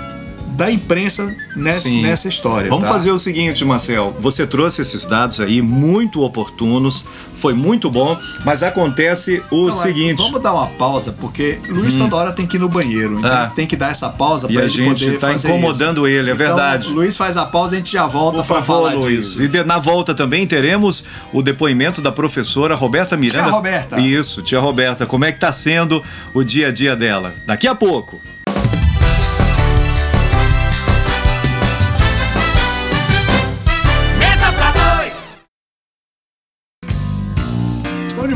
da 0.58 0.72
imprensa 0.72 1.32
nessa, 1.54 1.88
nessa 1.88 2.28
história. 2.28 2.68
Vamos 2.68 2.88
tá? 2.88 2.92
fazer 2.92 3.12
o 3.12 3.18
seguinte, 3.18 3.64
Marcel. 3.64 4.12
Você 4.18 4.44
trouxe 4.44 4.82
esses 4.82 5.06
dados 5.06 5.40
aí 5.40 5.62
muito 5.62 6.20
oportunos, 6.20 7.04
foi 7.32 7.54
muito 7.54 7.88
bom, 7.88 8.18
mas 8.44 8.64
acontece 8.64 9.40
o 9.52 9.68
Não, 9.68 9.74
seguinte. 9.74 10.20
Vamos 10.20 10.42
dar 10.42 10.52
uma 10.52 10.66
pausa, 10.66 11.12
porque 11.12 11.60
Luiz 11.68 11.94
hum. 11.94 12.00
toda 12.00 12.16
hora 12.16 12.32
tem 12.32 12.44
que 12.44 12.56
ir 12.56 12.58
no 12.58 12.68
banheiro. 12.68 13.20
Então 13.20 13.30
ah. 13.30 13.52
tem 13.54 13.68
que 13.68 13.76
dar 13.76 13.92
essa 13.92 14.08
pausa 14.08 14.48
para 14.48 14.64
ele 14.64 14.84
poder 14.84 15.18
tá 15.20 15.28
fazer 15.28 15.48
incomodando 15.48 16.08
isso. 16.08 16.18
ele, 16.18 16.30
é 16.30 16.34
então, 16.34 16.46
verdade. 16.46 16.88
Luiz 16.88 17.16
faz 17.16 17.36
a 17.36 17.46
pausa 17.46 17.74
e 17.74 17.76
a 17.76 17.78
gente 17.78 17.92
já 17.92 18.08
volta 18.08 18.42
para 18.42 18.60
falar 18.60 18.94
Luiz. 18.94 19.28
disso. 19.28 19.42
E 19.44 19.46
de, 19.46 19.62
na 19.62 19.78
volta 19.78 20.12
também 20.12 20.44
teremos 20.44 21.04
o 21.32 21.40
depoimento 21.40 22.02
da 22.02 22.10
professora 22.10 22.74
Roberta 22.74 23.16
Miranda. 23.16 23.44
Tia 23.44 23.52
Roberta. 23.52 24.00
Isso, 24.00 24.42
tia 24.42 24.58
Roberta. 24.58 25.06
Como 25.06 25.24
é 25.24 25.30
que 25.30 25.36
está 25.36 25.52
sendo 25.52 26.02
o 26.34 26.42
dia 26.42 26.66
a 26.66 26.72
dia 26.72 26.96
dela? 26.96 27.32
Daqui 27.46 27.68
a 27.68 27.76
pouco. 27.76 28.20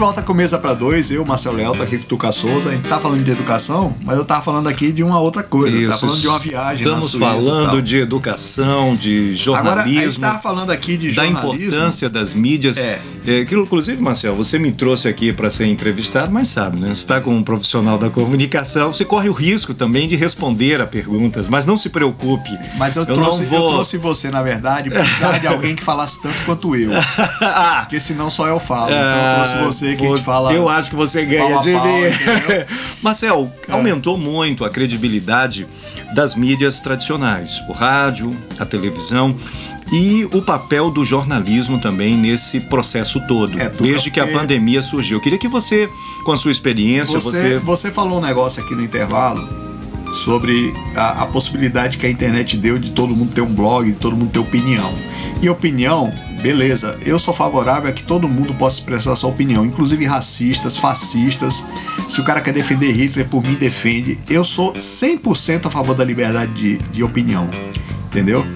Volta 0.03 0.21
com 0.21 0.35
Mesa 0.35 0.59
para 0.59 0.75
Dois, 0.75 1.13
eu, 1.13 1.25
Marcelo 1.25 1.55
Leal, 1.55 1.77
tô 1.77 1.83
aqui 1.85 1.97
com 1.97 2.03
o 2.03 2.07
Tuca 2.09 2.33
Souza. 2.33 2.71
A 2.71 2.73
gente 2.73 2.89
tá 2.89 2.99
falando 2.99 3.23
de 3.23 3.31
educação, 3.31 3.95
mas 4.03 4.19
eu 4.19 4.25
tava 4.25 4.43
falando 4.43 4.67
aqui 4.67 4.91
de 4.91 5.01
uma 5.01 5.21
outra 5.21 5.45
coisa. 5.45 5.77
Isso, 5.79 5.91
tá 5.93 5.97
falando 5.97 6.21
de 6.21 6.27
uma 6.27 6.39
viagem 6.41 6.83
Estamos 6.83 7.15
falando 7.15 7.81
de 7.81 7.99
educação, 7.99 8.97
de 8.97 9.33
jornalismo. 9.33 9.71
Agora, 9.71 9.83
a 9.83 10.05
gente 10.11 10.19
tava 10.19 10.39
falando 10.41 10.71
aqui 10.73 10.97
de 10.97 11.13
jornalismo. 11.13 11.41
Da 11.41 11.57
importância 11.57 12.11
das 12.11 12.35
mídias. 12.35 12.79
É. 12.79 13.01
é 13.25 13.43
inclusive, 13.43 14.03
Marcelo, 14.03 14.35
você 14.35 14.59
me 14.59 14.73
trouxe 14.73 15.07
aqui 15.07 15.33
para 15.33 15.49
ser 15.51 15.67
entrevistado, 15.67 16.33
mas 16.33 16.49
sabe, 16.49 16.81
né? 16.81 16.89
Você 16.89 16.95
está 16.95 17.21
com 17.21 17.37
um 17.37 17.45
profissional 17.45 17.97
da 17.97 18.11
comunicação, 18.11 18.93
você 18.93 19.05
corre 19.05 19.29
o 19.29 19.33
risco 19.33 19.73
também 19.73 20.09
de 20.09 20.17
responder 20.17 20.81
a 20.81 20.87
perguntas, 20.87 21.47
mas 21.47 21.65
não 21.65 21.77
se 21.77 21.89
preocupe. 21.89 22.51
Mas 22.77 22.97
eu, 22.97 23.05
eu 23.05 23.15
trouxe, 23.15 23.45
vou... 23.45 23.69
eu 23.69 23.69
trouxe 23.75 23.99
você, 23.99 24.33
na 24.33 24.43
verdade, 24.43 24.91
precisar 24.91 25.39
de 25.39 25.47
alguém 25.47 25.77
que 25.77 25.83
falasse 25.85 26.21
tanto 26.21 26.45
quanto 26.45 26.75
eu. 26.75 26.91
Porque 27.83 28.01
senão 28.01 28.29
só 28.29 28.49
eu 28.49 28.59
falo. 28.59 28.91
Então 28.91 28.99
eu 28.99 29.35
trouxe 29.37 29.65
você 29.65 29.92
você 29.93 29.97
que 29.97 30.07
a 30.07 30.17
gente 30.17 30.25
fala. 30.25 30.53
Eu 30.53 30.69
acho 30.69 30.91
que 30.91 30.97
você 30.97 31.25
ganha 31.25 31.59
de 31.61 31.71
mim. 31.71 31.79
Marcel, 33.03 33.53
é. 33.69 33.73
aumentou 33.73 34.17
muito 34.17 34.65
a 34.65 34.71
credibilidade 34.71 35.67
das 36.15 36.35
mídias 36.35 36.81
tradicionais, 36.81 37.63
o 37.69 37.73
rádio, 37.73 38.37
a 38.59 38.65
televisão 38.65 39.35
e 39.93 40.27
o 40.33 40.41
papel 40.41 40.91
do 40.91 41.05
jornalismo 41.05 41.79
também 41.79 42.17
nesse 42.17 42.61
processo 42.61 43.21
todo, 43.27 43.61
é, 43.61 43.69
desde 43.69 44.11
que 44.11 44.19
a 44.19 44.27
pandemia 44.27 44.83
surgiu. 44.83 45.19
Eu 45.19 45.23
queria 45.23 45.39
que 45.39 45.49
você, 45.49 45.89
com 46.25 46.33
a 46.33 46.37
sua 46.37 46.51
experiência, 46.51 47.19
você 47.21 47.31
você, 47.31 47.59
você 47.59 47.91
falou 47.91 48.19
um 48.19 48.23
negócio 48.23 48.63
aqui 48.63 48.75
no 48.75 48.83
intervalo 48.83 49.47
sobre 50.13 50.73
a, 50.95 51.23
a 51.23 51.27
possibilidade 51.27 51.99
que 51.99 52.07
a 52.07 52.11
internet 52.11 52.57
deu 52.57 52.79
de 52.79 52.91
todo 52.91 53.15
mundo 53.15 53.35
ter 53.35 53.41
um 53.41 53.53
blog, 53.53 53.91
de 53.91 53.99
todo 53.99 54.17
mundo 54.17 54.31
ter 54.31 54.39
opinião. 54.39 54.93
E 55.41 55.49
opinião 55.49 56.13
beleza, 56.43 56.99
eu 57.07 57.19
sou 57.19 57.33
favorável 57.33 57.89
a 57.89 57.93
que 57.93 58.03
todo 58.03 58.29
mundo 58.29 58.53
possa 58.55 58.81
expressar 58.81 59.15
sua 59.15 59.31
opinião, 59.31 59.65
inclusive 59.65 60.05
racistas, 60.05 60.77
fascistas. 60.77 61.65
Se 62.09 62.21
o 62.21 62.25
cara 62.25 62.41
quer 62.41 62.53
defender 62.53 62.91
Hitler, 62.91 63.29
por 63.29 63.43
mim 63.43 63.55
defende. 63.55 64.19
Eu 64.29 64.43
sou 64.43 64.73
100% 64.73 65.67
a 65.67 65.71
favor 65.71 65.95
da 65.95 66.05
liberdade 66.05 66.53
de, 66.53 66.79
de 66.79 67.03
opinião, 67.05 67.49
entendeu? 68.13 68.47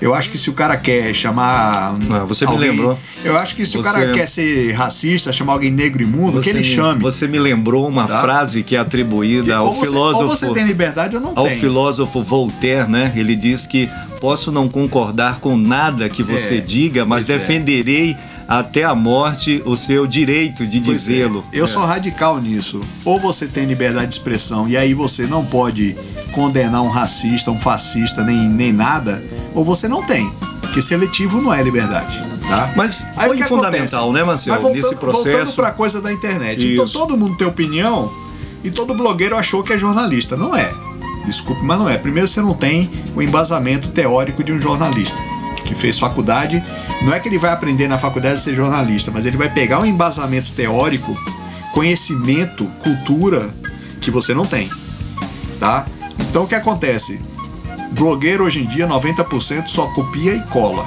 Eu 0.00 0.12
acho 0.12 0.28
que 0.28 0.36
se 0.36 0.50
o 0.50 0.52
cara 0.52 0.76
quer 0.76 1.14
chamar. 1.14 1.96
Ah, 2.10 2.24
você 2.24 2.44
alguém, 2.44 2.60
me 2.60 2.76
lembrou. 2.76 2.98
Eu 3.24 3.38
acho 3.38 3.54
que 3.54 3.64
se 3.64 3.72
você... 3.72 3.78
o 3.78 3.82
cara 3.82 4.12
quer 4.12 4.28
ser 4.28 4.72
racista, 4.72 5.32
chamar 5.32 5.54
alguém 5.54 5.70
negro 5.70 6.02
imundo, 6.02 6.42
você 6.42 6.50
que 6.50 6.56
ele 6.56 6.64
chame. 6.64 7.00
Você 7.00 7.26
me 7.26 7.38
lembrou 7.38 7.88
uma 7.88 8.06
tá? 8.06 8.20
frase 8.20 8.62
que 8.62 8.76
é 8.76 8.78
atribuída 8.78 9.56
ao 9.56 9.72
você, 9.72 9.86
filósofo. 9.86 10.24
Ou 10.24 10.30
você 10.30 10.52
tem 10.52 10.66
liberdade 10.66 11.14
ou 11.14 11.22
não 11.22 11.30
ao 11.34 11.44
tem. 11.44 11.54
Ao 11.54 11.60
filósofo 11.60 12.22
Voltaire, 12.22 12.90
né? 12.90 13.12
Ele 13.16 13.34
diz 13.34 13.66
que 13.66 13.88
posso 14.20 14.50
não 14.50 14.68
concordar 14.68 15.38
com 15.38 15.56
nada 15.56 16.08
que 16.08 16.22
você 16.22 16.58
é, 16.58 16.60
diga, 16.60 17.04
mas 17.06 17.30
é. 17.30 17.38
defenderei. 17.38 18.10
É 18.12 18.33
até 18.46 18.84
a 18.84 18.94
morte 18.94 19.62
o 19.64 19.76
seu 19.76 20.06
direito 20.06 20.66
de 20.66 20.78
é. 20.78 20.80
dizê-lo. 20.80 21.44
É. 21.52 21.60
Eu 21.60 21.64
é. 21.64 21.66
sou 21.66 21.82
radical 21.82 22.40
nisso. 22.40 22.80
Ou 23.04 23.18
você 23.18 23.46
tem 23.46 23.66
liberdade 23.66 24.08
de 24.08 24.14
expressão 24.14 24.68
e 24.68 24.76
aí 24.76 24.94
você 24.94 25.26
não 25.26 25.44
pode 25.44 25.96
condenar 26.32 26.82
um 26.82 26.88
racista, 26.88 27.50
um 27.50 27.58
fascista, 27.58 28.22
nem, 28.22 28.48
nem 28.48 28.72
nada, 28.72 29.22
ou 29.54 29.64
você 29.64 29.88
não 29.88 30.02
tem. 30.02 30.30
Porque 30.60 30.82
seletivo 30.82 31.40
não 31.40 31.52
é 31.52 31.62
liberdade. 31.62 32.18
Tá? 32.48 32.72
Mas 32.76 33.04
aí 33.16 33.28
foi 33.28 33.42
fundamental, 33.42 34.04
acontece? 34.04 34.12
né, 34.12 34.24
Marcelo, 34.24 34.60
voltando, 34.60 34.82
nesse 34.82 34.96
processo. 34.96 35.24
Voltando 35.24 35.54
para 35.54 35.68
a 35.68 35.72
coisa 35.72 36.00
da 36.00 36.12
internet. 36.12 36.66
Então, 36.66 36.84
Isso. 36.84 36.96
Então 36.96 37.06
todo 37.06 37.16
mundo 37.16 37.36
tem 37.36 37.46
opinião 37.46 38.12
e 38.62 38.70
todo 38.70 38.94
blogueiro 38.94 39.36
achou 39.36 39.62
que 39.62 39.72
é 39.72 39.78
jornalista. 39.78 40.36
Não 40.36 40.54
é. 40.54 40.72
Desculpe, 41.24 41.62
mas 41.64 41.78
não 41.78 41.88
é. 41.88 41.96
Primeiro, 41.96 42.28
você 42.28 42.42
não 42.42 42.52
tem 42.52 42.90
o 43.16 43.22
embasamento 43.22 43.90
teórico 43.90 44.44
de 44.44 44.52
um 44.52 44.60
jornalista 44.60 45.16
que 45.64 45.74
fez 45.74 45.98
faculdade, 45.98 46.62
não 47.02 47.12
é 47.12 47.20
que 47.20 47.28
ele 47.28 47.38
vai 47.38 47.52
aprender 47.52 47.88
na 47.88 47.98
faculdade 47.98 48.36
a 48.36 48.38
ser 48.38 48.54
jornalista, 48.54 49.10
mas 49.10 49.26
ele 49.26 49.36
vai 49.36 49.48
pegar 49.48 49.80
um 49.80 49.86
embasamento 49.86 50.52
teórico, 50.52 51.16
conhecimento, 51.72 52.66
cultura 52.82 53.50
que 54.00 54.10
você 54.10 54.34
não 54.34 54.46
tem, 54.46 54.70
tá? 55.58 55.86
Então 56.18 56.44
o 56.44 56.46
que 56.46 56.54
acontece? 56.54 57.20
Blogueiro 57.92 58.44
hoje 58.44 58.60
em 58.62 58.66
dia 58.66 58.86
90% 58.86 59.68
só 59.68 59.86
copia 59.88 60.34
e 60.34 60.40
cola. 60.42 60.86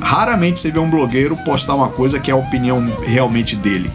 Raramente 0.00 0.60
você 0.60 0.70
vê 0.70 0.78
um 0.78 0.90
blogueiro 0.90 1.36
postar 1.44 1.74
uma 1.74 1.88
coisa 1.88 2.18
que 2.18 2.30
é 2.30 2.34
a 2.34 2.36
opinião 2.36 2.84
realmente 3.04 3.56
dele, 3.56 3.90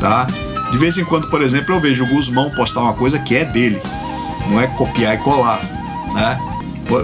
tá? 0.00 0.26
De 0.70 0.78
vez 0.78 0.96
em 0.96 1.04
quando, 1.04 1.28
por 1.28 1.42
exemplo, 1.42 1.74
eu 1.74 1.80
vejo 1.80 2.04
o 2.04 2.06
Guzmão 2.06 2.50
postar 2.50 2.80
uma 2.80 2.92
coisa 2.92 3.18
que 3.18 3.34
é 3.34 3.44
dele, 3.44 3.80
não 4.48 4.60
é 4.60 4.66
copiar 4.66 5.14
e 5.14 5.18
colar, 5.18 5.62
né? 6.14 6.49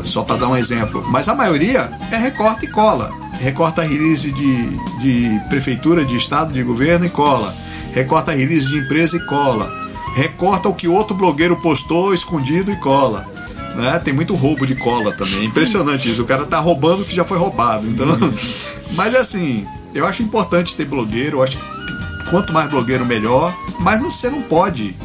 Só 0.04 0.22
para 0.22 0.36
dar 0.36 0.48
um 0.48 0.56
exemplo. 0.56 1.04
Mas 1.08 1.28
a 1.28 1.34
maioria 1.34 1.90
é 2.10 2.16
recorta 2.16 2.64
e 2.64 2.68
cola. 2.68 3.10
Recorta 3.38 3.82
release 3.82 4.32
de, 4.32 4.70
de 5.00 5.40
prefeitura, 5.48 6.04
de 6.04 6.16
estado, 6.16 6.52
de 6.52 6.62
governo 6.62 7.06
e 7.06 7.10
cola. 7.10 7.54
Recorta 7.92 8.32
release 8.32 8.68
de 8.68 8.78
empresa 8.78 9.16
e 9.16 9.20
cola. 9.26 9.70
Recorta 10.14 10.68
o 10.68 10.74
que 10.74 10.88
outro 10.88 11.14
blogueiro 11.14 11.56
postou 11.56 12.14
escondido 12.14 12.72
e 12.72 12.76
cola. 12.76 13.28
Né? 13.74 13.98
Tem 13.98 14.14
muito 14.14 14.34
roubo 14.34 14.66
de 14.66 14.74
cola 14.74 15.12
também. 15.12 15.40
É 15.40 15.44
impressionante 15.44 16.10
isso. 16.10 16.22
O 16.22 16.26
cara 16.26 16.46
tá 16.46 16.58
roubando 16.58 17.02
o 17.02 17.04
que 17.04 17.14
já 17.14 17.24
foi 17.24 17.38
roubado. 17.38 17.86
Então, 17.86 18.06
mas 18.96 19.14
assim, 19.14 19.66
eu 19.94 20.06
acho 20.06 20.22
importante 20.22 20.74
ter 20.74 20.86
blogueiro. 20.86 21.38
Eu 21.38 21.42
acho 21.42 21.58
que 21.58 22.30
quanto 22.30 22.52
mais 22.52 22.70
blogueiro, 22.70 23.04
melhor. 23.04 23.54
Mas 23.78 24.00
você 24.00 24.30
não 24.30 24.40
pode 24.42 24.96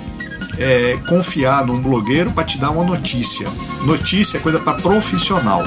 é, 0.61 0.97
confiar 1.07 1.65
num 1.65 1.81
blogueiro 1.81 2.31
para 2.31 2.43
te 2.43 2.57
dar 2.57 2.69
uma 2.69 2.83
notícia. 2.83 3.47
Notícia 3.83 4.37
é 4.37 4.41
coisa 4.41 4.59
para 4.59 4.81
profissional, 4.81 5.63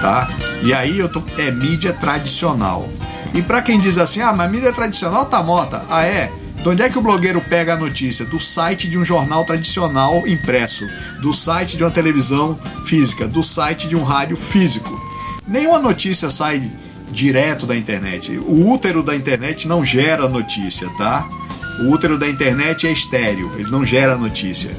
tá? 0.00 0.28
E 0.62 0.72
aí 0.72 0.98
eu 0.98 1.08
tô 1.08 1.22
é 1.38 1.50
mídia 1.50 1.92
tradicional. 1.92 2.88
E 3.34 3.42
para 3.42 3.62
quem 3.62 3.78
diz 3.78 3.98
assim, 3.98 4.20
ah, 4.20 4.32
mas 4.32 4.50
mídia 4.50 4.72
tradicional 4.72 5.24
tá 5.24 5.42
morta. 5.42 5.84
Ah, 5.88 6.04
é? 6.04 6.30
De 6.62 6.68
onde 6.68 6.82
é 6.82 6.88
que 6.88 6.98
o 6.98 7.02
blogueiro 7.02 7.40
pega 7.40 7.74
a 7.74 7.76
notícia? 7.76 8.24
Do 8.24 8.38
site 8.38 8.88
de 8.88 8.96
um 8.96 9.04
jornal 9.04 9.44
tradicional 9.44 10.22
impresso, 10.28 10.86
do 11.20 11.32
site 11.32 11.76
de 11.76 11.82
uma 11.82 11.90
televisão 11.90 12.56
física, 12.86 13.26
do 13.26 13.42
site 13.42 13.88
de 13.88 13.96
um 13.96 14.04
rádio 14.04 14.36
físico. 14.36 15.00
Nenhuma 15.46 15.80
notícia 15.80 16.30
sai 16.30 16.70
direto 17.10 17.66
da 17.66 17.76
internet. 17.76 18.30
O 18.38 18.70
útero 18.70 19.02
da 19.02 19.14
internet 19.14 19.66
não 19.66 19.84
gera 19.84 20.28
notícia, 20.28 20.88
tá? 20.96 21.28
O 21.80 21.90
útero 21.90 22.18
da 22.18 22.28
internet 22.28 22.86
é 22.86 22.92
estéreo, 22.92 23.50
ele 23.56 23.70
não 23.70 23.84
gera 23.84 24.16
notícia. 24.16 24.70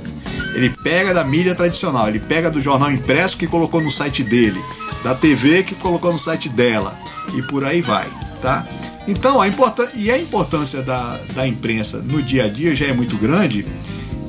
Ele 0.53 0.69
pega 0.69 1.13
da 1.13 1.23
mídia 1.23 1.55
tradicional, 1.55 2.07
ele 2.07 2.19
pega 2.19 2.49
do 2.49 2.59
jornal 2.59 2.91
impresso 2.91 3.37
que 3.37 3.47
colocou 3.47 3.81
no 3.81 3.89
site 3.89 4.23
dele, 4.23 4.61
da 5.03 5.15
TV 5.15 5.63
que 5.63 5.73
colocou 5.75 6.11
no 6.11 6.19
site 6.19 6.47
dela, 6.47 6.97
e 7.35 7.41
por 7.41 7.65
aí 7.65 7.81
vai, 7.81 8.07
tá? 8.41 8.65
Então, 9.07 9.41
a 9.41 9.47
e 9.95 10.11
a 10.11 10.17
importância 10.17 10.81
da, 10.81 11.19
da 11.35 11.47
imprensa 11.47 11.97
no 11.97 12.21
dia 12.21 12.45
a 12.45 12.47
dia 12.47 12.73
já 12.75 12.85
é 12.85 12.93
muito 12.93 13.17
grande, 13.17 13.65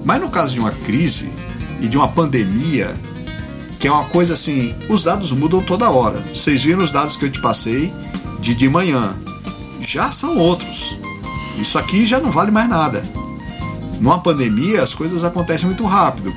mas 0.05 0.21
no 0.21 0.29
caso 0.29 0.55
de 0.55 0.61
uma 0.61 0.73
crise 0.73 1.29
e 1.81 1.87
de 1.87 1.97
uma 1.97 2.09
pandemia, 2.09 2.95
que 3.79 3.87
é 3.87 3.93
uma 3.93 4.05
coisa 4.05 4.35
assim, 4.35 4.75
os 4.89 5.03
dados 5.03 5.31
mudam 5.31 5.63
toda 5.63 5.91
hora. 5.91 6.25
Vocês 6.35 6.63
viram 6.63 6.83
os 6.83 6.91
dados 6.91 7.17
que 7.17 7.25
eu 7.25 7.31
te 7.31 7.41
passei 7.41 7.93
de 8.41 8.55
de 8.55 8.69
manhã, 8.69 9.15
já 9.81 10.11
são 10.11 10.37
outros. 10.39 10.97
Isso 11.59 11.79
aqui 11.79 12.07
já 12.07 12.21
não 12.21 12.31
vale 12.31 12.51
mais 12.51 12.69
nada. 12.69 13.05
Numa 14.01 14.19
pandemia, 14.19 14.83
as 14.83 14.93
coisas 14.93 15.25
acontecem 15.25 15.67
muito 15.67 15.85
rápido. 15.85 16.35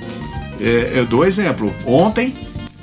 É, 0.59 0.99
eu 0.99 1.05
dou 1.05 1.25
exemplo. 1.25 1.73
Ontem, 1.85 2.35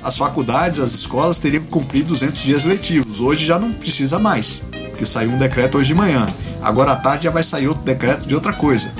as 0.03 0.17
faculdades, 0.17 0.81
as 0.81 0.93
escolas 0.93 1.39
teriam 1.39 1.63
que 1.63 1.71
cumprir 1.71 2.05
200 2.05 2.43
dias 2.43 2.65
letivos. 2.65 3.21
Hoje 3.21 3.47
já 3.47 3.59
não 3.59 3.73
precisa 3.73 4.19
mais, 4.19 4.63
porque 4.91 5.07
saiu 5.07 5.31
um 5.31 5.39
decreto 5.39 5.79
hoje 5.79 5.89
de 5.89 5.95
manhã. 5.95 6.27
Agora 6.63 6.93
à 6.93 6.97
tarde 6.97 7.25
já 7.25 7.31
vai 7.31 7.43
sair 7.43 7.69
outro 7.69 7.85
decreto 7.85 8.27
de 8.27 8.35
outra 8.35 8.53
coisa. 8.53 8.93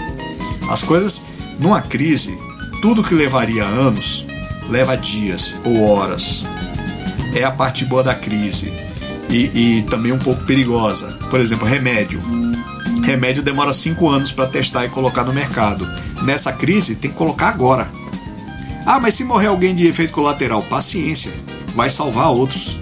As 0.71 0.83
coisas, 0.83 1.23
numa 1.59 1.83
crise, 1.83 2.37
tudo 2.81 3.03
que 3.03 3.15
levaria 3.15 3.65
anos, 3.65 4.25
leva 4.71 4.97
dias 4.97 5.55
ou 5.65 5.83
horas. 5.83 6.45
É 7.35 7.45
a 7.45 7.51
parte 7.51 7.85
boa 7.85 8.03
da 8.03 8.15
crise. 8.15 8.73
E, 9.29 9.79
e 9.79 9.83
também 9.91 10.13
um 10.13 10.19
pouco 10.19 10.45
perigosa. 10.45 11.09
Por 11.31 11.41
exemplo, 11.41 11.67
remédio 11.67 12.23
Remédio 13.05 13.43
demora 13.43 13.75
cinco 13.75 14.09
anos 14.09 14.33
para 14.33 14.47
testar 14.47 14.87
e 14.87 14.89
colocar 14.89 15.25
no 15.25 15.33
mercado. 15.33 15.87
Nessa 16.23 16.51
crise, 16.51 16.95
tem 16.95 17.11
que 17.11 17.17
colocar 17.17 17.49
agora. 17.49 17.87
Ah, 18.87 18.99
mas 18.99 19.13
se 19.13 19.23
morrer 19.23 19.49
alguém 19.49 19.75
de 19.75 19.87
efeito 19.87 20.13
colateral, 20.13 20.63
paciência, 20.63 21.31
vai 21.77 21.91
salvar 21.91 22.31
outros. 22.31 22.79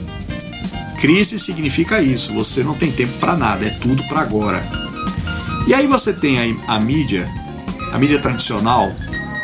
Crise 1.01 1.41
significa 1.41 2.01
isso, 2.01 2.33
você 2.33 2.63
não 2.63 2.75
tem 2.75 2.93
tempo 2.93 3.19
para 3.19 3.37
nada, 3.37 3.67
é 3.67 3.71
tudo 3.71 4.05
para 4.05 4.21
agora. 4.21 4.63
E 5.67 5.75
aí 5.75 5.89
você 5.89 6.13
tem 6.13 6.39
a, 6.39 6.77
a 6.77 6.79
mídia, 6.79 7.29
a 7.93 7.99
mídia 7.99 8.21
tradicional, 8.21 8.93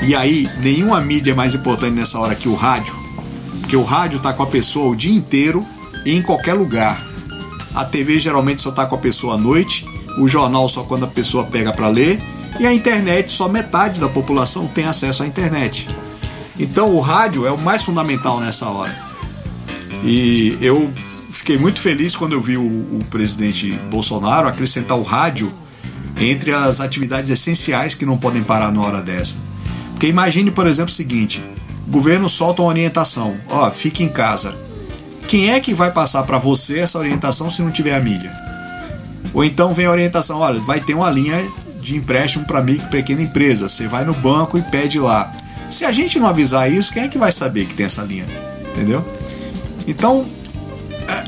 e 0.00 0.14
aí 0.14 0.48
nenhuma 0.60 1.00
mídia 1.00 1.32
é 1.32 1.34
mais 1.34 1.56
importante 1.56 1.94
nessa 1.94 2.20
hora 2.20 2.36
que 2.36 2.48
o 2.48 2.54
rádio, 2.54 2.94
porque 3.60 3.76
o 3.76 3.82
rádio 3.82 4.18
está 4.18 4.32
com 4.32 4.44
a 4.44 4.46
pessoa 4.46 4.92
o 4.92 4.96
dia 4.96 5.12
inteiro 5.12 5.66
e 6.06 6.14
em 6.14 6.22
qualquer 6.22 6.54
lugar. 6.54 7.04
A 7.74 7.84
TV 7.84 8.20
geralmente 8.20 8.62
só 8.62 8.70
está 8.70 8.86
com 8.86 8.94
a 8.94 8.98
pessoa 8.98 9.34
à 9.34 9.38
noite 9.38 9.84
o 10.18 10.28
jornal 10.28 10.68
só 10.68 10.82
quando 10.82 11.04
a 11.04 11.08
pessoa 11.08 11.44
pega 11.44 11.72
para 11.72 11.88
ler 11.88 12.20
e 12.58 12.66
a 12.66 12.72
internet 12.72 13.30
só 13.30 13.48
metade 13.48 14.00
da 14.00 14.08
população 14.08 14.66
tem 14.66 14.84
acesso 14.84 15.22
à 15.22 15.26
internet. 15.26 15.88
Então 16.58 16.94
o 16.94 17.00
rádio 17.00 17.46
é 17.46 17.50
o 17.50 17.58
mais 17.58 17.82
fundamental 17.82 18.40
nessa 18.40 18.66
hora. 18.66 18.94
E 20.02 20.56
eu 20.60 20.92
fiquei 21.30 21.56
muito 21.56 21.80
feliz 21.80 22.16
quando 22.16 22.32
eu 22.32 22.40
vi 22.40 22.56
o, 22.56 22.62
o 22.62 23.04
presidente 23.10 23.70
Bolsonaro 23.90 24.48
acrescentar 24.48 24.98
o 24.98 25.02
rádio 25.02 25.52
entre 26.16 26.52
as 26.52 26.80
atividades 26.80 27.30
essenciais 27.30 27.94
que 27.94 28.04
não 28.04 28.18
podem 28.18 28.42
parar 28.42 28.72
na 28.72 28.80
hora 28.80 29.02
dessa. 29.02 29.36
Porque 29.90 30.08
imagine, 30.08 30.50
por 30.50 30.66
exemplo, 30.66 30.90
o 30.90 30.94
seguinte: 30.94 31.42
o 31.86 31.90
governo 31.90 32.28
solta 32.28 32.62
uma 32.62 32.68
orientação, 32.68 33.36
ó, 33.48 33.70
fique 33.70 34.02
em 34.02 34.08
casa. 34.08 34.56
Quem 35.28 35.50
é 35.50 35.60
que 35.60 35.74
vai 35.74 35.92
passar 35.92 36.22
para 36.22 36.38
você 36.38 36.78
essa 36.78 36.98
orientação 36.98 37.50
se 37.50 37.62
não 37.62 37.70
tiver 37.70 37.94
a 37.94 38.00
milha? 38.00 38.47
Ou 39.32 39.44
então 39.44 39.74
vem 39.74 39.86
a 39.86 39.90
orientação, 39.90 40.38
olha, 40.38 40.58
vai 40.60 40.80
ter 40.80 40.94
uma 40.94 41.10
linha 41.10 41.46
de 41.80 41.96
empréstimo 41.96 42.44
para 42.44 42.62
micro 42.62 42.86
e 42.86 42.90
pequena 42.90 43.22
empresa. 43.22 43.68
Você 43.68 43.86
vai 43.86 44.04
no 44.04 44.14
banco 44.14 44.58
e 44.58 44.62
pede 44.62 44.98
lá. 44.98 45.32
Se 45.70 45.84
a 45.84 45.92
gente 45.92 46.18
não 46.18 46.26
avisar 46.26 46.70
isso, 46.70 46.92
quem 46.92 47.04
é 47.04 47.08
que 47.08 47.18
vai 47.18 47.30
saber 47.30 47.66
que 47.66 47.74
tem 47.74 47.86
essa 47.86 48.02
linha? 48.02 48.24
Entendeu? 48.72 49.04
Então, 49.86 50.26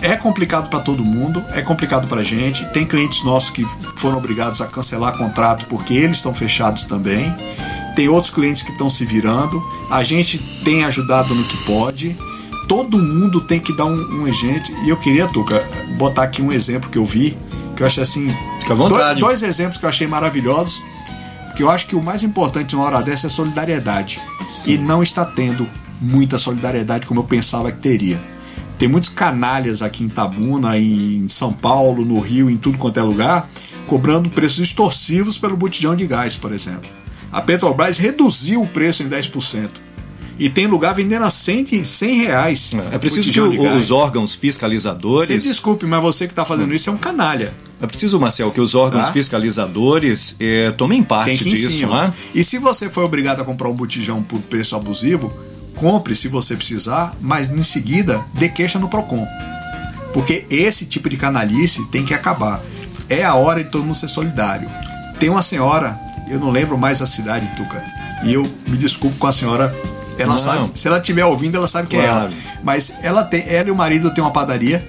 é, 0.02 0.12
é 0.12 0.16
complicado 0.16 0.68
para 0.68 0.80
todo 0.80 1.04
mundo, 1.04 1.42
é 1.52 1.62
complicado 1.62 2.06
para 2.06 2.20
a 2.20 2.24
gente. 2.24 2.64
Tem 2.66 2.86
clientes 2.86 3.24
nossos 3.24 3.50
que 3.50 3.66
foram 3.96 4.18
obrigados 4.18 4.60
a 4.60 4.66
cancelar 4.66 5.16
contrato 5.16 5.66
porque 5.66 5.94
eles 5.94 6.16
estão 6.16 6.34
fechados 6.34 6.84
também. 6.84 7.34
Tem 7.96 8.08
outros 8.08 8.32
clientes 8.32 8.62
que 8.62 8.70
estão 8.70 8.88
se 8.88 9.04
virando. 9.04 9.62
A 9.90 10.02
gente 10.02 10.38
tem 10.64 10.84
ajudado 10.84 11.34
no 11.34 11.44
que 11.44 11.56
pode. 11.64 12.16
Todo 12.68 12.98
mundo 12.98 13.40
tem 13.40 13.58
que 13.58 13.74
dar 13.76 13.86
um, 13.86 14.22
um 14.22 14.28
exemplo. 14.28 14.72
E 14.84 14.90
eu 14.90 14.96
queria, 14.96 15.26
Tuca, 15.26 15.66
botar 15.98 16.22
aqui 16.22 16.40
um 16.40 16.52
exemplo 16.52 16.88
que 16.88 16.98
eu 16.98 17.04
vi, 17.04 17.36
que 17.80 17.84
eu 17.84 17.86
achei 17.86 18.02
assim. 18.02 18.36
Fica 18.60 18.74
à 18.74 18.76
vontade. 18.76 19.20
Dois, 19.20 19.40
dois 19.40 19.42
exemplos 19.42 19.78
que 19.78 19.84
eu 19.86 19.88
achei 19.88 20.06
maravilhosos. 20.06 20.82
Porque 21.46 21.62
eu 21.62 21.70
acho 21.70 21.86
que 21.86 21.96
o 21.96 22.02
mais 22.02 22.22
importante 22.22 22.76
na 22.76 22.82
hora 22.82 23.02
dessa 23.02 23.26
é 23.26 23.30
solidariedade. 23.30 24.20
E 24.66 24.76
não 24.76 25.02
está 25.02 25.24
tendo 25.24 25.66
muita 25.98 26.36
solidariedade 26.36 27.06
como 27.06 27.20
eu 27.20 27.24
pensava 27.24 27.72
que 27.72 27.78
teria. 27.78 28.20
Tem 28.78 28.86
muitos 28.86 29.08
canalhas 29.08 29.80
aqui 29.80 30.04
em 30.04 30.08
Tabuna, 30.08 30.78
em 30.78 31.26
São 31.28 31.54
Paulo, 31.54 32.04
no 32.04 32.20
Rio, 32.20 32.50
em 32.50 32.56
tudo 32.56 32.76
quanto 32.76 33.00
é 33.00 33.02
lugar, 33.02 33.48
cobrando 33.86 34.28
preços 34.28 34.60
extorsivos 34.60 35.38
pelo 35.38 35.56
botijão 35.56 35.96
de 35.96 36.06
gás, 36.06 36.36
por 36.36 36.52
exemplo. 36.52 36.88
A 37.32 37.40
Petrobras 37.40 37.96
reduziu 37.96 38.62
o 38.62 38.66
preço 38.66 39.02
em 39.02 39.08
10%. 39.08 39.70
E 40.40 40.48
tem 40.48 40.66
lugar 40.66 40.94
vendendo 40.94 41.24
a 41.26 41.30
100, 41.30 41.84
100 41.84 42.16
reais. 42.24 42.70
É 42.90 42.96
preciso 42.96 43.30
que 43.30 43.38
o- 43.40 43.76
os 43.76 43.90
órgãos 43.90 44.34
fiscalizadores. 44.34 45.28
Você 45.28 45.36
desculpe, 45.36 45.84
mas 45.84 46.00
você 46.00 46.26
que 46.26 46.32
está 46.32 46.46
fazendo 46.46 46.72
isso 46.74 46.88
é 46.88 46.92
um 46.92 46.96
canalha. 46.96 47.52
É 47.78 47.86
preciso, 47.86 48.18
Marcel, 48.18 48.50
que 48.50 48.60
os 48.60 48.74
órgãos 48.74 49.06
Tá. 49.08 49.12
fiscalizadores 49.12 50.34
eh, 50.40 50.72
tomem 50.78 51.02
parte 51.02 51.44
disso, 51.44 51.86
né? 51.88 52.12
E 52.34 52.42
se 52.42 52.56
você 52.56 52.88
foi 52.88 53.04
obrigado 53.04 53.40
a 53.42 53.44
comprar 53.44 53.68
um 53.68 53.74
botijão 53.74 54.22
por 54.22 54.38
preço 54.40 54.74
abusivo, 54.74 55.30
compre 55.76 56.14
se 56.14 56.26
você 56.26 56.56
precisar, 56.56 57.14
mas 57.20 57.50
em 57.50 57.62
seguida 57.62 58.24
dê 58.32 58.48
queixa 58.48 58.78
no 58.78 58.88
Procon. 58.88 59.26
Porque 60.12 60.46
esse 60.50 60.84
tipo 60.86 61.08
de 61.10 61.16
canalice 61.18 61.84
tem 61.88 62.04
que 62.04 62.14
acabar. 62.14 62.62
É 63.08 63.22
a 63.24 63.34
hora 63.34 63.62
de 63.62 63.70
todo 63.70 63.84
mundo 63.84 63.94
ser 63.94 64.08
solidário. 64.08 64.68
Tem 65.18 65.28
uma 65.28 65.42
senhora, 65.42 65.98
eu 66.30 66.38
não 66.40 66.50
lembro 66.50 66.78
mais 66.78 67.02
a 67.02 67.06
cidade, 67.06 67.46
Tuca, 67.56 67.82
e 68.24 68.32
eu 68.32 68.48
me 68.66 68.76
desculpo 68.78 69.16
com 69.18 69.26
a 69.26 69.32
senhora. 69.32 69.74
Ela 70.22 70.32
Não. 70.32 70.38
sabe, 70.38 70.70
se 70.74 70.86
ela 70.86 70.98
estiver 70.98 71.24
ouvindo, 71.24 71.56
ela 71.56 71.68
sabe 71.68 71.88
quem 71.88 72.00
Claro. 72.00 72.14
é 72.14 72.24
ela. 72.24 72.32
Mas 72.62 72.92
ela 73.02 73.24
tem, 73.24 73.44
ela 73.46 73.68
e 73.68 73.70
o 73.70 73.76
marido 73.76 74.12
têm 74.12 74.22
uma 74.22 74.30
padaria 74.32 74.86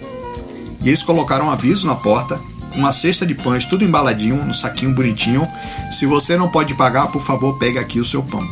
e 0.84 0.88
eles 0.90 1.04
colocaram 1.04 1.46
um 1.46 1.52
aviso 1.52 1.86
na 1.88 1.96
porta, 1.96 2.40
uma 2.76 2.92
cesta 2.92 3.26
de 3.26 3.36
pães, 3.36 3.66
tudo 3.66 3.84
embaladinho, 3.84 4.44
no 4.44 4.54
saquinho 4.54 4.94
bonitinho. 4.94 5.48
Se 5.92 6.06
você 6.06 6.36
não 6.38 6.50
pode 6.50 6.74
pagar, 6.74 7.08
por 7.08 7.22
favor, 7.22 7.58
pegue 7.58 7.78
aqui 7.78 8.00
o 8.00 8.06
seu 8.06 8.24
pão. 8.24 8.48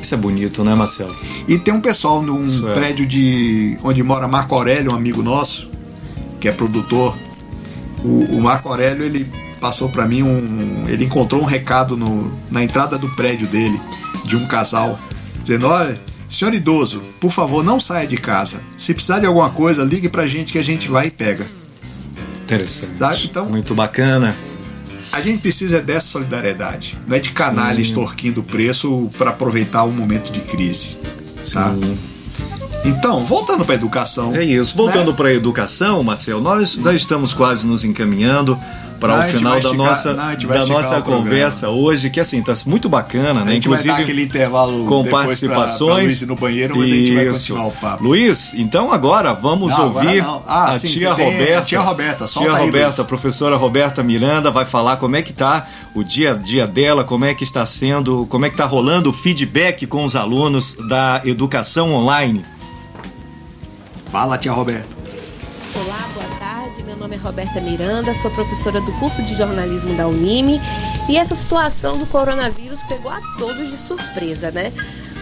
Isso 0.00 0.14
é 0.14 0.16
bonito, 0.16 0.64
né, 0.64 0.74
Marcelo? 0.74 1.14
E 1.46 1.58
tem 1.58 1.74
um 1.74 1.80
pessoal 1.80 2.22
num 2.22 2.46
é. 2.70 2.74
prédio 2.74 3.04
de 3.06 3.76
onde 3.84 4.02
mora 4.02 4.26
Marco 4.26 4.54
Aurélio, 4.54 4.92
um 4.92 4.94
amigo 4.94 5.22
nosso, 5.22 5.68
que 6.40 6.48
é 6.48 6.52
produtor. 6.52 7.14
O, 8.02 8.24
o 8.36 8.40
Marco 8.40 8.68
Aurélio 8.70 9.04
ele 9.04 9.30
passou 9.60 9.90
para 9.90 10.06
mim 10.06 10.22
um, 10.22 10.86
ele 10.88 11.04
encontrou 11.04 11.42
um 11.42 11.44
recado 11.44 11.98
no, 11.98 12.32
na 12.50 12.64
entrada 12.64 12.96
do 12.96 13.10
prédio 13.10 13.46
dele 13.46 13.78
de 14.24 14.36
um 14.36 14.46
casal 14.46 14.98
dizendo: 15.42 15.66
olha, 15.66 16.00
senhor 16.30 16.54
idoso, 16.54 17.02
por 17.20 17.30
favor 17.30 17.62
não 17.64 17.78
saia 17.80 18.06
de 18.06 18.16
casa. 18.16 18.60
Se 18.76 18.94
precisar 18.94 19.18
de 19.18 19.26
alguma 19.26 19.50
coisa, 19.50 19.82
ligue 19.84 20.08
pra 20.08 20.26
gente 20.26 20.52
que 20.52 20.58
a 20.58 20.64
gente 20.64 20.88
vai 20.88 21.08
e 21.08 21.10
pega. 21.10 21.46
Interessante. 22.42 22.98
Sabe, 22.98 23.24
então- 23.24 23.46
Muito 23.46 23.74
bacana. 23.74 24.36
A 25.12 25.20
gente 25.20 25.40
precisa 25.40 25.80
dessa 25.80 26.06
solidariedade, 26.06 26.96
não 27.06 27.16
é 27.16 27.20
de 27.20 27.32
canalha 27.32 27.80
extorquindo 27.80 28.40
o 28.40 28.44
preço 28.44 29.10
para 29.18 29.30
aproveitar 29.30 29.82
um 29.84 29.90
momento 29.90 30.30
de 30.32 30.38
crise. 30.40 30.96
Tá? 31.52 31.74
Então, 32.84 33.24
voltando 33.24 33.64
para 33.64 33.74
educação. 33.74 34.34
É 34.34 34.42
isso. 34.42 34.74
Voltando 34.76 35.10
né? 35.10 35.16
para 35.16 35.28
a 35.28 35.34
educação, 35.34 36.02
Marcel, 36.02 36.40
nós 36.40 36.74
já 36.74 36.94
estamos 36.94 37.34
quase 37.34 37.66
nos 37.66 37.84
encaminhando 37.84 38.58
para 38.98 39.14
a 39.14 39.20
o 39.20 39.30
final 39.30 39.52
da 39.52 39.58
esticar- 39.60 39.76
nossa, 39.78 40.14
não, 40.14 40.24
a 40.24 40.34
da 40.34 40.66
nossa 40.66 40.88
o 40.98 41.02
programa. 41.02 41.16
conversa 41.24 41.68
hoje, 41.70 42.10
que 42.10 42.20
assim, 42.20 42.40
está 42.40 42.54
muito 42.66 42.86
bacana, 42.88 43.40
A 43.40 43.44
né? 43.44 43.56
Inclusive 43.56 43.90
aquele 43.90 44.22
intervalo 44.24 44.84
com 44.84 45.02
depois 45.02 45.10
pra- 45.40 45.48
pra 45.48 45.56
participações. 45.58 46.04
Luiz 46.06 46.22
no 46.22 46.36
banheiro, 46.36 46.76
mas 46.76 46.84
a 46.90 46.94
gente 46.94 47.14
vai 47.14 47.24
Isso. 47.24 47.32
continuar 47.54 47.66
o 47.66 47.72
papo. 47.72 48.04
Luiz, 48.04 48.52
então 48.54 48.92
agora 48.92 49.32
vamos 49.32 49.72
Não, 49.72 49.86
agora 49.86 50.06
ouvir 50.06 50.22
não. 50.22 50.42
Ah, 50.46 50.68
a 50.70 50.78
sim, 50.78 50.88
tia 50.88 51.14
tem 51.14 51.26
a 51.26 51.30
Roberta. 51.30 51.62
tia 51.64 51.80
Roberta, 51.80 52.24
tia 52.26 52.52
Roberta, 52.52 53.04
professora 53.04 53.56
Roberta 53.56 54.02
Miranda 54.02 54.50
vai 54.50 54.66
falar 54.66 54.96
como 54.98 55.16
é 55.16 55.22
que 55.22 55.32
tá 55.32 55.66
o 55.94 56.02
dia 56.04 56.32
a 56.32 56.34
dia 56.34 56.66
dela, 56.66 57.02
como 57.02 57.24
é 57.24 57.34
que 57.34 57.42
está 57.44 57.64
sendo, 57.64 58.26
como 58.28 58.44
é 58.44 58.48
que 58.50 58.54
está 58.54 58.66
rolando 58.66 59.08
o 59.08 59.12
feedback 59.14 59.86
com 59.86 60.04
os 60.04 60.14
alunos 60.16 60.76
da 60.88 61.22
educação 61.24 61.92
online. 61.94 62.44
Fala, 64.10 64.36
tia 64.38 64.52
Roberta. 64.52 64.88
Olá, 65.74 66.08
boa 66.14 66.26
tarde. 66.38 66.82
Meu 66.82 66.96
nome 66.96 67.14
é 67.14 67.18
Roberta 67.18 67.60
Miranda, 67.60 68.14
sou 68.20 68.30
professora 68.32 68.80
do 68.80 68.92
curso 68.98 69.22
de 69.22 69.34
jornalismo 69.34 69.94
da 69.96 70.06
Unime 70.08 70.60
e 71.08 71.16
essa 71.16 71.34
situação 71.34 71.98
do 71.98 72.06
coronavírus 72.06 72.80
pegou 72.88 73.10
a 73.10 73.20
todos 73.38 73.70
de 73.70 73.76
surpresa, 73.78 74.50
né? 74.50 74.72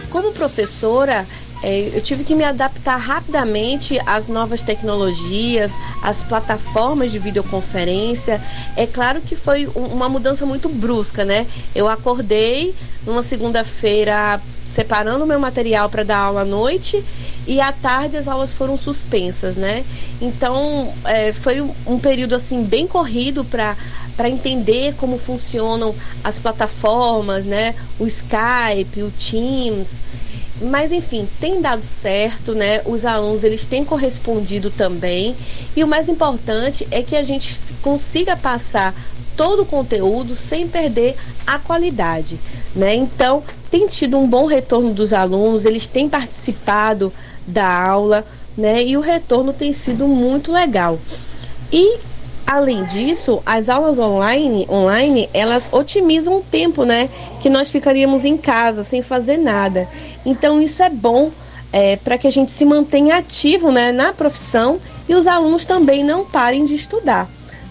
Como 0.09 0.31
professora, 0.31 1.27
eh, 1.61 1.91
eu 1.93 2.01
tive 2.01 2.23
que 2.23 2.33
me 2.33 2.43
adaptar 2.43 2.97
rapidamente 2.97 3.99
às 4.07 4.27
novas 4.27 4.63
tecnologias, 4.63 5.71
às 6.01 6.23
plataformas 6.23 7.11
de 7.11 7.19
videoconferência. 7.19 8.41
É 8.75 8.87
claro 8.87 9.21
que 9.21 9.35
foi 9.35 9.67
um- 9.75 9.85
uma 9.85 10.09
mudança 10.09 10.47
muito 10.47 10.67
brusca, 10.67 11.23
né? 11.23 11.45
Eu 11.75 11.87
acordei 11.87 12.73
numa 13.05 13.21
segunda-feira 13.21 14.41
separando 14.65 15.25
meu 15.27 15.39
material 15.39 15.89
para 15.89 16.03
dar 16.03 16.17
aula 16.17 16.41
à 16.41 16.45
noite 16.45 17.03
e 17.49 17.59
à 17.59 17.71
tarde 17.71 18.15
as 18.15 18.27
aulas 18.27 18.53
foram 18.53 18.77
suspensas, 18.77 19.55
né? 19.55 19.83
Então 20.21 20.93
é, 21.03 21.33
foi 21.33 21.59
um, 21.61 21.97
período 21.97 22.35
assim 22.35 22.63
bem 22.63 22.85
corrido 22.85 23.43
para 23.43 23.75
para 24.15 24.29
entender 24.29 24.93
como 24.95 25.17
funcionam 25.17 25.95
as 26.23 26.37
plataformas, 26.37 27.45
né? 27.45 27.73
O 27.97 28.05
Skype, 28.05 29.01
o 29.01 29.11
Teams. 29.11 29.95
Mas 30.61 30.91
enfim, 30.91 31.27
tem 31.39 31.59
dado 31.59 31.81
certo, 31.81 32.53
né? 32.53 32.81
Os 32.85 33.03
alunos 33.03 33.43
eles 33.43 33.65
têm 33.65 33.83
correspondido 33.83 34.69
também. 34.69 35.35
E 35.75 35.83
o 35.83 35.87
mais 35.87 36.07
importante 36.07 36.87
é 36.91 37.01
que 37.01 37.15
a 37.15 37.23
gente 37.23 37.57
consiga 37.81 38.37
passar 38.37 38.93
todo 39.35 39.61
o 39.61 39.65
conteúdo 39.65 40.35
sem 40.35 40.67
perder 40.67 41.15
a 41.47 41.57
qualidade, 41.57 42.37
né? 42.75 42.93
Então, 42.93 43.41
tem 43.71 43.87
tido 43.87 44.19
um 44.19 44.27
bom 44.27 44.45
retorno 44.45 44.93
dos 44.93 45.13
alunos, 45.13 45.63
eles 45.63 45.87
têm 45.87 46.09
participado 46.09 47.11
da 47.49 47.67
aula, 47.67 48.25
né? 48.57 48.83
E 48.83 48.95
o 48.95 49.01
retorno 49.01 49.53
tem 49.53 49.73
sido 49.73 50.07
muito 50.07 50.51
legal. 50.51 50.99
E 51.71 51.97
além 52.45 52.83
disso, 52.85 53.41
as 53.45 53.69
aulas 53.69 53.99
online, 53.99 54.65
online, 54.69 55.29
elas 55.33 55.69
otimizam 55.71 56.37
o 56.37 56.41
tempo, 56.41 56.83
né? 56.83 57.09
Que 57.41 57.49
nós 57.49 57.69
ficaríamos 57.69 58.25
em 58.25 58.37
casa 58.37 58.83
sem 58.83 59.01
fazer 59.01 59.37
nada. 59.37 59.87
Então 60.25 60.61
isso 60.61 60.81
é 60.81 60.89
bom 60.89 61.31
é, 61.71 61.95
para 61.97 62.17
que 62.17 62.27
a 62.27 62.31
gente 62.31 62.51
se 62.51 62.65
mantenha 62.65 63.17
ativo, 63.17 63.71
né, 63.71 63.91
na 63.91 64.11
profissão 64.11 64.79
e 65.07 65.13
os 65.13 65.27
alunos 65.27 65.65
também 65.65 66.03
não 66.03 66.25
parem 66.25 66.65
de 66.65 66.75
estudar, 66.75 67.27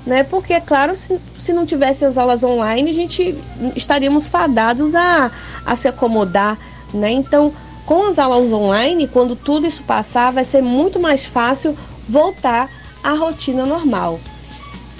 né? 0.06 0.22
Porque 0.22 0.52
é 0.52 0.60
claro, 0.60 0.96
se, 0.96 1.18
se 1.38 1.52
não 1.52 1.66
tivessem 1.66 2.06
as 2.06 2.16
aulas 2.18 2.42
online, 2.42 2.90
a 2.90 2.94
gente 2.94 3.36
estaríamos 3.76 4.28
fadados 4.28 4.94
a, 4.94 5.30
a 5.64 5.76
se 5.76 5.88
acomodar, 5.88 6.58
né? 6.92 7.10
Então 7.10 7.52
com 7.88 8.06
as 8.06 8.18
aulas 8.18 8.52
online, 8.52 9.08
quando 9.08 9.34
tudo 9.34 9.66
isso 9.66 9.82
passar, 9.82 10.30
vai 10.30 10.44
ser 10.44 10.60
muito 10.60 11.00
mais 11.00 11.24
fácil 11.24 11.74
voltar 12.06 12.70
à 13.02 13.14
rotina 13.14 13.64
normal. 13.64 14.20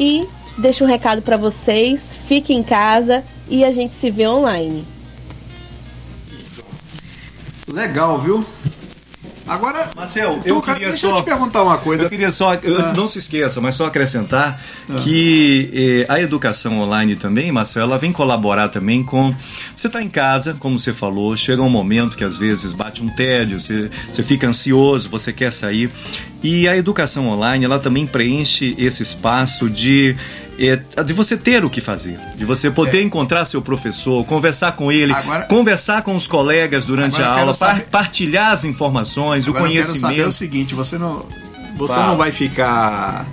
E 0.01 0.27
deixo 0.57 0.85
um 0.85 0.87
recado 0.87 1.21
para 1.21 1.37
vocês, 1.37 2.17
fique 2.27 2.55
em 2.55 2.63
casa 2.63 3.23
e 3.47 3.63
a 3.63 3.71
gente 3.73 3.93
se 3.93 4.11
vê 4.11 4.27
online. 4.27 4.87
Legal, 7.67 8.19
viu? 8.21 8.43
Agora, 9.49 9.91
Marcel, 9.97 10.41
eu 10.45 10.57
Tuca, 10.57 10.73
queria 10.75 10.89
deixa 10.91 11.09
só- 11.09 11.17
eu 11.17 11.23
te 11.23 11.25
perguntar 11.25 11.63
uma 11.63 11.79
coisa. 11.79 12.05
Eu 12.05 12.11
queria 12.11 12.31
só, 12.31 12.55
eu- 12.55 12.79
Ah. 12.81 12.93
não 12.93 13.09
se 13.09 13.19
esqueça, 13.19 13.61
mas 13.61 13.75
só 13.75 13.87
acrescentar 13.87 14.61
que 15.03 15.71
eh, 15.73 16.07
a 16.13 16.21
educação 16.21 16.79
online 16.81 17.17
também, 17.17 17.51
Marcelo, 17.51 17.91
ela 17.91 17.99
vem 17.99 18.13
colaborar 18.13 18.69
também 18.69 19.03
com. 19.03 19.35
Você 19.75 19.87
está 19.87 20.03
em 20.03 20.09
casa, 20.09 20.55
como 20.59 20.79
você 20.79 20.93
falou, 20.93 21.37
chega 21.37 21.63
um 21.63 21.71
momento 21.71 22.17
que 22.17 22.25
às 22.25 22.37
vezes 22.37 22.73
bate 22.73 23.03
um 23.03 23.09
tédio, 23.09 23.59
você, 23.59 23.91
você 24.11 24.23
fica 24.23 24.47
ansioso, 24.47 25.09
você 25.09 25.33
quer 25.33 25.53
sair. 25.53 25.91
E 26.43 26.69
a 26.69 26.77
educação 26.77 27.29
online, 27.29 27.65
ela 27.65 27.79
também 27.81 28.07
preenche 28.07 28.75
esse 28.79 29.03
espaço 29.03 29.69
de 29.69 30.15
é, 30.59 31.03
de 31.03 31.13
você 31.13 31.37
ter 31.37 31.65
o 31.65 31.71
que 31.71 31.81
fazer, 31.81 32.19
de 32.37 32.45
você 32.45 32.71
poder 32.71 32.99
É. 32.99 33.03
encontrar 33.03 33.45
seu 33.45 33.63
professor, 33.63 34.25
conversar 34.25 34.73
com 34.73 34.91
ele, 34.91 35.13
Agora- 35.13 35.45
conversar 35.47 36.03
com 36.03 36.17
os 36.17 36.27
colegas 36.27 36.85
durante 36.85 37.23
a 37.23 37.31
aula, 37.33 37.55
saber- 37.55 37.85
partilhar 37.91 38.53
as 38.53 38.65
informações, 38.65 39.47
Agora 39.49 39.65
o 39.65 39.67
eu 39.69 39.73
quero 39.73 39.87
saber 39.87 39.97
o 39.97 40.01
conhecimento. 40.01 40.33
seguinte, 40.33 40.75
você 40.75 40.99
não, 40.99 41.25
você 41.77 41.95
Fala. 41.95 42.07
não 42.09 42.17
vai 42.17 42.33
ficar 42.33 43.27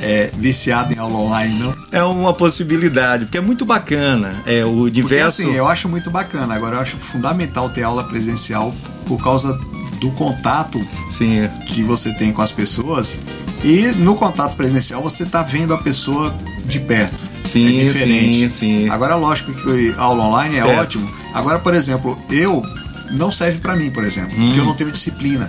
é, 0.00 0.30
viciado 0.32 0.94
em 0.94 0.98
aula 0.98 1.16
online, 1.18 1.58
não? 1.58 1.74
É 1.90 2.02
uma 2.04 2.32
possibilidade, 2.32 3.24
porque 3.24 3.36
é 3.38 3.40
muito 3.40 3.64
bacana. 3.64 4.36
É 4.46 4.64
o 4.64 4.68
Porque 4.68 5.00
universo. 5.00 5.42
assim, 5.42 5.52
eu 5.54 5.66
acho 5.66 5.88
muito 5.88 6.08
bacana. 6.08 6.54
Agora 6.54 6.76
eu 6.76 6.80
acho 6.80 6.96
fundamental 6.98 7.68
ter 7.68 7.82
aula 7.82 8.04
presencial 8.04 8.72
por 9.06 9.20
causa 9.20 9.58
do 10.00 10.10
contato 10.12 10.80
Sim, 11.08 11.48
que 11.66 11.82
você 11.82 12.12
tem 12.14 12.32
com 12.32 12.42
as 12.42 12.52
pessoas. 12.52 13.18
E 13.64 13.86
no 13.96 14.14
contato 14.14 14.56
presencial 14.56 15.02
você 15.02 15.24
está 15.24 15.42
vendo 15.42 15.74
a 15.74 15.78
pessoa 15.78 16.34
de 16.64 16.78
perto. 16.80 17.16
sim, 17.42 17.80
é 17.80 17.84
diferente. 17.84 18.34
sim, 18.34 18.48
sim. 18.48 18.88
Agora, 18.88 19.16
lógico 19.16 19.52
que 19.52 19.94
aula 19.98 20.24
online 20.24 20.56
é, 20.56 20.60
É. 20.60 20.80
ótimo. 20.80 21.10
Agora, 21.34 21.58
por 21.58 21.74
exemplo, 21.74 22.18
eu 22.30 22.62
não 23.10 23.30
serve 23.30 23.58
para 23.58 23.74
mim, 23.74 23.90
por 23.90 24.04
exemplo, 24.04 24.34
porque 24.36 24.60
eu 24.60 24.64
não 24.64 24.74
tenho 24.74 24.90
disciplina. 24.92 25.48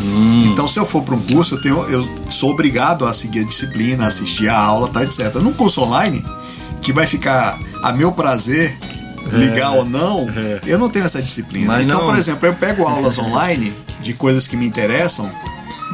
Hum, 0.00 0.50
Então, 0.52 0.68
se 0.68 0.78
eu 0.78 0.86
for 0.86 1.02
para 1.02 1.14
um 1.14 1.20
curso, 1.20 1.56
eu, 1.56 1.60
tenho, 1.60 1.76
eu 1.90 2.08
sou 2.30 2.50
obrigado 2.52 3.04
a 3.06 3.12
seguir 3.12 3.40
a 3.40 3.44
disciplina, 3.44 4.06
assistir 4.06 4.48
a 4.48 4.56
aula, 4.58 4.88
tá, 4.88 5.02
etc. 5.02 5.34
Num 5.36 5.52
curso 5.52 5.80
online, 5.80 6.24
que 6.82 6.92
vai 6.92 7.06
ficar 7.06 7.58
a 7.82 7.92
meu 7.92 8.12
prazer, 8.12 8.76
ligar 9.32 9.72
ou 9.72 9.84
não, 9.84 10.28
é. 10.34 10.60
eu 10.66 10.78
não 10.78 10.88
tenho 10.88 11.04
essa 11.04 11.20
disciplina. 11.22 11.66
Mas 11.66 11.84
então, 11.84 11.98
não- 12.00 12.06
por 12.06 12.16
exemplo, 12.16 12.46
eu 12.48 12.54
pego 12.54 12.86
aulas 12.86 13.18
online 13.18 13.72
de 14.00 14.12
coisas 14.14 14.46
que 14.46 14.56
me 14.56 14.66
interessam, 14.66 15.30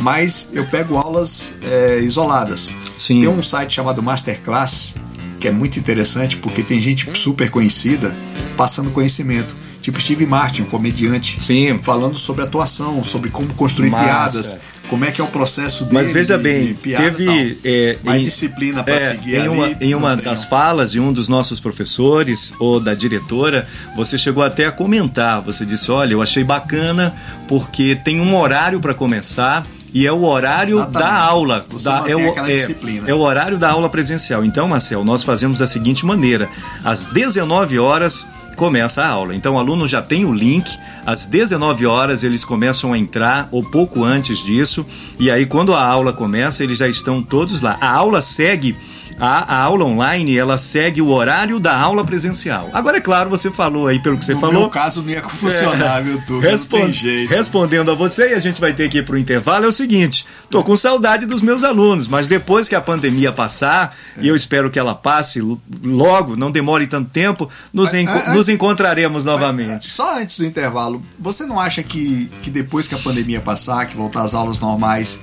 mas 0.01 0.49
eu 0.53 0.65
pego 0.67 0.97
aulas 0.97 1.53
é, 1.63 1.99
isoladas. 2.01 2.71
sim. 2.99 3.21
Tem 3.21 3.29
um 3.29 3.43
site 3.43 3.75
chamado 3.75 4.03
Masterclass, 4.03 4.95
que 5.41 5.49
é 5.49 5.53
muito 5.53 5.79
interessante 5.79 6.37
porque 6.37 6.63
tem 6.63 6.79
gente 6.81 7.07
super 7.19 7.51
conhecida 7.51 8.15
passando 8.57 8.91
conhecimento. 8.91 9.55
Tipo 9.85 10.01
Steve 10.01 10.25
Martin, 10.25 10.63
um 10.63 10.65
comediante, 10.65 11.37
Sim. 11.45 11.79
falando 11.83 12.17
sobre 12.17 12.43
atuação, 12.43 13.05
sobre 13.05 13.29
como 13.29 13.53
construir 13.53 13.91
Massa. 13.91 14.05
piadas, 14.05 14.57
como 14.89 15.05
é 15.05 15.11
que 15.13 15.21
é 15.21 15.25
o 15.25 15.27
processo 15.27 15.85
dele. 15.85 15.95
Mas 15.95 16.11
veja 16.11 16.39
bem, 16.39 16.73
piada 16.75 17.05
teve 17.05 17.59
é, 17.63 17.99
mais 18.03 18.23
em- 18.23 18.25
disciplina 18.25 18.83
para 18.83 18.95
é, 18.95 19.11
seguir 19.11 19.35
em 19.35 19.41
ali. 19.41 19.49
uma, 19.49 19.77
em 19.83 19.95
uma 19.95 20.17
das 20.17 20.41
não. 20.41 20.49
falas 20.49 20.93
de 20.93 20.99
um 21.01 21.13
dos 21.13 21.29
nossos 21.29 21.61
professores 21.61 22.51
ou 22.59 22.81
da 22.81 22.95
diretora, 22.95 23.69
você 23.95 24.17
chegou 24.17 24.43
até 24.43 24.65
a 24.65 24.73
comentar. 24.73 25.43
Você 25.43 25.67
disse: 25.67 25.91
Olha, 25.91 26.15
eu 26.15 26.23
achei 26.23 26.43
bacana 26.43 27.15
porque 27.47 27.95
tem 27.95 28.23
um 28.23 28.35
horário 28.35 28.81
para 28.81 28.95
começar. 28.95 29.67
E 29.93 30.07
é 30.09 30.11
o 30.13 30.25
horário 30.25 30.79
Exatamente. 30.79 30.99
da 31.05 31.15
aula. 31.15 31.67
Da, 31.85 32.05
é, 32.09 32.17
o, 32.17 32.21
é- 32.21 32.57
disciplina. 32.57 33.09
é 33.09 33.15
o 33.15 33.21
horário 33.21 33.57
da 33.59 33.71
aula 33.71 33.89
presencial. 33.91 34.45
Então, 34.45 34.67
Marcel, 34.67 35.05
nós 35.05 35.23
fazemos 35.23 35.59
da 35.61 35.67
seguinte 35.69 36.05
maneira: 36.07 36.49
às 36.83 37.05
19 37.05 37.79
horas 37.79 38.27
começa 38.55 39.03
a 39.03 39.09
aula. 39.09 39.35
Então 39.35 39.55
o 39.55 39.59
aluno 39.59 39.87
já 39.87 40.01
tem 40.01 40.25
o 40.25 40.33
link, 40.33 40.79
às 41.05 41.27
19 41.27 41.87
horas 41.87 42.23
eles 42.23 42.45
começam 42.45 42.93
a 42.93 42.99
entrar, 42.99 43.49
ou 43.51 43.63
pouco 43.63 44.05
antes 44.05 44.39
disso, 44.45 44.87
e 45.19 45.31
aí 45.31 45.47
quando 45.47 45.75
a 45.75 45.85
aula 45.85 46.13
começa, 46.13 46.63
eles 46.63 46.79
já 46.79 46.89
estão 46.89 47.23
todos 47.23 47.61
lá. 47.61 47.77
A 47.81 47.91
aula 47.91 48.23
segue. 48.23 48.77
A, 49.19 49.55
a 49.57 49.63
aula 49.63 49.85
online, 49.85 50.37
ela 50.37 50.59
segue 50.59 51.01
o 51.01 51.09
horário 51.09 51.61
da 51.61 51.77
aula 51.79 52.05
presencial. 52.05 52.69
Agora, 52.73 52.97
é 52.97 53.01
claro, 53.01 53.31
você 53.31 53.49
falou 53.51 53.87
aí, 53.87 54.01
pelo 54.01 54.19
que 54.19 54.25
você 54.25 54.35
no 54.35 54.41
falou. 54.41 54.61
meu 54.63 54.69
caso 54.71 55.03
não 55.03 55.11
ia 55.11 55.23
funcionar, 55.23 56.03
viu, 56.03 56.21
Tuca? 56.27 56.49
Respon- 56.49 56.79
Não 56.79 56.85
tem 56.87 56.93
jeito. 56.93 57.31
Respondendo 57.31 57.91
a 57.91 57.95
você, 57.95 58.31
e 58.31 58.35
a 58.35 58.39
gente 58.41 58.61
vai 58.61 58.73
ter 58.73 58.89
que 58.89 58.99
ir 58.99 59.05
para 59.07 59.15
o 59.15 59.19
intervalo, 59.19 59.65
é 59.67 59.69
o 59.69 59.73
seguinte: 59.73 60.27
tô 60.51 60.65
com 60.65 60.77
saudade 60.77 61.27
dos 61.27 61.41
meus 61.43 61.63
alunos, 61.63 62.09
mas 62.09 62.27
depois 62.27 62.69
que 62.69 62.75
a 62.75 62.81
pandemia 62.81 63.31
passar, 63.31 63.97
e 64.21 64.27
eu 64.27 64.35
espero 64.35 64.69
que 64.71 64.79
ela 64.79 64.95
passe 64.97 65.41
logo, 65.83 66.35
não 66.37 66.51
demore 66.51 66.87
tanto 66.87 67.09
tempo, 67.11 67.49
nos, 67.73 67.93
Mas, 67.93 68.03
enco- 68.03 68.23
ah, 68.27 68.35
nos 68.35 68.49
encontraremos 68.49 69.25
novamente. 69.25 69.89
Só 69.91 70.19
antes 70.19 70.37
do 70.39 70.45
intervalo, 70.45 71.01
você 71.21 71.45
não 71.47 71.61
acha 71.61 71.83
que, 71.83 72.29
que 72.43 72.51
depois 72.51 72.89
que 72.89 72.95
a 72.95 72.99
pandemia 72.99 73.41
passar, 73.41 73.87
que 73.87 73.97
voltar 73.97 74.23
às 74.23 74.35
aulas 74.35 74.59
normais, 74.59 75.19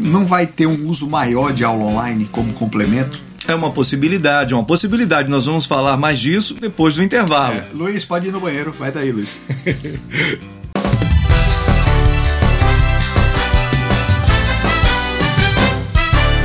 não 0.00 0.26
vai 0.26 0.46
ter 0.46 0.66
um 0.66 0.86
uso 0.88 1.08
maior 1.08 1.52
de 1.52 1.64
aula 1.64 1.84
online 1.84 2.28
como 2.30 2.52
complemento? 2.52 3.20
É 3.46 3.54
uma 3.54 3.70
possibilidade, 3.72 4.52
é 4.52 4.56
uma 4.56 4.64
possibilidade. 4.64 5.28
Nós 5.28 5.46
vamos 5.46 5.66
falar 5.66 5.96
mais 5.96 6.20
disso 6.20 6.54
depois 6.54 6.94
do 6.96 7.02
intervalo. 7.02 7.54
É, 7.54 7.64
Luiz, 7.74 8.04
pode 8.04 8.28
ir 8.28 8.32
no 8.32 8.40
banheiro. 8.40 8.72
Vai 8.72 8.92
daí, 8.92 9.10
Luiz. 9.10 9.40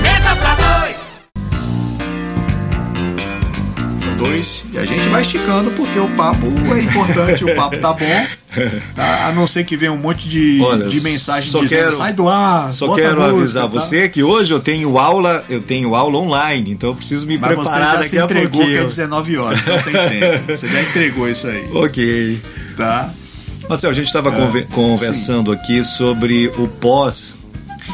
Mesa 0.02 0.36
pra 0.36 0.56
dois. 0.56 1.22
Dois. 4.18 4.64
E 4.74 4.80
a 4.80 4.86
gente 4.86 5.08
vai 5.10 5.22
esticando 5.22 5.70
porque 5.72 6.00
o 6.00 6.10
papo 6.16 6.48
é 6.74 6.82
importante, 6.82 7.46
o 7.46 7.56
papo 7.56 7.78
tá 7.78 7.94
bom. 7.94 8.28
Tá? 8.96 9.28
A 9.28 9.32
não 9.32 9.46
ser 9.48 9.64
que 9.64 9.78
venha 9.78 9.92
um 9.92 9.98
monte 9.98 10.28
de, 10.28 10.60
Olha, 10.62 10.88
de 10.88 11.02
mensagem 11.02 11.52
dizendo 11.62 11.68
quero- 11.70 11.98
sai 11.98 12.14
do 12.14 12.28
ar. 12.28 12.72
Só 12.72 12.94
quero 12.96 13.22
música, 13.22 13.38
avisar 13.38 13.64
tá? 13.64 13.70
você 13.70 14.10
que 14.10 14.24
hoje 14.24 14.54
eu 14.54 14.60
tenho 14.60 14.98
aula, 14.98 15.44
eu 15.50 15.62
tenho 15.62 15.94
aula 15.96 16.18
online, 16.18 16.72
então 16.72 16.90
eu 16.90 16.96
preciso 16.96 17.28
me 17.28 17.38
Mas 17.38 17.50
você 17.56 17.56
preparar 17.72 17.88
já 17.92 17.96
daqui 17.98 18.10
se 18.10 18.20
a 18.20 18.24
entregou 18.24 18.66
que 18.66 18.78
é 18.78 18.84
19 18.84 19.38
horas, 19.38 19.60
então 19.62 19.82
tem 19.84 19.94
tempo. 19.94 20.52
Você 20.58 20.68
já 20.70 20.82
entregou 20.82 21.30
isso 21.30 21.48
aí, 21.48 21.70
Ok. 21.74 22.42
tá? 22.76 23.12
Marcel, 23.70 23.90
a 23.90 23.94
gente 23.94 24.08
estava 24.08 24.30
É, 24.30 24.62
conversando 24.72 25.52
aqui 25.52 25.84
sobre 25.84 26.48
o 26.58 26.68
pós, 26.68 27.36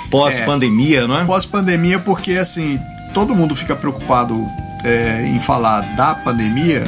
pós-pandemia, 0.09 1.07
não 1.07 1.19
é? 1.19 1.25
Pós-pandemia, 1.25 1.99
porque 1.99 2.33
assim, 2.33 2.79
todo 3.13 3.35
mundo 3.35 3.55
fica 3.55 3.75
preocupado 3.75 4.45
é, 4.83 5.25
em 5.25 5.39
falar 5.39 5.81
da 5.95 6.13
pandemia 6.13 6.83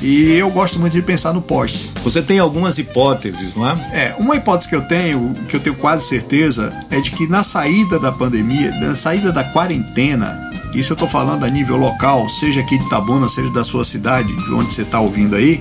e 0.00 0.32
eu 0.32 0.50
gosto 0.50 0.78
muito 0.78 0.94
de 0.94 1.02
pensar 1.02 1.32
no 1.32 1.42
pós. 1.42 1.92
Você 2.02 2.22
tem 2.22 2.38
algumas 2.38 2.78
hipóteses, 2.78 3.54
não 3.54 3.68
é? 3.68 3.90
É, 3.92 4.14
uma 4.18 4.36
hipótese 4.36 4.68
que 4.68 4.74
eu 4.74 4.82
tenho, 4.82 5.34
que 5.48 5.56
eu 5.56 5.60
tenho 5.60 5.76
quase 5.76 6.06
certeza, 6.06 6.72
é 6.90 7.00
de 7.00 7.10
que 7.10 7.26
na 7.26 7.44
saída 7.44 7.98
da 7.98 8.10
pandemia, 8.10 8.70
na 8.80 8.96
saída 8.96 9.30
da 9.30 9.44
quarentena, 9.44 10.50
isso 10.74 10.92
eu 10.92 10.94
estou 10.94 11.08
falando 11.08 11.44
a 11.44 11.50
nível 11.50 11.76
local, 11.76 12.28
seja 12.28 12.60
aqui 12.60 12.78
de 12.78 12.84
Itabuna, 12.84 13.28
seja 13.28 13.50
da 13.50 13.64
sua 13.64 13.84
cidade, 13.84 14.34
de 14.34 14.54
onde 14.54 14.72
você 14.72 14.82
está 14.82 15.00
ouvindo 15.00 15.36
aí, 15.36 15.60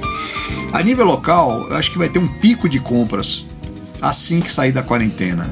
a 0.72 0.82
nível 0.82 1.06
local, 1.06 1.68
eu 1.70 1.76
acho 1.76 1.92
que 1.92 1.98
vai 1.98 2.08
ter 2.08 2.20
um 2.20 2.28
pico 2.28 2.70
de 2.70 2.80
compras 2.80 3.46
assim 4.02 4.40
que 4.40 4.52
sair 4.52 4.72
da 4.72 4.84
quarentena. 4.84 5.50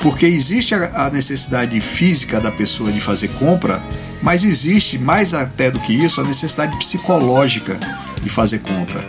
Porque 0.00 0.26
existe 0.26 0.74
a 0.74 1.10
necessidade 1.10 1.80
física 1.80 2.40
da 2.40 2.50
pessoa 2.50 2.90
de 2.90 3.00
fazer 3.00 3.28
compra, 3.28 3.82
mas 4.22 4.44
existe 4.44 4.98
mais 4.98 5.34
até 5.34 5.70
do 5.70 5.78
que 5.80 5.92
isso 5.92 6.20
a 6.20 6.24
necessidade 6.24 6.76
psicológica 6.78 7.78
de 8.22 8.28
fazer 8.28 8.60
compra. 8.60 9.04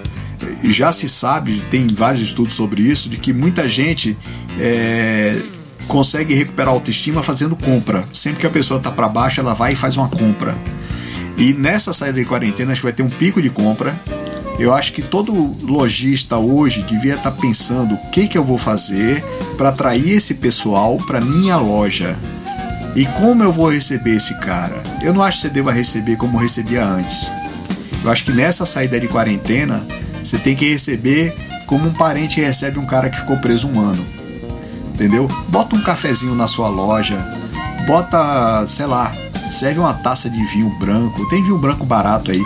Já 0.63 0.91
se 0.91 1.07
sabe, 1.09 1.61
tem 1.71 1.87
vários 1.87 2.21
estudos 2.21 2.53
sobre 2.53 2.81
isso, 2.81 3.09
de 3.09 3.17
que 3.17 3.33
muita 3.33 3.67
gente 3.67 4.17
é, 4.59 5.39
consegue 5.87 6.33
recuperar 6.33 6.69
a 6.69 6.75
autoestima 6.75 7.23
fazendo 7.23 7.55
compra. 7.55 8.07
Sempre 8.13 8.41
que 8.41 8.47
a 8.47 8.49
pessoa 8.49 8.77
está 8.77 8.91
para 8.91 9.07
baixo, 9.07 9.39
ela 9.39 9.53
vai 9.53 9.73
e 9.73 9.75
faz 9.75 9.97
uma 9.97 10.07
compra. 10.07 10.55
E 11.37 11.53
nessa 11.53 11.93
saída 11.93 12.19
de 12.19 12.25
quarentena, 12.25 12.71
acho 12.71 12.81
que 12.81 12.87
vai 12.87 12.93
ter 12.93 13.03
um 13.03 13.09
pico 13.09 13.41
de 13.41 13.49
compra. 13.49 13.95
Eu 14.59 14.73
acho 14.73 14.91
que 14.91 15.01
todo 15.01 15.55
lojista 15.63 16.37
hoje 16.37 16.83
devia 16.83 17.15
estar 17.15 17.31
pensando 17.31 17.95
o 17.95 18.09
que, 18.11 18.27
que 18.27 18.37
eu 18.37 18.43
vou 18.43 18.57
fazer 18.57 19.23
para 19.57 19.69
atrair 19.69 20.17
esse 20.17 20.33
pessoal 20.33 20.97
para 20.97 21.21
minha 21.21 21.55
loja. 21.55 22.17
E 22.95 23.05
como 23.17 23.43
eu 23.43 23.51
vou 23.51 23.71
receber 23.71 24.15
esse 24.15 24.33
cara? 24.35 24.81
Eu 25.01 25.13
não 25.13 25.21
acho 25.21 25.37
que 25.37 25.41
você 25.43 25.49
deva 25.49 25.71
receber 25.71 26.15
como 26.17 26.37
recebia 26.37 26.85
antes. 26.85 27.29
Eu 28.03 28.09
acho 28.09 28.25
que 28.25 28.31
nessa 28.31 28.65
saída 28.65 28.99
de 28.99 29.07
quarentena, 29.07 29.85
você 30.23 30.37
tem 30.37 30.55
que 30.55 30.71
receber 30.71 31.35
como 31.65 31.87
um 31.87 31.93
parente 31.93 32.41
recebe 32.41 32.79
um 32.79 32.85
cara 32.85 33.09
que 33.09 33.19
ficou 33.19 33.37
preso 33.37 33.67
um 33.67 33.79
ano. 33.79 34.03
Entendeu? 34.93 35.27
Bota 35.47 35.75
um 35.75 35.81
cafezinho 35.81 36.35
na 36.35 36.47
sua 36.47 36.67
loja, 36.67 37.23
bota, 37.85 38.65
sei 38.67 38.85
lá, 38.85 39.13
serve 39.49 39.79
uma 39.79 39.93
taça 39.93 40.29
de 40.29 40.43
vinho 40.45 40.69
branco. 40.79 41.27
Tem 41.29 41.43
vinho 41.43 41.57
branco 41.57 41.85
barato 41.85 42.31
aí. 42.31 42.43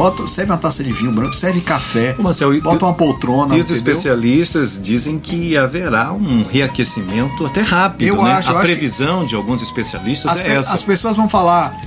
Bota, 0.00 0.26
serve 0.26 0.50
uma 0.50 0.56
taça 0.56 0.82
de 0.82 0.90
vinho 0.92 1.12
branco, 1.12 1.34
serve 1.34 1.60
café, 1.60 2.16
Ô, 2.18 2.22
Marcel, 2.22 2.58
bota 2.62 2.86
uma 2.86 2.94
poltrona. 2.94 3.54
E 3.54 3.60
os 3.60 3.66
entendeu? 3.70 3.76
especialistas 3.92 4.80
dizem 4.82 5.18
que 5.18 5.58
haverá 5.58 6.10
um 6.10 6.42
reaquecimento 6.42 7.44
até 7.44 7.60
rápido, 7.60 8.08
Eu 8.08 8.22
né? 8.22 8.32
acho, 8.32 8.50
eu 8.50 8.56
a 8.56 8.60
acho 8.60 8.66
que- 8.66 8.72
previsão 8.76 9.26
de 9.26 9.34
alguns 9.34 9.60
especialistas 9.60 10.30
As, 10.32 10.40
é 10.40 10.56
essa. 10.56 10.72
as 10.72 10.82
pessoas 10.82 11.18
vão 11.18 11.28
falar 11.28 11.78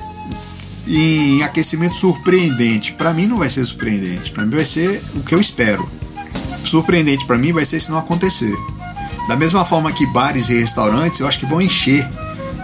em 0.88 1.42
aquecimento 1.42 1.96
surpreendente. 1.96 2.92
Para 2.94 3.12
mim 3.14 3.26
não 3.26 3.40
vai 3.40 3.50
ser 3.50 3.66
surpreendente. 3.66 4.30
Para 4.30 4.44
mim 4.46 4.56
vai 4.58 4.66
ser 4.66 5.04
o 5.16 5.22
que 5.22 5.34
eu 5.34 5.42
espero. 5.42 5.90
Surpreendente 6.64 7.26
para 7.26 7.38
mim 7.40 7.52
vai 7.52 7.66
ser 7.66 7.80
se 7.80 7.90
não 7.90 7.98
acontecer. 7.98 8.56
Da 9.28 9.36
mesma 9.36 9.66
forma 9.66 9.92
que 9.92 10.06
bares 10.06 10.50
e 10.50 10.60
restaurantes, 10.60 11.20
eu 11.20 11.28
acho 11.28 11.40
que 11.40 11.48
vão 11.48 11.60
encher 11.60 12.08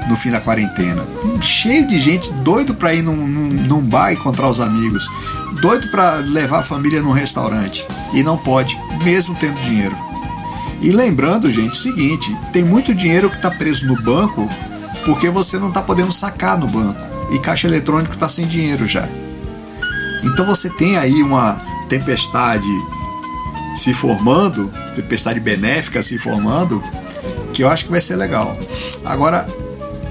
no 0.08 0.16
fim 0.16 0.32
da 0.32 0.40
quarentena. 0.40 1.04
Cheio 1.42 1.88
de 1.88 2.00
gente 2.00 2.32
doido 2.32 2.74
para 2.74 2.94
ir 2.94 3.02
num, 3.02 3.28
num, 3.28 3.50
num 3.50 3.82
bar 3.82 4.14
encontrar 4.14 4.50
os 4.50 4.60
amigos. 4.60 5.08
Doido 5.62 5.90
para 5.90 6.16
levar 6.16 6.60
a 6.60 6.64
família 6.64 7.02
num 7.02 7.12
restaurante. 7.12 7.86
E 8.14 8.24
não 8.24 8.38
pode, 8.38 8.80
mesmo 9.04 9.36
tendo 9.36 9.60
dinheiro. 9.62 9.96
E 10.82 10.92
lembrando, 10.92 11.52
gente, 11.52 11.74
o 11.74 11.76
seguinte: 11.76 12.36
tem 12.54 12.64
muito 12.64 12.94
dinheiro 12.96 13.30
que 13.30 13.36
está 13.36 13.52
preso 13.52 13.86
no 13.86 14.02
banco 14.02 14.50
porque 15.06 15.30
você 15.30 15.58
não 15.58 15.70
está 15.70 15.82
podendo 15.82 16.12
sacar 16.12 16.58
no 16.58 16.68
banco. 16.68 17.00
e 17.32 17.38
caixa 17.38 17.68
eletrônico 17.68 18.14
está 18.14 18.28
sem 18.28 18.48
dinheiro 18.48 18.88
já. 18.88 19.08
Então 20.24 20.46
você 20.46 20.70
tem 20.70 20.98
aí 20.98 21.22
uma 21.22 21.62
tempestade 21.88 22.68
se 23.76 23.94
formando, 23.94 24.72
tempestade 24.96 25.40
benéfica 25.40 26.02
se 26.02 26.18
formando, 26.18 26.84
que 27.54 27.64
eu 27.64 27.70
acho 27.70 27.86
que 27.86 27.92
vai 27.92 28.02
ser 28.02 28.16
legal. 28.16 28.58
Agora, 29.06 29.48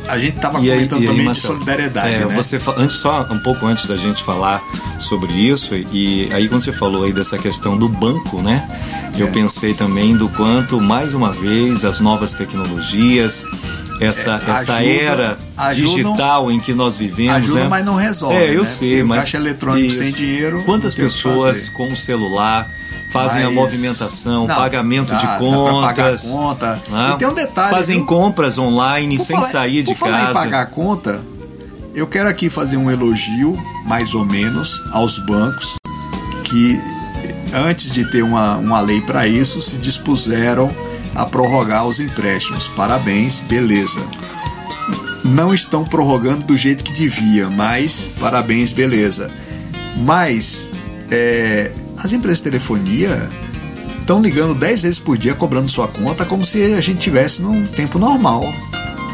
a 0.09 0.19
gente 0.19 0.37
estava 0.37 0.59
comentando 0.59 1.01
aí, 1.01 1.07
também 1.07 1.29
aí, 1.29 1.33
de 1.33 1.41
solidariedade. 1.41 2.15
É, 2.15 2.19
né? 2.25 2.35
você 2.35 2.61
antes 2.77 2.97
só 2.97 3.27
um 3.31 3.39
pouco 3.39 3.67
antes 3.67 3.87
da 3.87 3.97
gente 3.97 4.23
falar 4.25 4.63
sobre 4.99 5.33
isso 5.33 5.75
e 5.75 6.29
aí 6.33 6.49
quando 6.49 6.63
você 6.63 6.73
falou 6.73 7.05
aí 7.05 7.13
dessa 7.13 7.39
questão 7.39 7.77
do 7.77 7.89
banco, 7.89 8.41
né? 8.43 8.69
Eu 9.17 9.29
é. 9.29 9.31
pensei 9.31 9.75
também 9.75 10.17
do 10.17 10.29
quanto 10.29 10.81
mais 10.81 11.13
uma 11.15 11.33
vez 11.33 11.85
as 11.85 12.01
novas 12.01 12.35
tecnologias 12.35 13.45
essa, 14.01 14.41
é, 14.47 14.51
essa 14.51 14.85
era 14.85 15.39
ajudam, 15.57 15.95
digital 15.95 16.53
em 16.53 16.61
que 16.61 16.73
nós 16.73 16.97
vivemos. 16.97 17.33
Ajuda, 17.33 17.61
né? 17.61 17.69
mas 17.69 17.85
não 17.85 17.97
resolve. 17.97 18.37
É, 18.37 18.55
eu 18.55 18.61
né? 18.61 18.65
sei, 18.65 19.03
mas. 19.03 19.21
Caixa 19.21 19.37
eletrônico 19.37 19.87
isso. 19.87 20.03
sem 20.03 20.13
dinheiro. 20.13 20.63
Quantas 20.65 20.95
pessoas 20.95 21.69
com 21.69 21.93
o 21.93 21.97
celular 21.97 22.71
fazem 23.13 23.43
Mas, 23.43 23.51
a 23.51 23.55
movimentação, 23.55 24.47
não, 24.47 24.55
pagamento 24.55 25.13
dá, 25.13 25.19
de 25.19 25.39
contas. 25.39 26.23
Dá 26.25 26.31
conta. 26.31 26.83
Né? 26.89 27.13
E 27.15 27.19
tem 27.19 27.29
um 27.29 27.35
detalhe. 27.35 27.75
Fazem 27.75 28.05
compras 28.05 28.59
online 28.59 29.17
por 29.17 29.25
sem 29.25 29.37
falar, 29.37 29.49
sair 29.49 29.83
de 29.83 29.95
por 29.95 30.09
casa. 30.09 30.19
Falar 30.19 30.31
em 30.31 30.35
pagar 30.35 30.67
conta, 30.67 31.21
eu 31.95 32.07
quero 32.07 32.29
aqui 32.29 32.49
fazer 32.51 32.77
um 32.77 32.91
elogio, 32.91 33.59
mais 33.87 34.15
ou 34.15 34.25
menos, 34.25 34.83
aos 34.93 35.19
bancos 35.19 35.77
que 36.45 36.81
antes 37.53 37.91
de 37.91 38.05
ter 38.11 38.23
uma, 38.23 38.57
uma 38.57 38.81
lei 38.81 39.01
para 39.01 39.27
isso, 39.27 39.61
se 39.61 39.77
dispuseram 39.77 40.75
a 41.15 41.25
prorrogar 41.27 41.87
os 41.87 42.01
empréstimos. 42.01 42.69
Parabéns, 42.69 43.41
beleza. 43.41 44.01
Não 45.25 45.53
estão 45.53 45.85
prorrogando 45.85 46.45
do 46.45 46.57
jeito 46.57 46.85
que 46.85 46.93
devia, 46.93 47.51
mas 47.51 48.11
parabéns, 48.21 48.73
beleza. 48.73 49.31
Mas 49.97 50.71
é, 51.11 51.73
as 52.03 52.13
empresas 52.13 52.39
de 52.39 52.45
telefonia 52.45 53.29
estão 54.01 54.23
ligando 54.23 54.55
10 54.55 54.83
vezes 54.83 54.99
por 54.99 55.19
dia 55.19 55.35
cobrando 55.35 55.69
sua 55.69 55.89
conta 55.89 56.25
como 56.25 56.45
se 56.45 56.63
a 56.75 56.81
gente 56.81 57.01
tivesse 57.01 57.43
num 57.43 57.67
tempo 57.67 57.99
normal. 57.99 58.43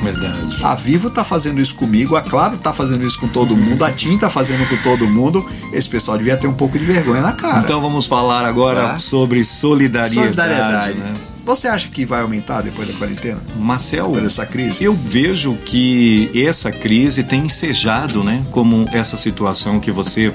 Verdade. 0.02 0.38
A 0.62 0.74
Vivo 0.74 1.08
tá 1.08 1.24
fazendo 1.24 1.60
isso 1.60 1.74
comigo, 1.74 2.14
a 2.14 2.22
Claro 2.22 2.58
tá 2.58 2.72
fazendo 2.72 3.06
isso 3.06 3.18
com 3.18 3.26
todo 3.26 3.56
mundo, 3.56 3.84
a 3.84 3.90
TIM 3.90 4.18
tá 4.18 4.28
fazendo 4.28 4.68
com 4.68 4.76
todo 4.82 5.06
mundo. 5.06 5.48
Esse 5.72 5.88
pessoal 5.88 6.18
devia 6.18 6.36
ter 6.36 6.46
um 6.46 6.52
pouco 6.52 6.78
de 6.78 6.84
vergonha 6.84 7.22
na 7.22 7.32
cara. 7.32 7.60
Então 7.60 7.80
vamos 7.80 8.06
falar 8.06 8.44
agora 8.44 8.94
é. 8.94 8.98
sobre 8.98 9.44
solidariedade. 9.44 10.34
Solidariedade. 10.36 10.98
Né? 10.98 11.14
Você 11.44 11.68
acha 11.68 11.88
que 11.88 12.06
vai 12.06 12.22
aumentar 12.22 12.62
depois 12.62 12.88
da 12.88 12.94
quarentena? 12.94 13.40
Marcel, 13.58 14.10
por 14.10 14.24
essa 14.24 14.46
crise? 14.46 14.82
Eu 14.82 14.94
vejo 14.94 15.54
que 15.56 16.30
essa 16.34 16.72
crise 16.72 17.22
tem 17.22 17.44
ensejado, 17.44 18.24
né? 18.24 18.42
Como 18.50 18.88
essa 18.92 19.16
situação 19.16 19.78
que 19.78 19.90
você 19.90 20.32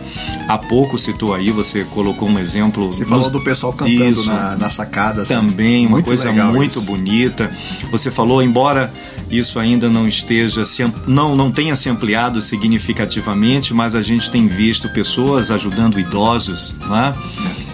há 0.47 0.57
pouco 0.57 0.97
citou 0.99 1.33
aí, 1.33 1.49
você 1.51 1.83
colocou 1.83 2.29
um 2.29 2.37
exemplo. 2.37 2.91
Você 2.91 3.05
falou 3.05 3.29
do 3.29 3.43
pessoal 3.43 3.73
cantando 3.73 4.11
Isso, 4.11 4.27
na, 4.27 4.55
na 4.55 4.69
sacada. 4.69 5.23
Assim. 5.23 5.33
Também, 5.33 5.87
uma 5.87 6.03
coisa 6.03 6.31
muito 6.31 6.71
isso. 6.77 6.81
bonita. 6.81 7.51
Você 7.91 8.11
falou, 8.11 8.43
embora 8.43 8.91
isso 9.31 9.59
ainda 9.59 9.89
não 9.89 10.07
esteja 10.07 10.65
se, 10.65 10.83
não 11.07 11.35
não 11.35 11.51
tenha 11.51 11.75
se 11.75 11.89
ampliado 11.89 12.41
significativamente, 12.41 13.73
mas 13.73 13.95
a 13.95 14.01
gente 14.01 14.29
tem 14.29 14.47
visto 14.47 14.89
pessoas 14.89 15.51
ajudando 15.51 15.99
idosos, 15.99 16.75
né? 16.87 17.15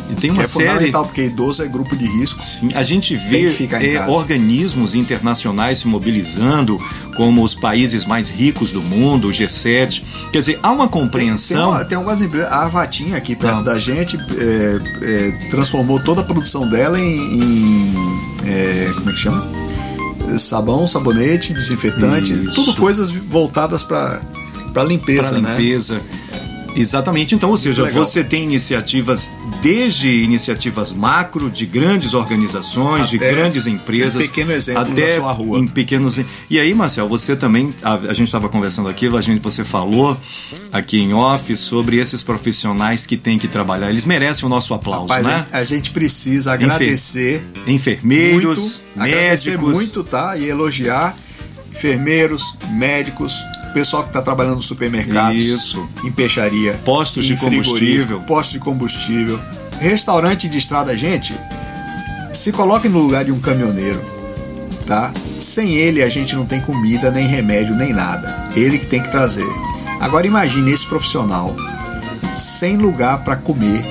E 0.10 0.16
tem 0.16 0.30
uma 0.30 0.44
é 0.44 0.46
série. 0.46 0.70
fundamental, 0.70 1.06
porque 1.06 1.24
idoso 1.26 1.64
é 1.64 1.68
grupo 1.68 1.96
de 1.96 2.06
risco. 2.06 2.42
Sim, 2.44 2.70
a 2.74 2.84
gente 2.84 3.16
vê 3.16 3.48
é, 3.48 4.08
organismos 4.08 4.94
internacionais 4.94 5.80
se 5.80 5.88
mobilizando, 5.88 6.80
como 7.16 7.44
os 7.44 7.56
países 7.56 8.06
mais 8.06 8.30
ricos 8.30 8.72
do 8.72 8.82
mundo, 8.82 9.28
o 9.28 9.32
G7. 9.32 10.04
Quer 10.32 10.40
dizer, 10.40 10.60
há 10.62 10.72
uma 10.72 10.88
compreensão. 10.88 11.70
Tem, 11.70 11.80
tem, 11.80 11.88
tem 11.90 11.98
algumas 11.98 12.22
empresas. 12.22 12.52
A 12.52 12.68
Vatinha 12.68 13.18
aqui 13.18 13.36
perto 13.36 13.56
Não. 13.56 13.64
da 13.64 13.80
gente 13.80 14.18
é, 14.18 14.80
é, 15.02 15.32
transformou 15.50 16.00
toda 16.00 16.22
a 16.22 16.24
produção 16.24 16.70
dela 16.70 17.00
em. 17.00 17.40
em 17.40 17.94
é, 18.46 18.92
como 18.94 19.10
é 19.10 19.14
que 19.14 19.20
chama? 19.20 19.66
Sabão, 20.38 20.86
sabonete, 20.86 21.54
desinfetante, 21.54 22.34
Isso. 22.34 22.56
tudo 22.56 22.76
coisas 22.76 23.10
voltadas 23.10 23.84
para 23.84 24.22
para 24.74 24.84
limpeza, 24.84 25.30
pra 25.30 25.38
limpeza. 25.38 25.96
Né? 25.96 26.02
Exatamente. 26.76 27.34
Então, 27.34 27.50
ou 27.50 27.58
seja, 27.58 27.86
você 27.86 28.24
tem 28.24 28.44
iniciativas 28.44 29.32
desde 29.62 30.10
iniciativas 30.10 30.92
macro 30.92 31.50
de 31.50 31.66
grandes 31.66 32.14
organizações, 32.14 33.02
até 33.02 33.10
de 33.10 33.18
grandes 33.18 33.66
empresas, 33.66 34.16
um 34.16 34.28
pequeno 34.28 34.52
exemplo 34.52 34.82
até 34.82 35.16
sua 35.16 35.32
rua. 35.32 35.60
em 35.60 35.68
pequenos. 35.68 36.20
E 36.50 36.60
aí, 36.60 36.74
Marcel, 36.74 37.08
você 37.08 37.36
também 37.36 37.74
a, 37.82 37.94
a 37.94 38.14
gente 38.14 38.26
estava 38.28 38.50
conversando 38.50 38.90
aquilo, 38.90 39.18
a 39.18 39.22
gente 39.22 39.42
você 39.42 39.64
falou 39.64 40.18
aqui 40.72 41.00
em 41.00 41.14
off 41.14 41.56
sobre 41.56 41.98
esses 41.98 42.22
profissionais 42.22 43.06
que 43.06 43.16
têm 43.16 43.40
que 43.40 43.48
trabalhar. 43.48 43.90
Eles 43.90 44.06
merecem 44.06 44.46
o 44.46 44.50
nosso 44.50 44.74
aplauso, 44.74 45.08
Rapaz, 45.08 45.26
né? 45.26 45.46
A 45.52 45.64
gente 45.64 45.92
precisa 45.92 46.54
agradecer 46.54 47.44
enfermeiros, 47.66 48.44
muito, 48.44 48.48
médicos, 48.48 48.82
agradecer 48.98 49.58
muito, 49.58 50.04
tá? 50.04 50.38
E 50.38 50.46
elogiar 50.46 51.18
enfermeiros, 51.72 52.44
médicos, 52.72 53.34
pessoal 53.76 54.04
que 54.04 54.10
está 54.10 54.22
trabalhando 54.22 54.56
no 54.56 54.62
supermercado, 54.62 55.36
Isso. 55.36 55.86
em 56.02 56.10
peixaria, 56.10 56.80
postos 56.86 57.26
de 57.26 57.36
combustível, 57.36 58.22
postos 58.22 58.54
de 58.54 58.60
combustível, 58.60 59.38
restaurante 59.82 60.48
de 60.48 60.58
estrada, 60.58 60.96
gente, 60.96 61.38
se 62.32 62.54
coloque 62.54 62.88
no 62.88 63.00
lugar 63.00 63.26
de 63.26 63.34
um 63.34 63.40
caminhoneiro, 63.42 64.02
tá? 64.88 65.14
Sem 65.42 65.76
ele 65.76 66.02
a 66.02 66.08
gente 66.08 66.38
não 66.38 66.46
tem 66.46 66.62
comida, 66.62 67.12
nem 67.12 67.28
remédio, 67.28 67.76
nem 67.76 67.92
nada. 67.92 68.50
Ele 68.56 68.80
que 68.80 68.86
tem 68.86 69.04
que 69.04 69.12
trazer. 69.12 69.46
Agora 70.00 70.26
imagine 70.26 70.72
esse 70.72 70.88
profissional 70.88 71.54
sem 72.34 72.78
lugar 72.78 73.26
para 73.26 73.36
comer 73.36 73.84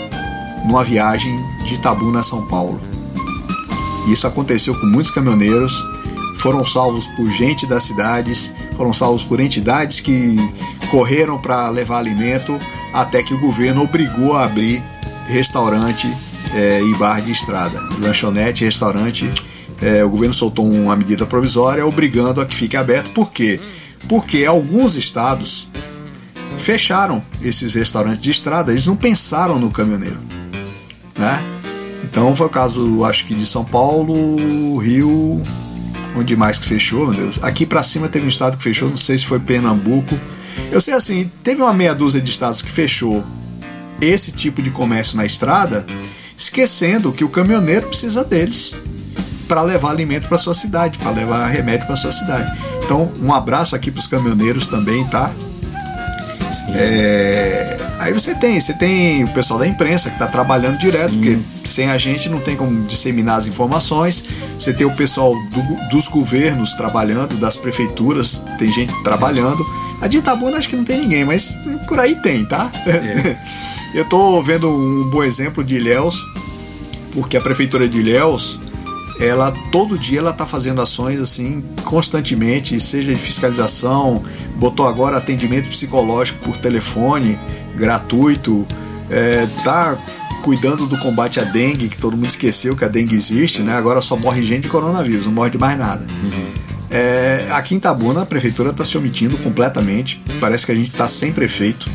numa 0.65 0.83
viagem 0.83 1.39
de 1.67 1.75
Itabuna 1.75 2.21
a 2.21 2.23
São 2.23 2.49
Paulo. 2.49 2.81
Isso 4.11 4.27
aconteceu 4.27 4.75
com 4.81 4.87
muitos 4.87 5.13
caminhoneiros 5.13 5.79
foram 6.45 6.63
salvos 6.63 7.07
por 7.17 7.31
gente 7.31 7.67
das 7.67 7.85
cidades, 7.85 8.53
foram 8.77 8.93
salvos 8.93 9.23
por 9.23 9.41
entidades 9.41 10.01
que 10.01 10.37
correram 10.91 11.39
para 11.39 11.69
levar 11.71 11.99
alimento, 11.99 12.59
até 12.93 13.23
que 13.23 13.35
o 13.35 13.41
governo 13.41 13.83
obrigou 13.83 14.37
a 14.37 14.45
abrir 14.45 14.83
restaurante 15.27 16.13
é, 16.55 16.81
e 16.83 16.95
bar 16.95 17.21
de 17.21 17.33
estrada, 17.33 17.81
lanchonete, 17.99 18.65
restaurante. 18.65 19.31
É, 19.81 20.05
o 20.05 20.09
governo 20.09 20.35
soltou 20.35 20.71
uma 20.71 20.95
medida 20.97 21.27
provisória 21.27 21.85
obrigando 21.87 22.41
a 22.41 22.47
que 22.47 22.55
fique 22.55 22.77
aberto. 22.77 23.11
Por 23.11 23.33
quê? 23.33 23.61
Porque 24.09 24.45
alguns 24.45 24.95
estados 24.95 25.69
fecharam 26.59 27.23
esses 27.43 27.75
restaurantes 27.75 28.21
de 28.21 28.31
estrada, 28.31 28.71
eles 28.71 28.87
não 28.87 28.97
pensaram 28.97 29.59
no 29.59 29.71
caminhoneiro, 29.71 30.19
né? 31.19 31.43
Então 32.05 32.35
foi 32.37 32.47
o 32.47 32.51
caso, 32.51 33.05
acho 33.05 33.27
que 33.27 33.35
de 33.35 33.45
São 33.45 33.65
Paulo, 33.65 34.77
Rio, 34.77 35.43
Onde 36.17 36.37
mais 36.37 36.59
que 36.59 36.69
fechou, 36.69 37.07
meu 37.09 37.15
Deus? 37.15 37.39
Aqui 37.43 37.67
para 37.67 37.83
cima 37.83 38.09
teve 38.09 38.25
um 38.25 38.29
estado 38.29 38.57
que 38.57 38.63
fechou, 38.63 38.89
não 38.89 38.97
sei 38.97 39.19
se 39.19 39.27
foi 39.27 39.41
Pernambuco. 39.41 40.19
Eu 40.71 40.81
sei 40.81 40.95
assim, 40.95 41.31
teve 41.43 41.61
uma 41.61 41.73
meia 41.73 41.95
dúzia 41.95 42.21
de 42.21 42.31
estados 42.31 42.63
que 42.63 42.71
fechou 42.71 43.25
esse 44.01 44.31
tipo 44.31 44.63
de 44.63 44.71
comércio 44.71 45.17
na 45.17 45.25
estrada, 45.25 45.85
esquecendo 46.37 47.13
que 47.13 47.25
o 47.25 47.29
caminhoneiro 47.29 47.89
precisa 47.89 48.25
deles 48.25 48.75
para 49.49 49.63
levar 49.63 49.91
alimento 49.91 50.29
para 50.29 50.39
sua 50.39 50.55
cidade, 50.55 50.99
para 50.99 51.11
levar 51.11 51.47
remédio 51.47 51.87
para 51.87 51.97
sua 51.97 52.13
cidade. 52.13 52.59
Então, 52.85 53.13
um 53.21 53.33
abraço 53.33 53.75
aqui 53.75 53.91
para 53.91 54.01
os 54.01 54.07
caminhoneiros 54.07 54.67
também, 54.67 55.05
tá? 55.07 55.33
É, 56.75 57.84
aí 57.99 58.13
você 58.13 58.35
tem, 58.35 58.61
você 58.61 58.73
tem 58.73 59.25
o 59.25 59.29
pessoal 59.29 59.59
da 59.59 59.67
imprensa 59.67 60.09
que 60.09 60.17
está 60.17 60.27
trabalhando 60.27 60.79
direto, 60.79 61.11
Sim. 61.11 61.17
porque 61.17 61.39
sem 61.65 61.91
a 61.91 61.99
gente 61.99 62.29
não 62.29 62.41
tem 62.41 62.57
como 62.57 62.85
disseminar 62.87 63.39
as 63.39 63.47
informações. 63.47 64.25
Você 64.59 64.73
tem 64.73 64.87
o 64.87 64.95
pessoal 64.95 65.35
do, 65.51 65.89
dos 65.91 66.09
governos 66.09 66.73
trabalhando, 66.75 67.37
das 67.37 67.57
prefeituras, 67.57 68.41
tem 68.59 68.71
gente 68.73 68.93
trabalhando. 69.03 69.65
A 70.01 70.07
de 70.07 70.19
Itabuna 70.19 70.59
acho 70.59 70.69
que 70.69 70.77
não 70.77 70.85
tem 70.85 71.01
ninguém, 71.01 71.25
mas 71.25 71.57
por 71.89 71.99
aí 71.99 72.15
tem, 72.17 72.45
tá? 72.45 72.71
É. 72.87 73.37
Eu 73.95 74.03
estou 74.03 74.43
vendo 74.43 74.69
um 74.69 75.09
bom 75.09 75.23
exemplo 75.23 75.63
de 75.63 75.77
Ilhéus, 75.77 76.21
porque 77.13 77.37
a 77.37 77.41
prefeitura 77.41 77.89
de 77.89 77.99
Ilhéus 77.99 78.59
ela 79.21 79.53
todo 79.71 79.97
dia 79.97 80.19
ela 80.19 80.31
está 80.31 80.45
fazendo 80.45 80.81
ações 80.81 81.21
assim 81.21 81.63
constantemente, 81.85 82.81
seja 82.81 83.15
de 83.15 83.21
fiscalização, 83.21 84.25
botou 84.57 84.89
agora 84.89 85.17
atendimento 85.17 85.69
psicológico 85.69 86.41
por 86.41 86.57
telefone 86.57 87.39
gratuito, 87.77 88.67
é, 89.11 89.47
tá 89.63 89.99
cuidando 90.43 90.87
do 90.87 90.99
combate 90.99 91.41
à 91.41 91.45
dengue, 91.45 91.89
que 91.89 91.97
todo 91.97 92.17
mundo 92.17 92.29
esqueceu 92.29 92.77
que 92.77 92.85
a 92.85 92.89
dengue 92.89 93.17
existe, 93.17 93.63
né? 93.63 93.75
Agora 93.75 94.03
só 94.03 94.17
morre 94.17 94.43
gente 94.43 94.63
de 94.63 94.69
coronavírus, 94.69 95.25
não 95.25 95.33
morre 95.33 95.51
de 95.51 95.59
mais 95.59 95.79
nada. 95.79 96.07
Uhum. 96.23 96.53
É, 96.91 97.49
aqui 97.51 97.75
em 97.75 97.81
Tabuna 97.81 98.23
a 98.23 98.27
prefeitura 98.27 98.71
está 98.71 98.85
se 98.85 98.97
omitindo 98.97 99.37
completamente. 99.39 100.23
Parece 100.39 100.67
que 100.67 100.73
a 100.73 100.75
gente 100.75 100.91
está 100.91 101.09
sem 101.09 101.33
prefeito, 101.33 101.91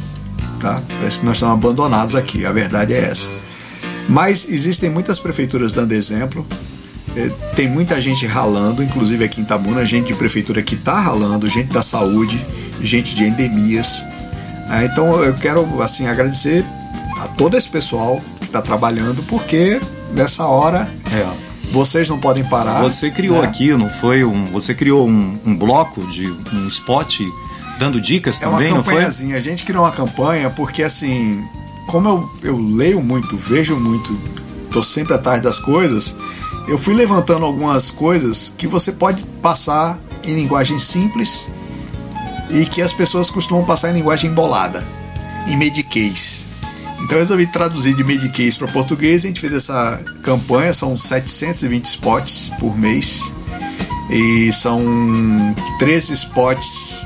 tá? 0.59 0.82
Parece 0.97 1.19
que 1.19 1.25
nós 1.25 1.36
estamos 1.36 1.53
abandonados 1.53 2.15
aqui. 2.15 2.45
A 2.45 2.51
verdade 2.51 2.93
é 2.93 3.01
essa. 3.01 3.30
Mas 4.09 4.47
existem 4.49 4.89
muitas 4.89 5.19
prefeituras 5.19 5.71
dando 5.71 5.91
exemplo. 5.93 6.45
É, 7.15 7.30
tem 7.55 7.69
muita 7.69 8.01
gente 8.01 8.25
ralando, 8.25 8.84
inclusive 8.84 9.23
aqui 9.23 9.41
em 9.41 9.45
Tabuna, 9.45 9.86
gente 9.86 10.07
de 10.07 10.15
prefeitura 10.15 10.61
que 10.61 10.75
está 10.75 10.99
ralando, 10.99 11.47
gente 11.47 11.71
da 11.71 11.84
saúde, 11.84 12.43
gente 12.82 13.15
de 13.15 13.23
endemias. 13.23 14.03
Ah, 14.70 14.86
então 14.86 15.24
eu 15.24 15.34
quero 15.34 15.82
assim 15.82 16.05
agradecer 16.07 16.63
a 17.20 17.28
todo 17.28 17.57
esse 17.57 17.70
pessoal 17.70 18.22
que 18.39 18.45
está 18.45 18.61
trabalhando, 18.61 19.24
porque 19.24 19.82
nessa 20.13 20.45
hora 20.45 20.89
É. 21.11 21.28
vocês 21.72 22.07
não 22.07 22.20
podem 22.20 22.43
parar. 22.43 22.82
Você 22.82 23.09
criou 23.09 23.41
né? 23.41 23.47
aqui, 23.47 23.74
não 23.76 23.89
foi 23.89 24.24
um. 24.24 24.45
Você 24.47 24.74
criou 24.74 25.07
um, 25.07 25.38
um 25.45 25.55
bloco 25.55 26.01
de 26.07 26.28
um 26.53 26.67
spot 26.67 27.20
dando 27.80 27.99
dicas 27.99 28.41
É 28.41 28.45
também, 28.45 28.74
não 28.74 28.84
foi? 28.84 29.03
A 29.03 29.39
gente 29.39 29.63
criou 29.63 29.84
uma 29.84 29.91
campanha 29.91 30.49
porque, 30.49 30.84
assim, 30.84 31.43
como 31.88 32.07
eu, 32.07 32.30
eu 32.43 32.57
leio 32.59 33.01
muito, 33.01 33.36
vejo 33.38 33.76
muito, 33.76 34.15
tô 34.72 34.84
sempre 34.84 35.13
atrás 35.13 35.41
das 35.41 35.57
coisas, 35.57 36.15
eu 36.67 36.78
fui 36.78 36.93
levantando 36.93 37.45
algumas 37.45 37.89
coisas 37.89 38.53
que 38.57 38.67
você 38.67 38.91
pode 38.91 39.24
passar 39.41 39.97
em 40.24 40.36
linguagem 40.36 40.78
simples 40.78 41.47
e 42.50 42.66
que 42.66 42.82
as 42.82 42.93
pessoas 42.93 43.30
costumam 43.30 43.66
passar 43.66 43.91
em 43.91 43.93
linguagem 43.93 44.30
embolada, 44.30 44.84
em 45.47 45.58
mediquês. 45.58 46.45
Então 47.02 47.18
eu 47.18 47.20
resolvi 47.20 47.47
traduzir 47.47 47.93
de 47.93 48.04
mediquês 48.04 48.58
para 48.58 48.68
português. 48.68 49.24
A 49.24 49.28
gente 49.28 49.39
fez 49.39 49.54
essa 49.54 50.02
campanha, 50.22 50.74
são 50.74 50.97
720 50.97 51.86
spots 51.86 52.52
por 52.60 52.78
mês. 52.78 53.22
E 54.10 54.52
são 54.54 55.56
13 55.78 56.14
spots, 56.14 57.06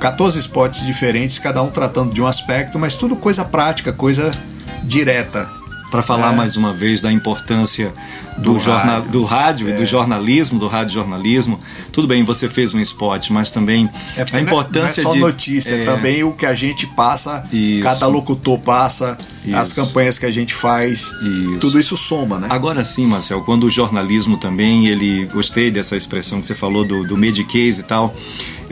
14 0.00 0.38
spots 0.38 0.86
diferentes, 0.86 1.38
cada 1.38 1.62
um 1.62 1.68
tratando 1.68 2.14
de 2.14 2.22
um 2.22 2.26
aspecto, 2.26 2.78
mas 2.78 2.94
tudo 2.94 3.16
coisa 3.16 3.44
prática, 3.44 3.92
coisa 3.92 4.32
direta. 4.84 5.48
Para 5.94 6.02
falar 6.02 6.32
É. 6.32 6.36
mais 6.36 6.56
uma 6.56 6.72
vez 6.72 7.00
da 7.00 7.12
importância 7.12 7.92
do, 8.36 8.54
Do 8.54 8.58
jornal, 8.58 8.96
rádio. 8.96 9.10
do 9.12 9.24
rádio 9.24 9.68
e 9.68 9.72
É. 9.72 9.76
do 9.76 9.86
jornalismo, 9.86 10.58
do 10.58 10.66
rádio 10.66 10.92
jornalismo. 10.92 11.60
Tudo 11.92 12.08
bem, 12.08 12.24
você 12.24 12.48
fez 12.48 12.74
um 12.74 12.80
spot, 12.80 13.30
mas 13.30 13.52
também 13.52 13.88
porque 14.16 14.34
a 14.34 14.38
é- 14.40 14.42
importância 14.42 15.04
não 15.04 15.10
é 15.10 15.12
só 15.12 15.14
de 15.14 15.20
notícia, 15.20 15.74
é, 15.76 15.84
também 15.84 16.24
o 16.24 16.32
que 16.32 16.46
a 16.46 16.52
gente 16.54 16.84
passa, 16.84 17.44
Isso. 17.52 17.84
cada 17.84 18.08
locutor 18.08 18.58
passa, 18.58 19.16
as 19.54 19.68
Isso. 19.68 19.76
campanhas 19.76 20.18
que 20.18 20.26
a 20.26 20.32
gente 20.32 20.52
faz, 20.52 21.12
Isso. 21.22 21.58
tudo 21.60 21.78
isso 21.78 21.96
soma, 21.96 22.40
né? 22.40 22.48
Agora 22.50 22.84
sim, 22.84 23.06
Marcel, 23.06 23.42
quando 23.42 23.62
o 23.62 23.70
jornalismo 23.70 24.36
também, 24.36 24.88
ele 24.88 25.26
gostei 25.26 25.70
dessa 25.70 25.96
expressão 25.96 26.40
que 26.40 26.48
você 26.48 26.56
falou 26.56 26.84
do, 26.84 27.04
do 27.06 27.16
mediquês 27.16 27.78
e 27.78 27.84
tal, 27.84 28.12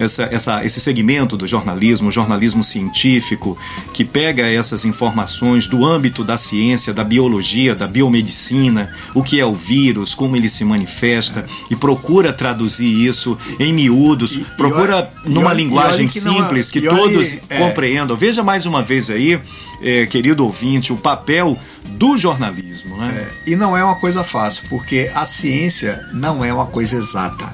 essa, 0.03 0.25
essa, 0.25 0.65
esse 0.65 0.81
segmento 0.81 1.37
do 1.37 1.47
jornalismo, 1.47 2.09
o 2.09 2.13
jornalismo 2.13 2.63
científico, 2.63 3.57
que 3.93 4.05
pega 4.05 4.43
essas 4.47 4.85
informações 4.85 5.67
do 5.67 5.85
âmbito 5.85 6.23
da 6.25 6.37
ciência, 6.37 6.93
da 6.93 7.05
biologia, 7.05 7.75
da 7.75 7.87
biomedicina, 7.87 8.91
o 9.15 9.23
que 9.23 9.41
é 9.41 9.47
o 9.47 9.55
vírus, 9.55 10.15
como 10.15 10.37
ele 10.37 10.51
se 10.51 10.65
manifesta, 10.65 11.47
e 11.71 11.77
procura 11.77 12.33
traduzir 12.33 13.07
isso 13.07 13.37
em 13.59 13.73
miúdos, 13.73 14.33
E- 14.37 14.41
e 14.41 14.45
procura 14.57 14.97
olha- 14.97 15.09
e 15.25 15.29
numa 15.31 15.47
olha- 15.51 15.57
linguagem 15.57 16.01
olha 16.03 16.09
que 16.09 16.21
não 16.21 16.33
é- 16.33 16.37
simples 16.43 16.71
que 16.71 16.79
e 16.81 16.89
olha- 16.89 16.99
todos 16.99 17.37
é. 17.49 17.59
compreendam. 17.59 18.17
Veja 18.17 18.43
mais 18.43 18.67
uma 18.67 18.83
vez 18.83 19.11
aí, 19.11 19.41
eh, 19.83 20.07
querido 20.07 20.45
ouvinte, 20.45 20.93
o 20.93 20.97
papel 20.97 21.59
do 21.85 22.17
jornalismo, 22.17 22.97
né? 22.97 23.29
É, 23.47 23.51
e 23.51 23.57
não 23.57 23.77
é 23.77 23.85
uma 23.85 23.97
coisa 23.97 24.23
fácil, 24.23 24.63
porque 24.69 25.11
a 25.15 25.25
ciência 25.27 26.01
não 26.13 26.45
é 26.45 26.53
uma 26.53 26.67
coisa 26.67 26.97
exata. 26.97 27.53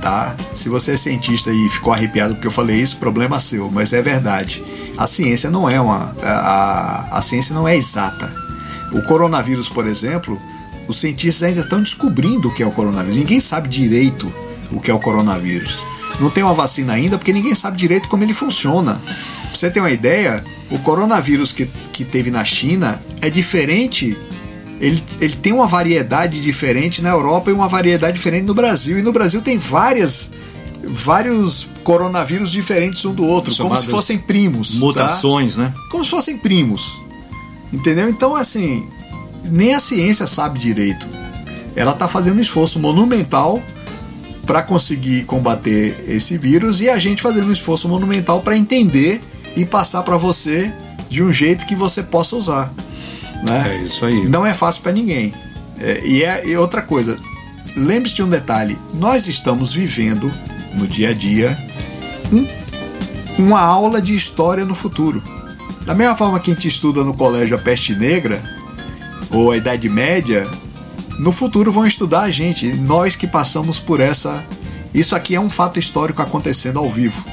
Tá? 0.00 0.34
Se 0.54 0.68
você 0.68 0.92
é 0.92 0.96
cientista 0.96 1.50
e 1.52 1.68
ficou 1.68 1.92
arrepiado 1.92 2.34
porque 2.34 2.46
eu 2.46 2.52
falei 2.52 2.76
isso, 2.80 2.96
problema 2.96 3.38
seu, 3.38 3.70
mas 3.70 3.92
é 3.92 4.00
verdade. 4.00 4.62
A 4.96 5.06
ciência 5.06 5.50
não 5.50 5.68
é 5.68 5.80
uma. 5.80 6.14
A, 6.22 6.30
a, 6.30 7.18
a 7.18 7.22
ciência 7.22 7.54
não 7.54 7.68
é 7.68 7.76
exata. 7.76 8.32
O 8.92 9.02
coronavírus, 9.02 9.68
por 9.68 9.86
exemplo, 9.86 10.40
os 10.88 10.98
cientistas 10.98 11.42
ainda 11.42 11.60
estão 11.60 11.82
descobrindo 11.82 12.48
o 12.48 12.54
que 12.54 12.62
é 12.62 12.66
o 12.66 12.72
coronavírus. 12.72 13.16
Ninguém 13.16 13.40
sabe 13.40 13.68
direito 13.68 14.32
o 14.72 14.80
que 14.80 14.90
é 14.90 14.94
o 14.94 14.98
coronavírus. 14.98 15.84
Não 16.18 16.30
tem 16.30 16.42
uma 16.42 16.54
vacina 16.54 16.94
ainda 16.94 17.16
porque 17.16 17.32
ninguém 17.32 17.54
sabe 17.54 17.76
direito 17.76 18.08
como 18.08 18.24
ele 18.24 18.34
funciona. 18.34 19.00
Pra 19.04 19.54
você 19.54 19.70
ter 19.70 19.80
uma 19.80 19.90
ideia, 19.90 20.42
o 20.70 20.78
coronavírus 20.78 21.52
que, 21.52 21.66
que 21.92 22.04
teve 22.04 22.30
na 22.30 22.44
China 22.44 23.00
é 23.20 23.30
diferente 23.30 24.16
ele, 24.80 25.04
ele 25.20 25.36
tem 25.36 25.52
uma 25.52 25.66
variedade 25.66 26.40
diferente 26.40 27.02
na 27.02 27.10
Europa 27.10 27.50
e 27.50 27.54
uma 27.54 27.68
variedade 27.68 28.14
diferente 28.14 28.44
no 28.44 28.54
Brasil. 28.54 28.98
E 28.98 29.02
no 29.02 29.12
Brasil 29.12 29.42
tem 29.42 29.58
várias 29.58 30.30
vários 30.82 31.68
coronavírus 31.84 32.50
diferentes 32.50 33.04
um 33.04 33.12
do 33.12 33.22
outro, 33.22 33.54
como 33.56 33.76
se 33.76 33.86
fossem 33.86 34.16
primos. 34.18 34.74
tá? 34.74 34.80
Mutações, 34.80 35.56
né? 35.56 35.74
Como 35.90 36.02
se 36.02 36.10
fossem 36.10 36.38
primos. 36.38 36.98
Entendeu? 37.70 38.08
Então, 38.08 38.34
assim, 38.34 38.86
nem 39.44 39.74
a 39.74 39.80
ciência 39.80 40.26
sabe 40.26 40.58
direito. 40.58 41.06
Ela 41.76 41.92
está 41.92 42.08
fazendo 42.08 42.38
um 42.38 42.40
esforço 42.40 42.78
monumental 42.78 43.62
para 44.46 44.62
conseguir 44.62 45.24
combater 45.24 46.02
esse 46.08 46.38
vírus 46.38 46.80
e 46.80 46.88
a 46.88 46.98
gente 46.98 47.20
fazendo 47.20 47.48
um 47.48 47.52
esforço 47.52 47.86
monumental 47.86 48.40
para 48.40 48.56
entender 48.56 49.20
e 49.54 49.64
passar 49.66 50.02
para 50.02 50.16
você 50.16 50.72
de 51.08 51.22
um 51.22 51.30
jeito 51.30 51.66
que 51.66 51.76
você 51.76 52.02
possa 52.02 52.34
usar. 52.34 52.72
Né? 53.46 53.76
É 53.80 53.82
isso 53.82 54.04
aí. 54.04 54.28
Não 54.28 54.44
é 54.46 54.52
fácil 54.54 54.82
para 54.82 54.92
ninguém. 54.92 55.32
É, 55.78 56.00
e, 56.04 56.22
é, 56.22 56.46
e 56.46 56.56
outra 56.56 56.82
coisa, 56.82 57.16
lembre-se 57.76 58.16
de 58.16 58.22
um 58.22 58.28
detalhe: 58.28 58.78
nós 58.94 59.26
estamos 59.26 59.72
vivendo 59.72 60.30
no 60.74 60.86
dia 60.86 61.10
a 61.10 61.14
dia 61.14 61.56
um- 62.32 62.46
uma 63.38 63.60
aula 63.60 64.00
de 64.02 64.14
história 64.14 64.64
no 64.64 64.74
futuro. 64.74 65.22
Da 65.86 65.94
mesma 65.94 66.14
forma 66.14 66.38
que 66.38 66.50
a 66.50 66.54
gente 66.54 66.68
estuda 66.68 67.02
no 67.02 67.14
colégio 67.14 67.56
a 67.56 67.60
peste 67.60 67.94
negra 67.94 68.42
ou 69.30 69.50
a 69.50 69.56
Idade 69.56 69.88
Média, 69.88 70.46
no 71.18 71.32
futuro 71.32 71.72
vão 71.72 71.86
estudar 71.86 72.20
a 72.22 72.30
gente, 72.30 72.66
nós 72.66 73.16
que 73.16 73.26
passamos 73.26 73.78
por 73.78 74.00
essa. 74.00 74.44
Isso 74.92 75.14
aqui 75.16 75.34
é 75.34 75.40
um 75.40 75.48
fato 75.48 75.78
histórico 75.78 76.20
acontecendo 76.20 76.78
ao 76.78 76.90
vivo. 76.90 77.24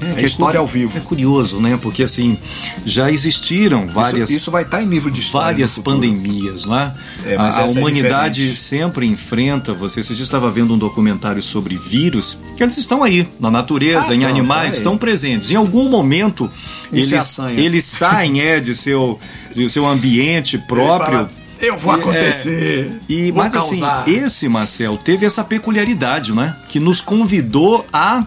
É, 0.00 0.14
que 0.14 0.24
história 0.24 0.58
cu- 0.58 0.62
ao 0.62 0.66
vivo. 0.66 0.96
É 0.96 1.00
curioso, 1.00 1.60
né? 1.60 1.78
Porque 1.80 2.02
assim, 2.02 2.38
já 2.86 3.10
existiram 3.10 3.86
várias, 3.86 4.28
isso, 4.30 4.36
isso 4.36 4.50
vai 4.50 4.62
estar 4.62 4.82
em 4.82 4.86
nível 4.86 5.10
de 5.10 5.20
história. 5.20 5.46
várias 5.48 5.78
pandemias, 5.78 6.64
não 6.64 6.78
é? 6.78 6.94
É, 7.24 7.36
mas 7.36 7.56
a, 7.56 7.62
a 7.62 7.66
é 7.66 7.70
humanidade 7.70 8.34
diferente. 8.36 8.58
sempre 8.58 9.06
enfrenta, 9.06 9.74
você, 9.74 10.02
você 10.02 10.14
já 10.14 10.22
estava 10.22 10.50
vendo 10.50 10.74
um 10.74 10.78
documentário 10.78 11.42
sobre 11.42 11.76
vírus, 11.76 12.38
que 12.56 12.62
eles 12.62 12.76
estão 12.78 13.02
aí, 13.02 13.28
na 13.40 13.50
natureza, 13.50 14.12
Ah, 14.12 14.14
em 14.14 14.18
então, 14.18 14.30
animais, 14.30 14.70
tá 14.72 14.76
estão 14.78 14.96
presentes. 14.98 15.50
Em 15.50 15.56
algum 15.56 15.88
momento, 15.88 16.50
eles, 16.92 17.38
eles 17.56 17.84
saem 17.84 18.40
é, 18.40 18.60
de, 18.60 18.74
seu, 18.74 19.18
de 19.54 19.68
seu 19.68 19.86
ambiente 19.86 20.56
próprio. 20.58 21.28
eu 21.60 21.76
vou 21.76 21.92
é, 21.94 21.96
acontecer. 21.96 22.92
E, 23.08 23.30
vou 23.32 23.42
mas 23.42 23.52
causar. 23.52 24.02
assim, 24.02 24.12
esse 24.12 24.48
Marcel 24.48 24.96
teve 24.96 25.26
essa 25.26 25.42
peculiaridade, 25.44 26.32
né? 26.32 26.54
Que 26.68 26.78
nos 26.78 27.00
convidou 27.00 27.86
a 27.92 28.24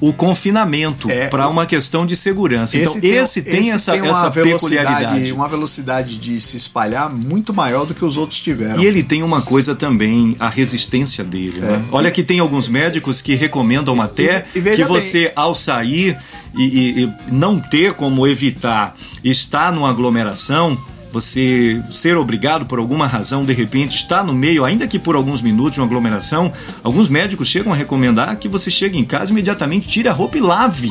o 0.00 0.12
confinamento 0.12 1.10
É, 1.10 1.28
para 1.28 1.48
uma 1.48 1.64
questão 1.66 2.04
de 2.04 2.14
segurança. 2.16 2.76
então 2.76 2.92
esse 3.02 3.42
tem, 3.42 3.60
esse 3.68 3.70
essa, 3.70 3.92
tem 3.92 4.02
uma 4.02 4.10
essa 4.10 4.28
velocidade, 4.30 4.86
peculiaridade. 4.88 5.32
uma 5.32 5.48
velocidade 5.48 6.18
de 6.18 6.40
se 6.40 6.56
espalhar 6.56 7.08
muito 7.10 7.54
maior 7.54 7.86
do 7.86 7.94
que 7.94 8.04
os 8.04 8.16
outros 8.16 8.40
tiveram. 8.40 8.82
E 8.82 8.86
ele 8.86 9.02
tem 9.02 9.22
uma 9.22 9.40
coisa 9.40 9.74
também, 9.74 10.36
a 10.38 10.48
resistência 10.48 11.24
dele. 11.24 11.60
né? 11.60 11.82
É. 11.82 11.94
Olha 11.94 12.08
E- 12.08 12.10
que 12.10 12.22
tem 12.22 12.38
alguns 12.40 12.68
médicos 12.68 13.20
que 13.22 13.34
recomendam 13.34 14.00
até 14.02 14.46
e 14.54 14.60
que 14.60 14.84
você, 14.84 15.32
ao 15.34 15.54
sair 15.54 16.18
e, 16.56 16.62
e- 16.62 17.04
e 17.04 17.12
não 17.32 17.58
ter 17.58 17.94
como 17.94 18.26
evitar 18.26 18.94
estar 19.22 19.72
numa 19.72 19.88
aglomeração, 19.90 20.78
você 21.14 21.80
ser 21.90 22.16
obrigado 22.16 22.66
por 22.66 22.80
alguma 22.80 23.06
razão, 23.06 23.44
de 23.44 23.52
repente, 23.52 23.96
estar 23.96 24.24
no 24.24 24.34
meio, 24.34 24.64
ainda 24.64 24.86
que 24.88 24.98
por 24.98 25.14
alguns 25.14 25.40
minutos 25.40 25.74
de 25.74 25.80
uma 25.80 25.86
aglomeração, 25.86 26.52
alguns 26.82 27.08
médicos 27.08 27.46
chegam 27.46 27.72
a 27.72 27.76
recomendar 27.76 28.36
que 28.36 28.48
você 28.48 28.68
chegue 28.68 28.98
em 28.98 29.04
casa 29.04 29.30
imediatamente 29.30 29.86
tire 29.86 30.08
a 30.08 30.12
roupa 30.12 30.36
e 30.36 30.40
lave. 30.40 30.90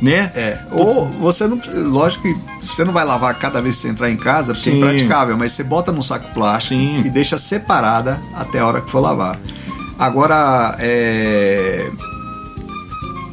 Né? 0.00 0.32
É, 0.34 0.58
ou 0.72 1.04
você 1.04 1.46
não. 1.46 1.60
Lógico 1.90 2.22
que 2.22 2.66
você 2.66 2.84
não 2.84 2.92
vai 2.92 3.04
lavar 3.04 3.38
cada 3.38 3.60
vez 3.60 3.76
que 3.76 3.82
você 3.82 3.88
entrar 3.88 4.10
em 4.10 4.16
casa, 4.16 4.54
porque 4.54 4.70
Sim. 4.70 4.76
é 4.76 4.78
impraticável, 4.78 5.36
mas 5.36 5.52
você 5.52 5.62
bota 5.62 5.92
num 5.92 6.00
saco 6.00 6.32
plástico 6.32 6.74
Sim. 6.74 7.02
e 7.04 7.10
deixa 7.10 7.36
separada 7.36 8.18
até 8.34 8.60
a 8.60 8.66
hora 8.66 8.80
que 8.80 8.90
for 8.90 9.00
lavar. 9.00 9.38
Agora, 9.98 10.74
é, 10.78 11.90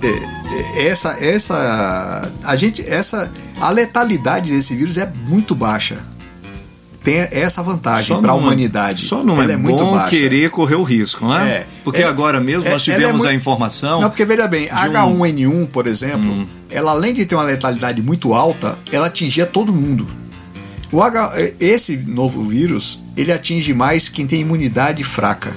é, 0.03 0.84
é, 0.84 0.88
essa, 0.88 1.11
essa, 1.23 2.30
a 2.43 2.55
gente, 2.57 2.86
essa, 2.86 3.32
a 3.61 3.69
letalidade 3.69 4.51
desse 4.51 4.75
vírus 4.75 4.97
é 4.97 5.09
muito 5.25 5.55
baixa. 5.55 5.99
Tem 7.08 7.26
essa 7.32 7.64
vantagem 7.64 8.20
para 8.22 8.34
a 8.34 8.36
é- 8.36 8.38
humanidade. 8.38 9.05
Só 9.05 9.24
não 9.24 9.41
Ela 9.41 9.51
é, 9.51 9.53
é 9.53 9.58
muito 9.58 9.78
bom 9.82 9.91
baixa. 9.93 10.10
querer 10.10 10.49
correr 10.49 10.76
o 10.76 10.84
risco, 10.84 11.24
não 11.24 11.38
é? 11.39 11.49
É. 11.49 11.68
Porque 11.82 12.01
É- 12.01 12.05
agora 12.05 12.41
mesmo 12.41 12.66
é- 12.68 12.72
nós 12.72 12.82
é 12.82 12.93
tivemos 12.93 13.22
muito- 13.22 13.28
a 13.28 13.34
informação. 13.34 14.01
Não, 14.01 14.10
porque 14.10 14.26
veja 14.26 14.45
bem, 14.45 14.68
um- 14.68 14.76
H1N1, 14.76 15.66
por 15.68 15.88
exemplo, 15.88 16.30
Hum. 16.30 16.45
ela 16.70 16.91
além 16.91 17.14
de 17.14 17.26
ter 17.26 17.36
uma 17.36 17.45
letalidade 17.45 18.01
muito 18.01 18.34
alta, 18.34 18.78
ela 18.91 19.08
atingia 19.08 19.45
todo 19.45 19.72
mundo. 19.72 20.05
O 20.91 21.01
H, 21.01 21.32
esse 21.62 21.95
novo 21.95 22.43
vírus, 22.43 22.99
ele 23.16 23.32
atinge 23.32 23.74
mais 23.74 24.10
quem 24.10 24.28
tem 24.28 24.41
imunidade 24.41 25.01
fraca. 25.05 25.53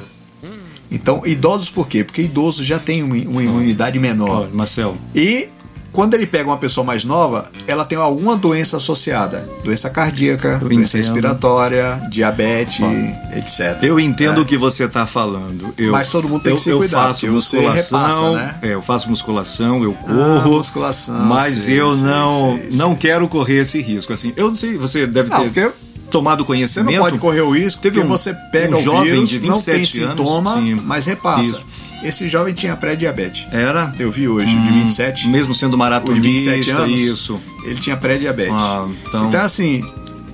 Então, 0.89 1.23
idosos 1.25 1.69
por 1.69 1.89
quê? 1.89 2.05
Porque 2.05 2.23
idosos 2.23 2.65
já 2.65 2.79
têm 2.79 3.03
uma, 3.03 3.17
uma 3.17 3.43
imunidade 3.43 3.99
menor. 3.99 4.43
Olha, 4.43 4.51
Marcel, 4.53 4.97
E 5.15 5.49
quando 5.93 6.15
ele 6.15 6.27
pega 6.27 6.49
uma 6.49 6.57
pessoa 6.57 6.85
mais 6.85 7.05
nova, 7.05 7.51
ela 7.67 7.85
tem 7.85 7.99
alguma 7.99 8.37
doença 8.37 8.77
associada. 8.77 9.49
Doença 9.65 9.91
cardíaca, 9.91 10.59
Eu 10.61 10.69
doença 10.69 10.99
entendo. 10.99 11.13
respiratória, 11.13 12.01
diabetes, 12.11 12.79
Bom, 12.81 12.93
etc. 13.37 13.83
Eu 13.83 13.99
entendo 13.99 14.39
É. 14.39 14.43
o 14.43 14.45
que 14.45 14.57
você 14.57 14.85
está 14.85 15.07
falando. 15.07 15.73
Eu, 15.77 15.93
Mas 15.93 16.09
todo 16.09 16.29
mundo 16.29 16.43
tem 16.43 16.51
eu, 16.53 16.57
que 16.57 16.63
se 16.63 16.71
eu 16.71 16.79
cuidar, 16.79 17.07
faço 17.07 17.27
você 17.27 17.57
musculação, 17.57 18.01
repassa, 18.01 18.31
né? 18.37 18.55
é, 18.63 18.75
eu 18.75 18.83
faço 18.83 19.09
musculação, 19.11 19.83
eu 19.83 19.97
Ah, 20.05 20.07
corro, 20.43 20.57
musculação, 20.59 21.19
mas 21.25 21.59
sei, 21.59 21.81
eu 21.81 21.93
sei, 21.95 22.03
não 22.05 22.59
sei, 22.59 22.71
não 22.73 22.95
quero 22.95 23.29
correr 23.29 23.61
esse 23.61 23.81
risco. 23.81 24.13
Assim, 24.13 24.33
eu 24.37 24.49
não 24.49 24.55
sei, 24.55 24.77
você 24.77 25.07
deve 25.07 25.29
Não, 25.31 25.39
ter 25.39 25.45
porque 25.45 25.71
tomado 26.11 26.41
você 26.43 26.47
conhecimento. 26.47 26.93
não 26.97 27.03
pode 27.05 27.19
correr 27.19 27.41
o 27.43 27.51
risco 27.51 27.81
Teve 27.81 27.97
porque 28.01 28.13
um- 28.13 28.17
você 28.17 28.35
pega 28.51 28.77
um 28.77 28.81
o 28.81 28.83
jovem 28.83 29.05
vírus, 29.13 29.31
de 29.31 29.41
não 29.41 29.61
tem 29.61 29.75
27 29.79 30.03
anos, 30.03 30.17
sintoma, 30.19 30.55
sim. 30.57 30.75
mas 30.85 31.07
repassa. 31.07 31.43
Isso. 31.43 31.67
Esse 32.03 32.29
jovem 32.29 32.55
tinha 32.55 32.75
pré-diabetes. 32.77 33.47
Era 33.53 33.93
Eu 33.99 34.11
vi 34.11 34.27
hoje, 34.29 34.47
de 34.47 34.57
Hum, 34.57 34.73
27. 34.85 35.29
mesmo 35.29 35.55
sendo 35.55 35.71
o 35.71 35.73
de 35.73 35.79
maratonista, 35.79 36.51
27 36.53 36.71
anos, 36.71 36.99
isso. 37.01 37.41
ele 37.65 37.75
tinha 37.81 37.97
pré-diabetes. 37.97 38.55
Ah, 38.55 38.87
então- 39.07 39.29
então, 39.29 39.43
assim, 39.43 39.85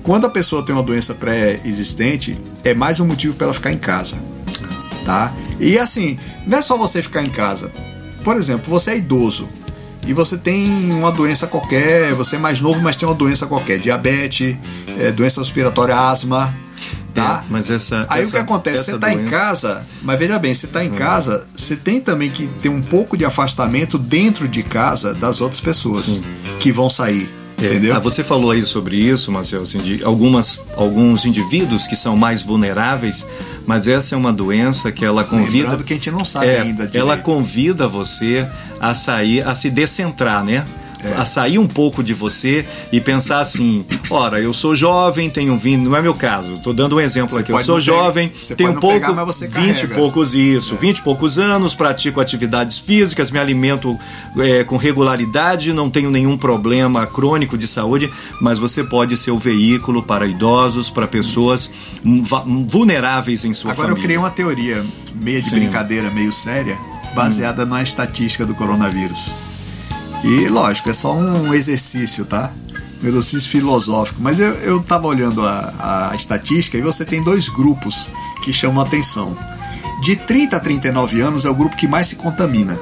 quando 0.01 0.25
a 0.25 0.29
pessoa 0.29 0.63
tem 0.63 0.73
uma 0.73 0.83
doença 0.83 1.13
pré-existente, 1.13 2.37
é 2.63 2.73
mais 2.73 2.99
um 2.99 3.05
motivo 3.05 3.33
para 3.33 3.45
ela 3.47 3.53
ficar 3.53 3.71
em 3.73 3.77
casa. 3.77 4.15
Tá? 5.05 5.33
E 5.59 5.77
assim, 5.77 6.17
não 6.45 6.57
é 6.57 6.61
só 6.61 6.77
você 6.77 7.01
ficar 7.01 7.23
em 7.23 7.29
casa. 7.29 7.71
Por 8.23 8.35
exemplo, 8.37 8.69
você 8.69 8.91
é 8.91 8.97
idoso 8.97 9.47
e 10.05 10.13
você 10.13 10.37
tem 10.37 10.69
uma 10.91 11.11
doença 11.11 11.47
qualquer, 11.47 12.13
você 12.13 12.35
é 12.35 12.39
mais 12.39 12.59
novo, 12.61 12.81
mas 12.81 12.95
tem 12.97 13.07
uma 13.07 13.15
doença 13.15 13.45
qualquer, 13.45 13.79
diabetes, 13.79 14.55
é, 14.99 15.11
doença 15.11 15.39
respiratória, 15.41 15.95
asma, 15.95 16.53
tá? 17.21 17.41
É, 17.43 17.47
mas 17.49 17.69
essa 17.69 18.05
Aí 18.09 18.21
essa- 18.23 18.29
o 18.29 18.33
que 18.33 18.37
acontece? 18.37 18.83
Você 18.91 18.97
tá 18.97 19.11
em 19.11 19.17
doença- 19.17 19.27
Hum. 19.27 19.31
casa, 19.31 19.83
mas 20.01 20.19
veja 20.19 20.39
bem, 20.39 20.53
você 20.53 20.67
tá 20.67 20.83
em 20.85 20.89
casa, 20.91 21.45
você 21.55 21.75
tem 21.75 21.99
também 21.99 22.29
que 22.29 22.47
ter 22.47 22.69
um 22.69 22.81
pouco 22.81 23.17
de 23.17 23.25
afastamento 23.25 23.97
dentro 23.97 24.47
de 24.47 24.63
casa 24.63 25.13
das 25.13 25.41
outras 25.41 25.59
pessoas 25.59 26.21
que 26.59 26.71
vão 26.71 26.89
sair. 26.89 27.27
É, 27.59 27.65
Entendeu? 27.65 27.95
ah, 27.95 27.99
você 27.99 28.23
falou 28.23 28.51
aí 28.51 28.61
sobre 28.61 28.97
isso, 28.97 29.31
Marcelo, 29.31 29.63
assim, 29.63 29.79
de 29.79 30.03
algumas, 30.03 30.59
alguns 30.75 31.25
indivíduos 31.25 31.87
que 31.87 31.95
são 31.95 32.15
mais 32.15 32.43
vulneráveis, 32.43 33.25
mas 33.65 33.87
essa 33.87 34.13
é 34.13 34.17
uma 34.17 34.31
doença 34.31 34.91
que 34.91 35.03
ela 35.03 35.23
convida. 35.23 35.63
Lembrando 35.63 35.83
que 35.83 35.93
a 35.93 35.95
gente 35.95 36.11
não 36.11 36.23
sabe 36.23 36.45
É, 36.45 36.61
ainda 36.61 36.85
direito. 36.85 36.97
ela 36.97 37.17
convida 37.17 37.87
você 37.87 38.47
a 38.79 38.93
sair, 38.93 39.41
a 39.41 39.55
se 39.55 39.71
decentrar, 39.71 40.43
né? 40.43 40.67
É. 41.03 41.13
A 41.13 41.25
sair 41.25 41.59
um 41.59 41.67
pouco 41.67 42.03
de 42.03 42.11
você 42.13 42.65
e 42.91 42.99
pensar 42.99 43.39
assim: 43.39 43.85
ora, 44.09 44.39
eu 44.39 44.51
sou 44.51 44.75
jovem, 44.75 45.29
tenho 45.29 45.55
20, 45.57 45.81
não 45.81 45.95
é 45.95 46.01
meu 46.01 46.15
caso, 46.15 46.55
estou 46.55 46.73
dando 46.73 46.95
um 46.95 46.99
exemplo 46.99 47.29
Você 47.35 47.41
aqui. 47.41 47.51
Eu 47.51 47.61
sou 47.63 47.75
pegar- 47.75 47.79
jovem, 47.85 48.31
tenho 48.57 48.73
pouco, 48.79 48.87
pegar, 48.99 49.13
mas 49.13 49.25
você 49.25 49.47
20 49.47 49.83
e 49.83 49.87
poucos, 49.89 50.33
isso, 50.33 50.73
É. 50.73 50.77
20 50.77 50.97
e 50.97 51.01
poucos 51.03 51.37
anos, 51.37 51.75
pratico 51.75 52.19
atividades 52.19 52.79
físicas, 52.79 53.29
me 53.29 53.37
alimento 53.37 53.95
é, 54.39 54.63
com 54.63 54.75
regularidade, 54.75 55.71
não 55.71 55.89
tenho 55.89 56.09
nenhum 56.09 56.35
problema 56.37 57.05
crônico 57.05 57.57
de 57.57 57.67
saúde, 57.67 58.11
mas 58.41 58.57
você 58.57 58.83
pode 58.83 59.15
ser 59.17 59.31
o 59.31 59.37
veículo 59.37 60.01
para 60.01 60.25
idosos, 60.25 60.89
para 60.89 61.07
pessoas 61.07 61.69
hum, 62.03 62.23
hum, 62.45 62.65
vulneráveis 62.67 63.45
em 63.45 63.53
sua 63.53 63.71
Agora 63.71 63.89
eu 63.89 63.95
família. 63.95 64.03
criei 64.03 64.17
uma 64.17 64.31
teoria 64.31 64.83
meio 65.13 65.41
de 65.43 65.49
Sim. 65.49 65.57
brincadeira, 65.57 66.09
meio 66.09 66.33
séria, 66.33 66.75
baseada 67.13 67.65
na 67.67 67.83
estatística 67.83 68.45
do 68.47 68.55
coronavírus. 68.55 69.27
E 70.23 70.47
lógico, 70.47 70.89
é 70.89 70.93
só 70.93 71.13
um 71.13 71.53
exercício, 71.53 72.25
tá? 72.25 72.51
Um 73.03 73.07
exercício 73.07 73.49
filosófico. 73.49 74.19
Mas 74.21 74.39
eu, 74.39 74.53
eu 74.55 74.81
tava 74.81 75.07
olhando 75.07 75.45
a, 75.45 76.09
a 76.11 76.15
estatística 76.15 76.77
e 76.77 76.81
você 76.81 77.05
tem 77.05 77.21
dois 77.21 77.47
grupos 77.47 78.09
que 78.41 78.51
chamam 78.51 78.81
a 78.81 78.85
atenção. 78.85 79.37
De 80.01 80.15
30 80.15 80.57
a 80.57 80.59
39 80.59 81.21
anos 81.21 81.45
é 81.45 81.49
o 81.49 81.55
grupo 81.55 81.75
que 81.75 81.87
mais 81.87 82.07
se 82.07 82.15
contamina. 82.15 82.77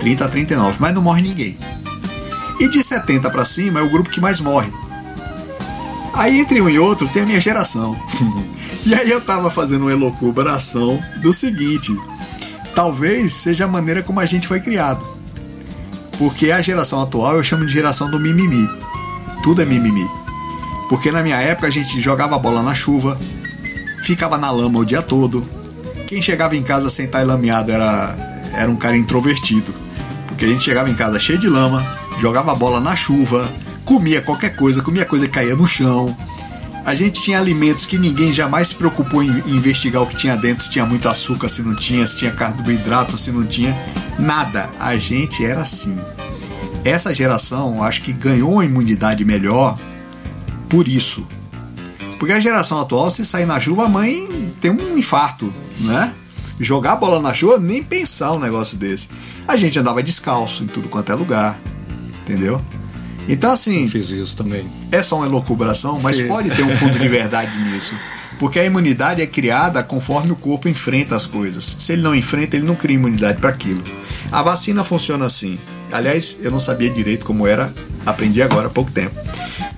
30 0.00 0.24
a 0.24 0.28
39, 0.28 0.76
mas 0.80 0.94
não 0.94 1.02
morre 1.02 1.22
ninguém. 1.22 1.58
E 2.60 2.68
de 2.68 2.82
70 2.82 3.30
para 3.30 3.44
cima 3.44 3.80
é 3.80 3.82
o 3.82 3.90
grupo 3.90 4.10
que 4.10 4.20
mais 4.20 4.40
morre. 4.40 4.72
Aí 6.12 6.40
entre 6.40 6.60
um 6.60 6.68
e 6.68 6.78
outro 6.78 7.08
tem 7.08 7.22
a 7.22 7.26
minha 7.26 7.40
geração. 7.40 7.96
e 8.84 8.94
aí 8.94 9.10
eu 9.10 9.20
tava 9.20 9.50
fazendo 9.50 9.82
uma 9.82 9.92
elocubração 9.92 11.00
do 11.22 11.32
seguinte: 11.32 11.96
talvez 12.74 13.34
seja 13.34 13.66
a 13.66 13.68
maneira 13.68 14.02
como 14.02 14.18
a 14.18 14.26
gente 14.26 14.48
foi 14.48 14.60
criado. 14.60 15.17
Porque 16.18 16.50
a 16.50 16.60
geração 16.60 17.00
atual 17.00 17.36
eu 17.36 17.44
chamo 17.44 17.64
de 17.64 17.72
geração 17.72 18.10
do 18.10 18.18
mimimi. 18.18 18.68
Tudo 19.42 19.62
é 19.62 19.64
mimimi. 19.64 20.06
Porque 20.88 21.12
na 21.12 21.22
minha 21.22 21.36
época 21.36 21.68
a 21.68 21.70
gente 21.70 22.00
jogava 22.00 22.38
bola 22.38 22.62
na 22.62 22.74
chuva, 22.74 23.18
ficava 24.02 24.36
na 24.36 24.50
lama 24.50 24.80
o 24.80 24.84
dia 24.84 25.00
todo. 25.00 25.46
Quem 26.08 26.20
chegava 26.20 26.56
em 26.56 26.62
casa 26.62 26.90
sem 26.90 27.04
estar 27.04 27.24
lameado 27.24 27.70
era, 27.70 28.16
era 28.52 28.70
um 28.70 28.76
cara 28.76 28.96
introvertido. 28.96 29.72
Porque 30.26 30.44
a 30.44 30.48
gente 30.48 30.64
chegava 30.64 30.90
em 30.90 30.94
casa 30.94 31.20
cheio 31.20 31.38
de 31.38 31.48
lama, 31.48 31.86
jogava 32.18 32.54
bola 32.54 32.80
na 32.80 32.96
chuva, 32.96 33.48
comia 33.84 34.20
qualquer 34.20 34.56
coisa, 34.56 34.82
comia 34.82 35.04
coisa 35.04 35.26
que 35.26 35.32
caía 35.32 35.54
no 35.54 35.66
chão. 35.66 36.16
A 36.88 36.94
gente 36.94 37.20
tinha 37.20 37.38
alimentos 37.38 37.84
que 37.84 37.98
ninguém 37.98 38.32
jamais 38.32 38.68
se 38.68 38.74
preocupou 38.74 39.22
em, 39.22 39.28
investigar 39.46 40.02
o 40.02 40.06
que 40.06 40.16
tinha 40.16 40.34
dentro, 40.38 40.64
se 40.64 40.70
tinha 40.70 40.86
muito 40.86 41.06
açúcar, 41.06 41.46
se 41.46 41.60
não 41.60 41.74
tinha, 41.74 42.06
se 42.06 42.16
tinha 42.16 42.30
carboidrato, 42.30 43.14
se 43.18 43.30
não 43.30 43.44
tinha. 43.44 43.76
Nada. 44.18 44.70
A 44.80 44.96
gente 44.96 45.44
era 45.44 45.60
assim. 45.60 45.94
Essa 46.82 47.12
geração, 47.12 47.82
acho 47.82 48.00
que 48.00 48.10
ganhou 48.10 48.52
uma 48.52 48.64
imunidade 48.64 49.22
melhor 49.22 49.78
por 50.66 50.88
isso. 50.88 51.26
Porque 52.18 52.32
a 52.32 52.40
geração 52.40 52.78
atual, 52.80 53.10
se 53.10 53.22
sair 53.22 53.44
na 53.44 53.60
chuva, 53.60 53.84
a 53.84 53.88
mãe 53.88 54.54
tem 54.58 54.70
um 54.70 54.96
infarto, 54.96 55.52
né? 55.80 56.14
Jogar 56.58 56.96
bola 56.96 57.20
na 57.20 57.34
chuva, 57.34 57.58
nem 57.58 57.84
pensar 57.84 58.32
um 58.32 58.38
negócio 58.38 58.78
desse. 58.78 59.10
A 59.46 59.58
gente 59.58 59.78
andava 59.78 60.02
descalço 60.02 60.64
em 60.64 60.66
tudo 60.66 60.88
quanto 60.88 61.12
é 61.12 61.14
lugar, 61.14 61.60
entendeu? 62.22 62.62
Então, 63.28 63.52
assim, 63.52 63.86
Fiz 63.88 64.10
isso 64.10 64.36
também. 64.36 64.64
é 64.90 65.02
só 65.02 65.16
uma 65.16 65.26
elucubração, 65.26 66.00
mas 66.02 66.16
Sim. 66.16 66.26
pode 66.28 66.50
ter 66.50 66.62
um 66.62 66.72
fundo 66.74 66.98
de 66.98 67.08
verdade 67.08 67.56
nisso. 67.70 67.94
Porque 68.38 68.58
a 68.60 68.64
imunidade 68.64 69.20
é 69.20 69.26
criada 69.26 69.82
conforme 69.82 70.30
o 70.32 70.36
corpo 70.36 70.68
enfrenta 70.68 71.14
as 71.16 71.26
coisas. 71.26 71.76
Se 71.78 71.92
ele 71.92 72.02
não 72.02 72.14
enfrenta, 72.14 72.56
ele 72.56 72.64
não 72.64 72.74
cria 72.76 72.94
imunidade 72.96 73.38
para 73.38 73.50
aquilo. 73.50 73.82
A 74.30 74.42
vacina 74.42 74.82
funciona 74.84 75.26
assim. 75.26 75.58
Aliás, 75.92 76.36
eu 76.40 76.50
não 76.50 76.60
sabia 76.60 76.88
direito 76.88 77.26
como 77.26 77.46
era, 77.46 77.72
aprendi 78.06 78.40
agora 78.40 78.68
há 78.68 78.70
pouco 78.70 78.90
tempo. 78.92 79.14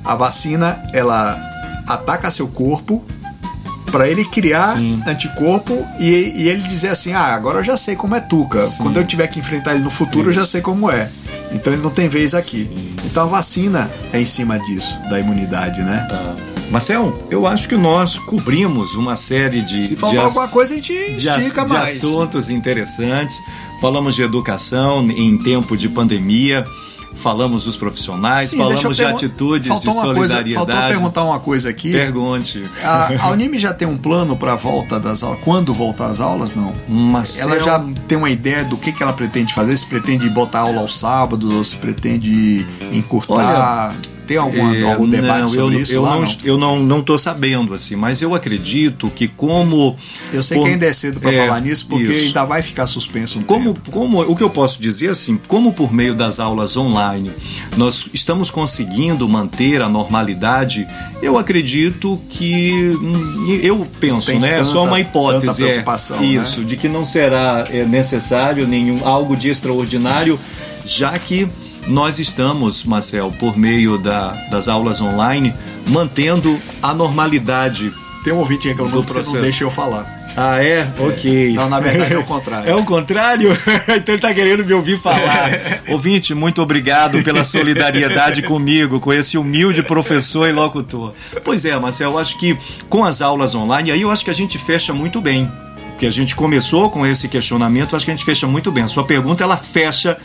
A 0.05 0.15
vacina, 0.15 0.83
ela 0.93 1.39
ataca 1.87 2.31
seu 2.31 2.47
corpo 2.49 3.05
para 3.91 4.09
ele 4.09 4.25
criar 4.25 4.77
Sim. 4.77 5.03
anticorpo 5.07 5.87
e, 5.99 6.33
e 6.37 6.49
ele 6.49 6.63
dizer 6.69 6.89
assim: 6.89 7.13
ah, 7.13 7.35
agora 7.35 7.59
eu 7.61 7.65
já 7.65 7.77
sei 7.77 7.97
como 7.97 8.15
é 8.15 8.21
Tuca. 8.21 8.67
Sim. 8.67 8.77
Quando 8.79 8.99
eu 8.99 9.07
tiver 9.07 9.27
que 9.29 9.39
enfrentar 9.41 9.75
ele 9.75 9.85
no 9.85 9.91
futuro, 9.91 10.29
eu 10.29 10.33
já 10.33 10.43
Isso. 10.43 10.51
sei 10.53 10.61
como 10.61 10.91
é. 10.91 11.11
Então 11.53 11.73
ele 11.73 11.83
não 11.83 11.91
tem 11.91 12.09
vez 12.09 12.35
aqui. 12.35 12.69
Sim, 12.69 12.97
Então 13.05 13.25
a 13.25 13.27
vacina 13.27 13.91
é 14.13 14.21
em 14.21 14.27
cima 14.27 14.59
disso, 14.59 14.97
da 15.09 15.19
imunidade, 15.19 15.83
né? 15.83 16.07
Ah, 16.11 16.37
Marcel, 16.71 17.27
eu 17.31 17.47
acho 17.47 17.69
que 17.69 17.77
nós 17.77 18.19
cobrimos 18.19 18.95
uma 18.95 19.17
série 19.17 19.61
de. 19.61 19.83
Se 19.83 19.89
de 19.91 19.97
faltar 19.97 20.25
alguma 20.25 20.49
coisa, 20.49 20.73
a 20.73 20.77
gente 20.77 20.93
de, 20.93 21.29
estica 21.29 21.65
de 21.65 21.73
mais. 21.73 21.97
assuntos 21.97 22.49
interessantes. 22.49 23.37
Falamos 23.81 24.15
de 24.15 24.23
educação 24.23 25.05
em 25.11 25.37
tempo 25.39 25.77
de 25.77 25.89
pandemia, 25.89 26.65
falamos 27.15 27.65
dos 27.65 27.77
profissionais, 27.77 28.49
Sim, 28.51 28.57
falamos 28.59 28.97
de 28.97 29.05
atitudes 29.05 29.69
faltou 29.69 29.91
de 29.93 29.99
uma 29.99 30.15
coisa, 30.15 30.35
Faltou 30.35 30.55
solidariedade. 30.55 30.93
perguntar 30.95 31.25
uma 31.25 31.41
coisa 31.41 31.69
aqui. 31.69 31.93
Pergunte. 31.93 32.65
A, 32.83 33.25
a 33.27 33.31
Unime 33.31 33.59
já 33.59 33.73
tem 33.75 33.87
um 33.87 33.97
plano 33.97 34.37
para 34.37 34.53
a 34.55 34.57
volta 34.57 34.99
das 34.99 35.23
aulas? 35.23 35.41
Quando 35.43 35.75
voltar 35.75 36.07
às 36.07 36.21
aulas? 36.21 36.55
Não. 36.55 36.73
Marcel, 36.89 37.51
Ela 37.51 37.61
já 37.61 37.85
tem 38.09 38.17
uma 38.17 38.31
ideia 38.31 38.65
do 38.65 38.77
que, 38.77 38.93
que 38.93 39.03
ela 39.03 39.13
pretende 39.13 39.53
fazer? 39.55 39.77
Se 39.77 39.87
pretende 39.87 40.29
botar 40.29 40.61
aula 40.61 40.81
aos 40.81 40.99
sábados 40.99 41.53
ou 41.53 41.65
se 41.65 41.77
pretende 41.77 42.67
encurtar? 42.93 43.95
Tem 44.31 44.37
alguma, 44.39 44.77
É, 44.77 44.93
algum 44.93 45.09
debate 45.09 45.41
não, 45.41 45.49
sobre 45.49 45.75
eu, 45.77 45.81
isso 45.81 45.93
eu 45.93 46.03
lá? 46.03 46.15
não, 46.15 46.23
não? 46.23 46.37
eu 46.45 46.57
não 46.59 46.79
não 46.79 47.03
tô 47.03 47.19
sabendo 47.19 47.75
assim, 47.75 47.97
mas 47.97 48.23
eu 48.23 48.33
acredito 48.33 49.11
que 49.11 49.27
como 49.27 49.97
Eu 50.33 50.41
sei 50.41 50.57
por- 50.57 50.67
que 50.67 50.71
ainda 50.71 50.87
é 50.87 50.93
cedo 50.93 51.19
para 51.19 51.33
é, 51.33 51.47
falar 51.49 51.61
nisso, 51.61 51.85
porque 51.89 52.05
isso. 52.05 52.27
ainda 52.29 52.45
vai 52.45 52.63
ficar 52.63 52.87
suspenso 52.87 53.41
um 53.41 53.43
Como, 53.43 53.75
tempo. 53.75 53.91
como 53.91 54.21
o 54.21 54.37
que 54.37 54.43
eu 54.45 54.49
posso 54.51 54.81
dizer 54.81 55.11
assim, 55.11 55.37
como 55.49 55.73
por 55.73 55.93
meio 55.93 56.15
das 56.15 56.39
aulas 56.39 56.77
online 56.77 57.33
nós 57.77 58.07
estamos 58.15 58.53
conseguindo 58.53 59.29
manter 59.29 59.83
a 59.83 59.89
normalidade, 59.89 60.87
eu 61.21 61.37
acredito 61.37 62.21
que 62.29 62.73
hum, 63.03 63.59
eu 63.65 63.85
penso, 63.99 64.33
né, 64.39 64.61
é 64.61 64.65
só 64.65 64.75
tanta- 64.83 64.89
uma 64.91 65.01
hipótese, 65.01 65.65
é 65.65 65.67
preocupação, 65.71 66.23
isso, 66.23 66.61
né? 66.61 66.67
de 66.67 66.77
que 66.77 66.89
não 66.89 67.05
será 67.05 67.67
é, 67.69 67.85
necessário 67.85 68.65
nenhum 68.69 69.05
algo 69.05 69.35
de 69.37 69.49
extraordinário, 69.49 70.39
já 70.85 71.19
que 71.19 71.49
nós 71.87 72.19
estamos, 72.19 72.85
Marcel, 72.85 73.33
por 73.39 73.57
meio 73.57 73.99
da, 73.99 74.33
das 74.51 74.69
aulas 74.69 75.01
online, 75.01 75.55
mantendo 75.89 76.59
a 76.83 76.95
normalidade. 76.95 77.93
Tem 78.23 78.33
um 78.33 78.39
ouvinte 78.39 78.69
reclamando 78.69 79.01
Do 79.01 79.07
que 79.07 79.13
você 79.13 79.35
não 79.35 79.43
deixa 79.43 79.65
eu 79.65 79.71
falar. 79.71 80.21
Ah, 80.37 80.63
é? 80.63 80.87
Ok. 80.99 81.55
Não, 81.55 81.69
na 81.69 81.81
verdade 81.81 82.15
é 82.15 82.19
o 82.19 82.25
contrário. 82.25 82.71
É 82.71 82.75
o 82.75 82.85
contrário? 82.85 83.59
então 83.97 84.15
ele 84.15 84.23
tá 84.23 84.33
querendo 84.33 84.65
me 84.65 84.73
ouvir 84.73 84.99
falar. 84.99 85.51
Ouvinte, 85.89 86.35
muito 86.35 86.63
obrigado 86.63 87.23
pela 87.23 87.45
solidariedade 87.45 88.43
comigo, 88.43 89.01
com 89.01 89.13
esse 89.13 89.37
humilde 89.37 89.83
professor 89.83 90.49
e 90.49 90.53
locutor. 90.53 91.15
Pois 91.43 91.65
é, 91.65 91.77
Marcel, 91.79 92.13
eu 92.13 92.19
acho 92.19 92.39
que 92.39 92.57
com 92.89 93.05
as 93.05 93.21
aulas 93.21 93.55
online, 93.55 93.91
aí 93.91 94.03
eu 94.03 94.11
acho 94.11 94.25
que 94.25 94.31
a 94.31 94.35
gente 94.35 94.59
fecha 94.59 94.93
muito 94.93 95.21
bem. 95.21 95.51
Que 95.99 96.07
a 96.07 96.11
gente 96.11 96.35
começou 96.37 96.91
com 96.91 97.07
esse 97.07 97.29
questionamento, 97.29 97.97
acho 97.97 98.05
que 98.05 98.11
a 98.11 98.15
gente 98.15 98.25
fecha 98.25 98.47
muito 98.47 98.71
bem. 98.71 98.85
A 98.85 98.89
sua 98.89 99.05
pergunta, 99.05 99.43
ela 99.43 99.57
fecha 99.57 100.17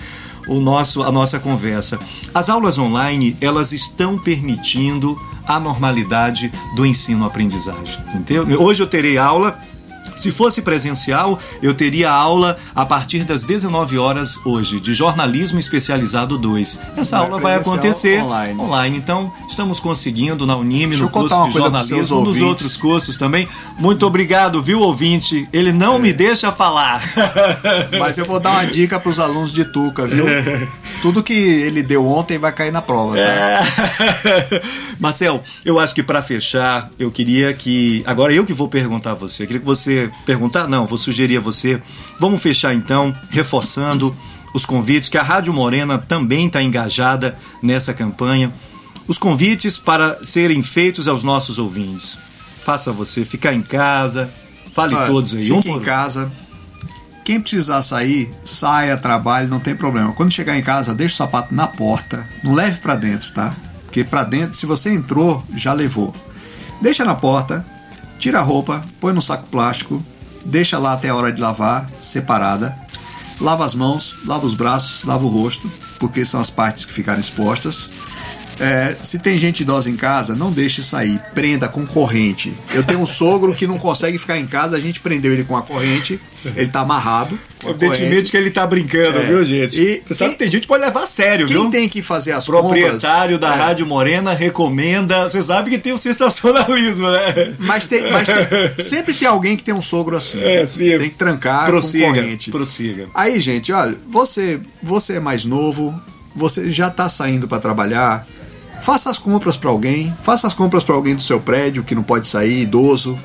o 0.47 0.59
nosso, 0.59 1.03
a 1.03 1.11
nossa 1.11 1.39
conversa. 1.39 1.99
As 2.33 2.49
aulas 2.49 2.77
online, 2.77 3.35
elas 3.41 3.71
estão 3.71 4.17
permitindo 4.17 5.17
a 5.47 5.59
normalidade 5.59 6.51
do 6.75 6.85
ensino-aprendizagem. 6.85 8.01
Entendeu? 8.13 8.61
Hoje 8.61 8.81
eu 8.81 8.87
terei 8.87 9.17
aula 9.17 9.59
se 10.15 10.31
fosse 10.31 10.61
presencial, 10.61 11.39
eu 11.61 11.73
teria 11.73 12.09
aula 12.11 12.57
a 12.73 12.85
partir 12.85 13.23
das 13.23 13.43
19 13.43 13.97
horas 13.97 14.37
hoje, 14.45 14.79
de 14.79 14.93
jornalismo 14.93 15.59
especializado 15.59 16.37
2. 16.37 16.79
Essa 16.97 17.17
aula 17.17 17.39
vai 17.39 17.55
acontecer 17.55 18.21
online. 18.21 18.97
Então, 18.97 19.31
estamos 19.49 19.79
conseguindo 19.79 20.45
na 20.45 20.55
Unime, 20.55 20.95
no 20.97 21.09
curso 21.09 21.43
de 21.47 21.51
jornalismo, 21.53 22.21
nos 22.21 22.41
outros 22.41 22.75
cursos 22.77 23.17
também. 23.17 23.47
Muito 23.77 24.05
obrigado, 24.05 24.61
viu, 24.61 24.79
ouvinte? 24.81 25.47
Ele 25.51 25.71
não 25.71 25.95
É. 25.95 25.99
me 25.99 26.13
deixa 26.13 26.51
falar. 26.51 27.01
Mas 27.99 28.17
eu 28.17 28.25
vou 28.25 28.39
dar 28.39 28.51
uma 28.51 28.65
dica 28.65 28.99
para 28.99 29.09
os 29.09 29.19
alunos 29.19 29.51
de 29.51 29.65
Tuca, 29.65 30.07
viu? 30.07 30.25
Tudo 31.01 31.21
que 31.23 31.33
ele 31.33 31.83
deu 31.83 32.05
ontem 32.07 32.37
vai 32.37 32.51
cair 32.51 32.71
na 32.71 32.81
prova, 32.81 33.15
tá? 33.15 33.21
É. 33.21 34.61
Marcel, 34.99 35.43
eu 35.63 35.79
acho 35.79 35.93
que 35.93 36.01
para 36.03 36.21
fechar, 36.21 36.89
eu 36.97 37.11
queria 37.11 37.53
que. 37.53 38.01
Agora 38.05 38.33
eu 38.33 38.45
que 38.45 38.53
vou 38.53 38.67
perguntar 38.67 39.11
a 39.11 39.15
você. 39.15 39.43
Eu 39.43 39.47
queria 39.47 39.59
que 39.59 39.65
você 39.65 40.04
perguntar, 40.25 40.67
não, 40.67 40.85
vou 40.85 40.97
sugerir 40.97 41.37
a 41.37 41.41
você. 41.41 41.81
Vamos 42.19 42.41
fechar 42.41 42.73
então, 42.73 43.15
reforçando 43.29 44.15
os 44.53 44.65
convites, 44.65 45.09
que 45.09 45.17
a 45.17 45.23
Rádio 45.23 45.53
Morena 45.53 45.97
também 45.97 46.47
está 46.47 46.61
engajada 46.61 47.37
nessa 47.61 47.93
campanha. 47.93 48.51
Os 49.07 49.17
convites 49.17 49.77
para 49.77 50.23
serem 50.23 50.63
feitos 50.63 51.07
aos 51.07 51.23
nossos 51.23 51.59
ouvintes. 51.59 52.17
Faça 52.63 52.91
você 52.91 53.23
ficar 53.25 53.53
em 53.53 53.61
casa, 53.61 54.29
fale 54.71 54.95
Olha, 54.95 55.07
todos 55.07 55.35
aí. 55.35 55.51
um 55.51 55.57
Fique 55.57 55.69
por 55.69 55.75
em 55.77 55.81
um. 55.81 55.83
casa. 55.83 56.31
Quem 57.23 57.41
precisar 57.41 57.81
sair, 57.81 58.31
saia, 58.43 58.95
trabalhe, 58.95 59.47
não 59.47 59.59
tem 59.59 59.75
problema. 59.75 60.13
Quando 60.13 60.31
chegar 60.31 60.57
em 60.57 60.61
casa, 60.61 60.93
deixa 60.93 61.15
o 61.15 61.17
sapato 61.17 61.53
na 61.53 61.67
porta. 61.67 62.27
Não 62.43 62.53
leve 62.53 62.77
para 62.79 62.95
dentro, 62.95 63.33
tá? 63.33 63.53
Porque 63.85 64.03
para 64.03 64.23
dentro, 64.23 64.55
se 64.55 64.65
você 64.65 64.91
entrou, 64.91 65.43
já 65.55 65.73
levou. 65.73 66.15
Deixa 66.81 67.03
na 67.03 67.15
porta, 67.15 67.65
tira 68.19 68.39
a 68.39 68.43
roupa, 68.43 68.83
põe 68.99 69.13
no 69.13 69.21
saco 69.21 69.47
plástico, 69.47 70.03
deixa 70.45 70.77
lá 70.77 70.93
até 70.93 71.09
a 71.09 71.15
hora 71.15 71.31
de 71.31 71.41
lavar, 71.41 71.89
separada. 71.99 72.75
Lava 73.39 73.65
as 73.65 73.75
mãos, 73.75 74.15
lava 74.25 74.45
os 74.45 74.53
braços, 74.53 75.03
lava 75.03 75.25
o 75.25 75.29
rosto, 75.29 75.69
porque 75.99 76.25
são 76.25 76.39
as 76.39 76.49
partes 76.49 76.85
que 76.85 76.93
ficaram 76.93 77.19
expostas. 77.19 77.91
É, 78.59 78.95
se 79.03 79.19
tem 79.19 79.37
gente 79.37 79.61
idosa 79.61 79.89
em 79.89 79.95
casa, 79.95 80.35
não 80.35 80.51
deixe 80.51 80.81
sair, 80.81 81.19
prenda 81.33 81.67
com 81.67 81.85
corrente. 81.85 82.53
Eu 82.73 82.83
tenho 82.83 82.99
um 82.99 83.05
sogro 83.05 83.53
que 83.53 83.67
não 83.67 83.77
consegue 83.77 84.17
ficar 84.17 84.37
em 84.37 84.45
casa, 84.47 84.77
a 84.77 84.79
gente 84.79 84.99
prendeu 84.99 85.33
ele 85.33 85.43
com 85.43 85.57
a 85.57 85.61
corrente, 85.61 86.19
ele 86.55 86.67
tá 86.67 86.79
amarrado. 86.81 87.37
Com 87.61 87.71
Evidentemente 87.71 88.31
que 88.31 88.37
ele 88.37 88.51
tá 88.51 88.65
brincando, 88.65 89.17
É. 89.19 89.23
viu, 89.23 89.43
gente? 89.43 89.79
E 89.81 90.03
Você 90.07 90.13
sabe 90.13 90.29
quem- 90.29 90.37
que 90.37 90.37
tem 90.37 90.51
gente 90.51 90.61
que 90.61 90.67
pode 90.67 90.83
levar 90.85 91.03
a 91.03 91.07
sério, 91.07 91.47
Quem 91.47 91.55
viu? 91.57 91.69
tem 91.71 91.89
que 91.89 92.01
fazer 92.01 92.31
as 92.31 92.45
proprietário 92.45 93.35
compras, 93.35 93.39
da 93.39 93.55
é, 93.55 93.67
Rádio 93.67 93.85
Morena 93.85 94.33
recomenda. 94.33 95.23
Você 95.27 95.41
sabe 95.41 95.69
que 95.71 95.77
tem 95.77 95.91
o 95.93 95.97
sensacionalismo, 95.97 97.09
né? 97.11 97.55
Mas, 97.59 97.85
tem, 97.85 98.09
mas 98.11 98.27
tem- 98.27 98.85
sempre 98.85 99.13
tem 99.13 99.27
alguém 99.27 99.57
que 99.57 99.63
tem 99.63 99.73
um 99.73 99.81
sogro 99.81 100.15
assim. 100.15 100.41
É, 100.41 100.63
sim. 100.65 100.97
Tem 100.97 101.09
que 101.09 101.15
trancar 101.15 101.65
com 101.65 101.71
prossiga, 101.71 102.05
corrente. 102.05 102.51
prossiga. 102.51 103.07
Aí, 103.13 103.39
gente, 103.39 103.71
olha, 103.73 103.97
você, 104.09 104.59
você 104.81 105.13
é 105.15 105.19
mais 105.19 105.43
novo, 105.45 105.93
você 106.35 106.69
já 106.69 106.87
está 106.87 107.09
saindo 107.09 107.47
para 107.47 107.59
trabalhar, 107.59 108.27
faça 108.81 109.09
as 109.09 109.17
compras 109.17 109.57
para 109.57 109.69
alguém, 109.69 110.13
faça 110.23 110.47
as 110.47 110.53
compras 110.53 110.83
para 110.83 110.95
alguém 110.95 111.15
do 111.15 111.21
seu 111.21 111.39
prédio 111.39 111.83
que 111.83 111.95
não 111.95 112.03
pode 112.03 112.27
sair, 112.27 112.61
idoso, 112.61 113.17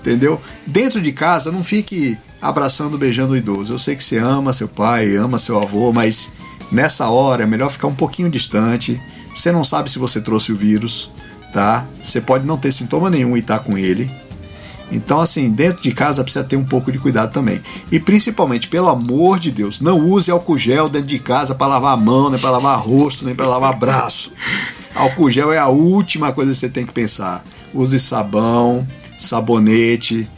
entendeu? 0.00 0.40
Dentro 0.66 1.00
de 1.00 1.12
casa, 1.12 1.50
não 1.50 1.64
fique 1.64 2.16
abraçando, 2.40 2.98
beijando 2.98 3.32
o 3.32 3.36
idoso. 3.36 3.72
Eu 3.72 3.78
sei 3.78 3.96
que 3.96 4.04
você 4.04 4.18
ama 4.18 4.52
seu 4.52 4.68
pai, 4.68 5.16
ama 5.16 5.38
seu 5.38 5.60
avô, 5.60 5.92
mas 5.92 6.30
nessa 6.70 7.08
hora 7.08 7.42
é 7.42 7.46
melhor 7.46 7.70
ficar 7.70 7.88
um 7.88 7.94
pouquinho 7.94 8.30
distante. 8.30 9.00
Você 9.34 9.50
não 9.52 9.64
sabe 9.64 9.90
se 9.90 9.98
você 9.98 10.20
trouxe 10.20 10.52
o 10.52 10.56
vírus, 10.56 11.10
tá? 11.52 11.86
Você 12.02 12.20
pode 12.20 12.46
não 12.46 12.56
ter 12.56 12.72
sintoma 12.72 13.10
nenhum 13.10 13.36
e 13.36 13.40
estar 13.40 13.58
com 13.60 13.76
ele. 13.76 14.10
Então, 14.90 15.20
assim, 15.20 15.50
dentro 15.50 15.82
de 15.82 15.90
casa 15.90 16.22
precisa 16.22 16.44
ter 16.44 16.56
um 16.56 16.64
pouco 16.64 16.92
de 16.92 16.98
cuidado 16.98 17.32
também. 17.32 17.60
E 17.90 17.98
principalmente, 17.98 18.68
pelo 18.68 18.88
amor 18.88 19.38
de 19.38 19.50
Deus, 19.50 19.80
não 19.80 19.98
use 19.98 20.30
álcool 20.30 20.56
gel 20.56 20.88
dentro 20.88 21.08
de 21.08 21.18
casa 21.18 21.54
para 21.54 21.66
lavar 21.66 21.94
a 21.94 21.96
mão, 21.96 22.30
nem 22.30 22.38
para 22.38 22.50
lavar 22.50 22.78
rosto, 22.78 23.24
nem 23.24 23.34
para 23.34 23.48
lavar 23.48 23.76
braço. 23.76 24.30
Álcool 24.96 25.30
gel 25.30 25.52
é 25.52 25.58
a 25.58 25.68
última 25.68 26.32
coisa 26.32 26.50
que 26.52 26.56
você 26.56 26.68
tem 26.68 26.86
que 26.86 26.92
pensar. 26.92 27.44
Use 27.74 28.00
sabão, 28.00 28.86
sabonete, 29.18 30.28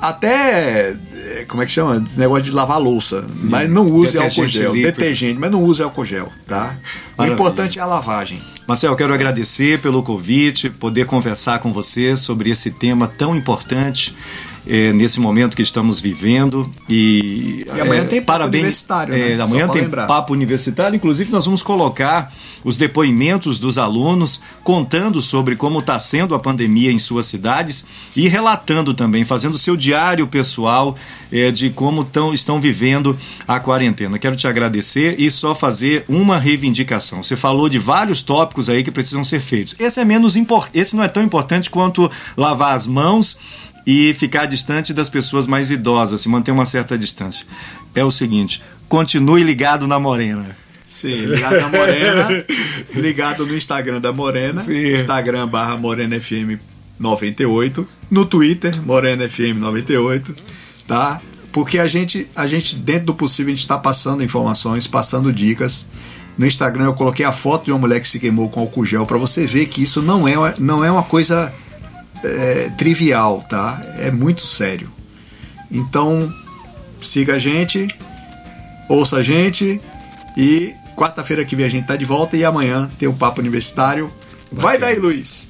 até 0.00 0.90
eh, 0.90 1.44
como 1.48 1.62
é 1.62 1.66
que 1.66 1.72
chama? 1.72 2.04
Negócio 2.16 2.44
de 2.44 2.50
lavar 2.52 2.80
louça. 2.80 3.24
Mas 3.44 3.68
não 3.70 3.90
use 3.90 4.12
Detergente 4.12 4.40
álcool 4.40 4.46
gel. 4.48 4.74
líquido. 4.74 4.92
Detergente, 4.92 5.38
mas 5.38 5.50
não 5.50 5.62
use 5.62 5.82
álcool 5.82 6.04
gel, 6.04 6.30
tá? 6.46 6.76
O 7.14 7.18
Maravilha. 7.18 7.34
importante 7.34 7.78
é 7.78 7.82
a 7.82 7.86
lavagem. 7.86 8.40
Marcel, 8.66 8.90
eu 8.90 8.96
quero 8.96 9.14
agradecer 9.14 9.80
pelo 9.80 10.02
convite, 10.02 10.68
poder 10.68 11.06
conversar 11.06 11.60
com 11.60 11.72
você 11.72 12.16
sobre 12.16 12.50
esse 12.50 12.70
tema 12.70 13.08
tão 13.08 13.34
importante. 13.34 14.14
Eh, 14.66 14.92
nesse 14.92 15.20
momento 15.20 15.56
que 15.56 15.62
estamos 15.62 16.00
vivendo. 16.00 16.68
E, 16.88 17.64
E 17.66 17.80
amanhã 17.80 18.02
eh, 18.02 18.06
tem 18.06 18.20
papo 18.20 18.38
parabéns, 18.38 18.62
universitário, 18.62 19.14
né? 19.14 19.36
Só 19.36 19.42
amanhã 19.44 19.68
tem 19.68 19.82
lembrar. 19.82 20.06
papo 20.06 20.32
universitário. 20.32 20.96
Inclusive 20.96 21.30
nós 21.30 21.44
vamos 21.44 21.62
colocar 21.62 22.32
os 22.64 22.76
depoimentos 22.76 23.58
dos 23.58 23.78
alunos 23.78 24.40
contando 24.64 25.22
sobre 25.22 25.54
como 25.54 25.78
está 25.78 25.98
sendo 25.98 26.34
a 26.34 26.38
pandemia 26.38 26.90
em 26.90 26.98
suas 26.98 27.26
cidades 27.26 27.84
e 28.16 28.28
relatando 28.28 28.92
também 28.92 29.24
fazendo 29.24 29.56
seu 29.56 29.76
diário 29.76 30.26
pessoal 30.26 30.96
eh, 31.30 31.50
de 31.50 31.70
como 31.70 32.04
tão, 32.04 32.34
estão 32.34 32.60
vivendo 32.60 33.16
a 33.46 33.60
quarentena. 33.60 34.18
Quero 34.18 34.36
te 34.36 34.48
agradecer 34.48 35.14
e 35.18 35.30
só 35.30 35.54
fazer 35.54 36.04
uma 36.08 36.38
reivindicação. 36.38 37.22
Você 37.22 37.36
falou 37.36 37.68
de 37.68 37.78
vários 37.78 38.22
tópicos 38.22 38.68
aí 38.68 38.82
que 38.82 38.90
precisam 38.90 39.22
ser 39.22 39.40
feitos. 39.40 39.76
Esse 39.78 40.00
é 40.00 40.04
menos 40.04 40.36
esse 40.74 40.96
não 40.96 41.04
é 41.04 41.08
tão 41.08 41.22
importante 41.22 41.70
quanto 41.70 42.10
lavar 42.36 42.74
as 42.74 42.86
mãos 42.86 43.36
e 43.86 44.12
ficar 44.14 44.46
distante 44.46 44.92
das 44.92 45.08
pessoas 45.08 45.46
mais 45.46 45.70
idosas, 45.70 46.20
se 46.20 46.28
manter 46.28 46.50
uma 46.50 46.66
certa 46.66 46.98
distância. 46.98 47.46
É 47.94 48.04
o 48.04 48.10
seguinte, 48.10 48.60
continue 48.88 49.44
ligado 49.44 49.86
na 49.86 49.98
Morena. 50.00 50.56
Sim, 50.84 51.26
ligado 51.26 51.60
na 51.60 51.68
Morena, 51.68 52.28
ligado 52.94 53.46
no 53.46 53.56
Instagram 53.56 54.00
da 54.00 54.12
Morena, 54.12 54.60
Sim. 54.60 54.94
Instagram 54.94 55.46
barra 55.48 55.76
Morena 55.76 56.18
FM 56.20 56.60
98, 56.98 57.86
no 58.10 58.24
Twitter, 58.24 58.80
Morena 58.84 59.28
FM 59.28 59.58
98, 59.58 60.34
tá? 60.86 61.20
Porque 61.52 61.78
a 61.78 61.86
gente, 61.86 62.26
a 62.36 62.46
gente, 62.46 62.76
dentro 62.76 63.06
do 63.06 63.14
possível, 63.14 63.52
a 63.52 63.54
gente 63.54 63.64
está 63.64 63.78
passando 63.78 64.22
informações, 64.22 64.86
passando 64.86 65.32
dicas. 65.32 65.86
No 66.36 66.46
Instagram 66.46 66.84
eu 66.84 66.94
coloquei 66.94 67.24
a 67.24 67.32
foto 67.32 67.64
de 67.64 67.72
uma 67.72 67.78
mulher 67.78 67.98
que 67.98 68.06
se 68.06 68.18
queimou 68.18 68.50
com 68.50 68.60
álcool 68.60 68.84
gel 68.84 69.06
para 69.06 69.16
você 69.16 69.46
ver 69.46 69.66
que 69.66 69.82
isso 69.82 70.02
não 70.02 70.28
é, 70.28 70.54
não 70.58 70.84
é 70.84 70.90
uma 70.90 71.02
coisa 71.02 71.52
é, 72.26 72.70
trivial, 72.76 73.44
tá? 73.48 73.80
É 73.98 74.10
muito 74.10 74.42
sério. 74.42 74.90
Então, 75.70 76.32
siga 77.00 77.34
a 77.34 77.38
gente, 77.38 77.88
ouça 78.88 79.16
a 79.16 79.22
gente 79.22 79.80
e 80.36 80.74
quarta-feira 80.96 81.44
que 81.44 81.56
vem 81.56 81.66
a 81.66 81.68
gente 81.68 81.86
tá 81.86 81.96
de 81.96 82.04
volta 82.04 82.36
e 82.36 82.44
amanhã 82.44 82.90
tem 82.98 83.08
o 83.08 83.14
Papo 83.14 83.40
Universitário. 83.40 84.12
Vai 84.50 84.78
daí, 84.78 84.98
Luiz! 84.98 85.45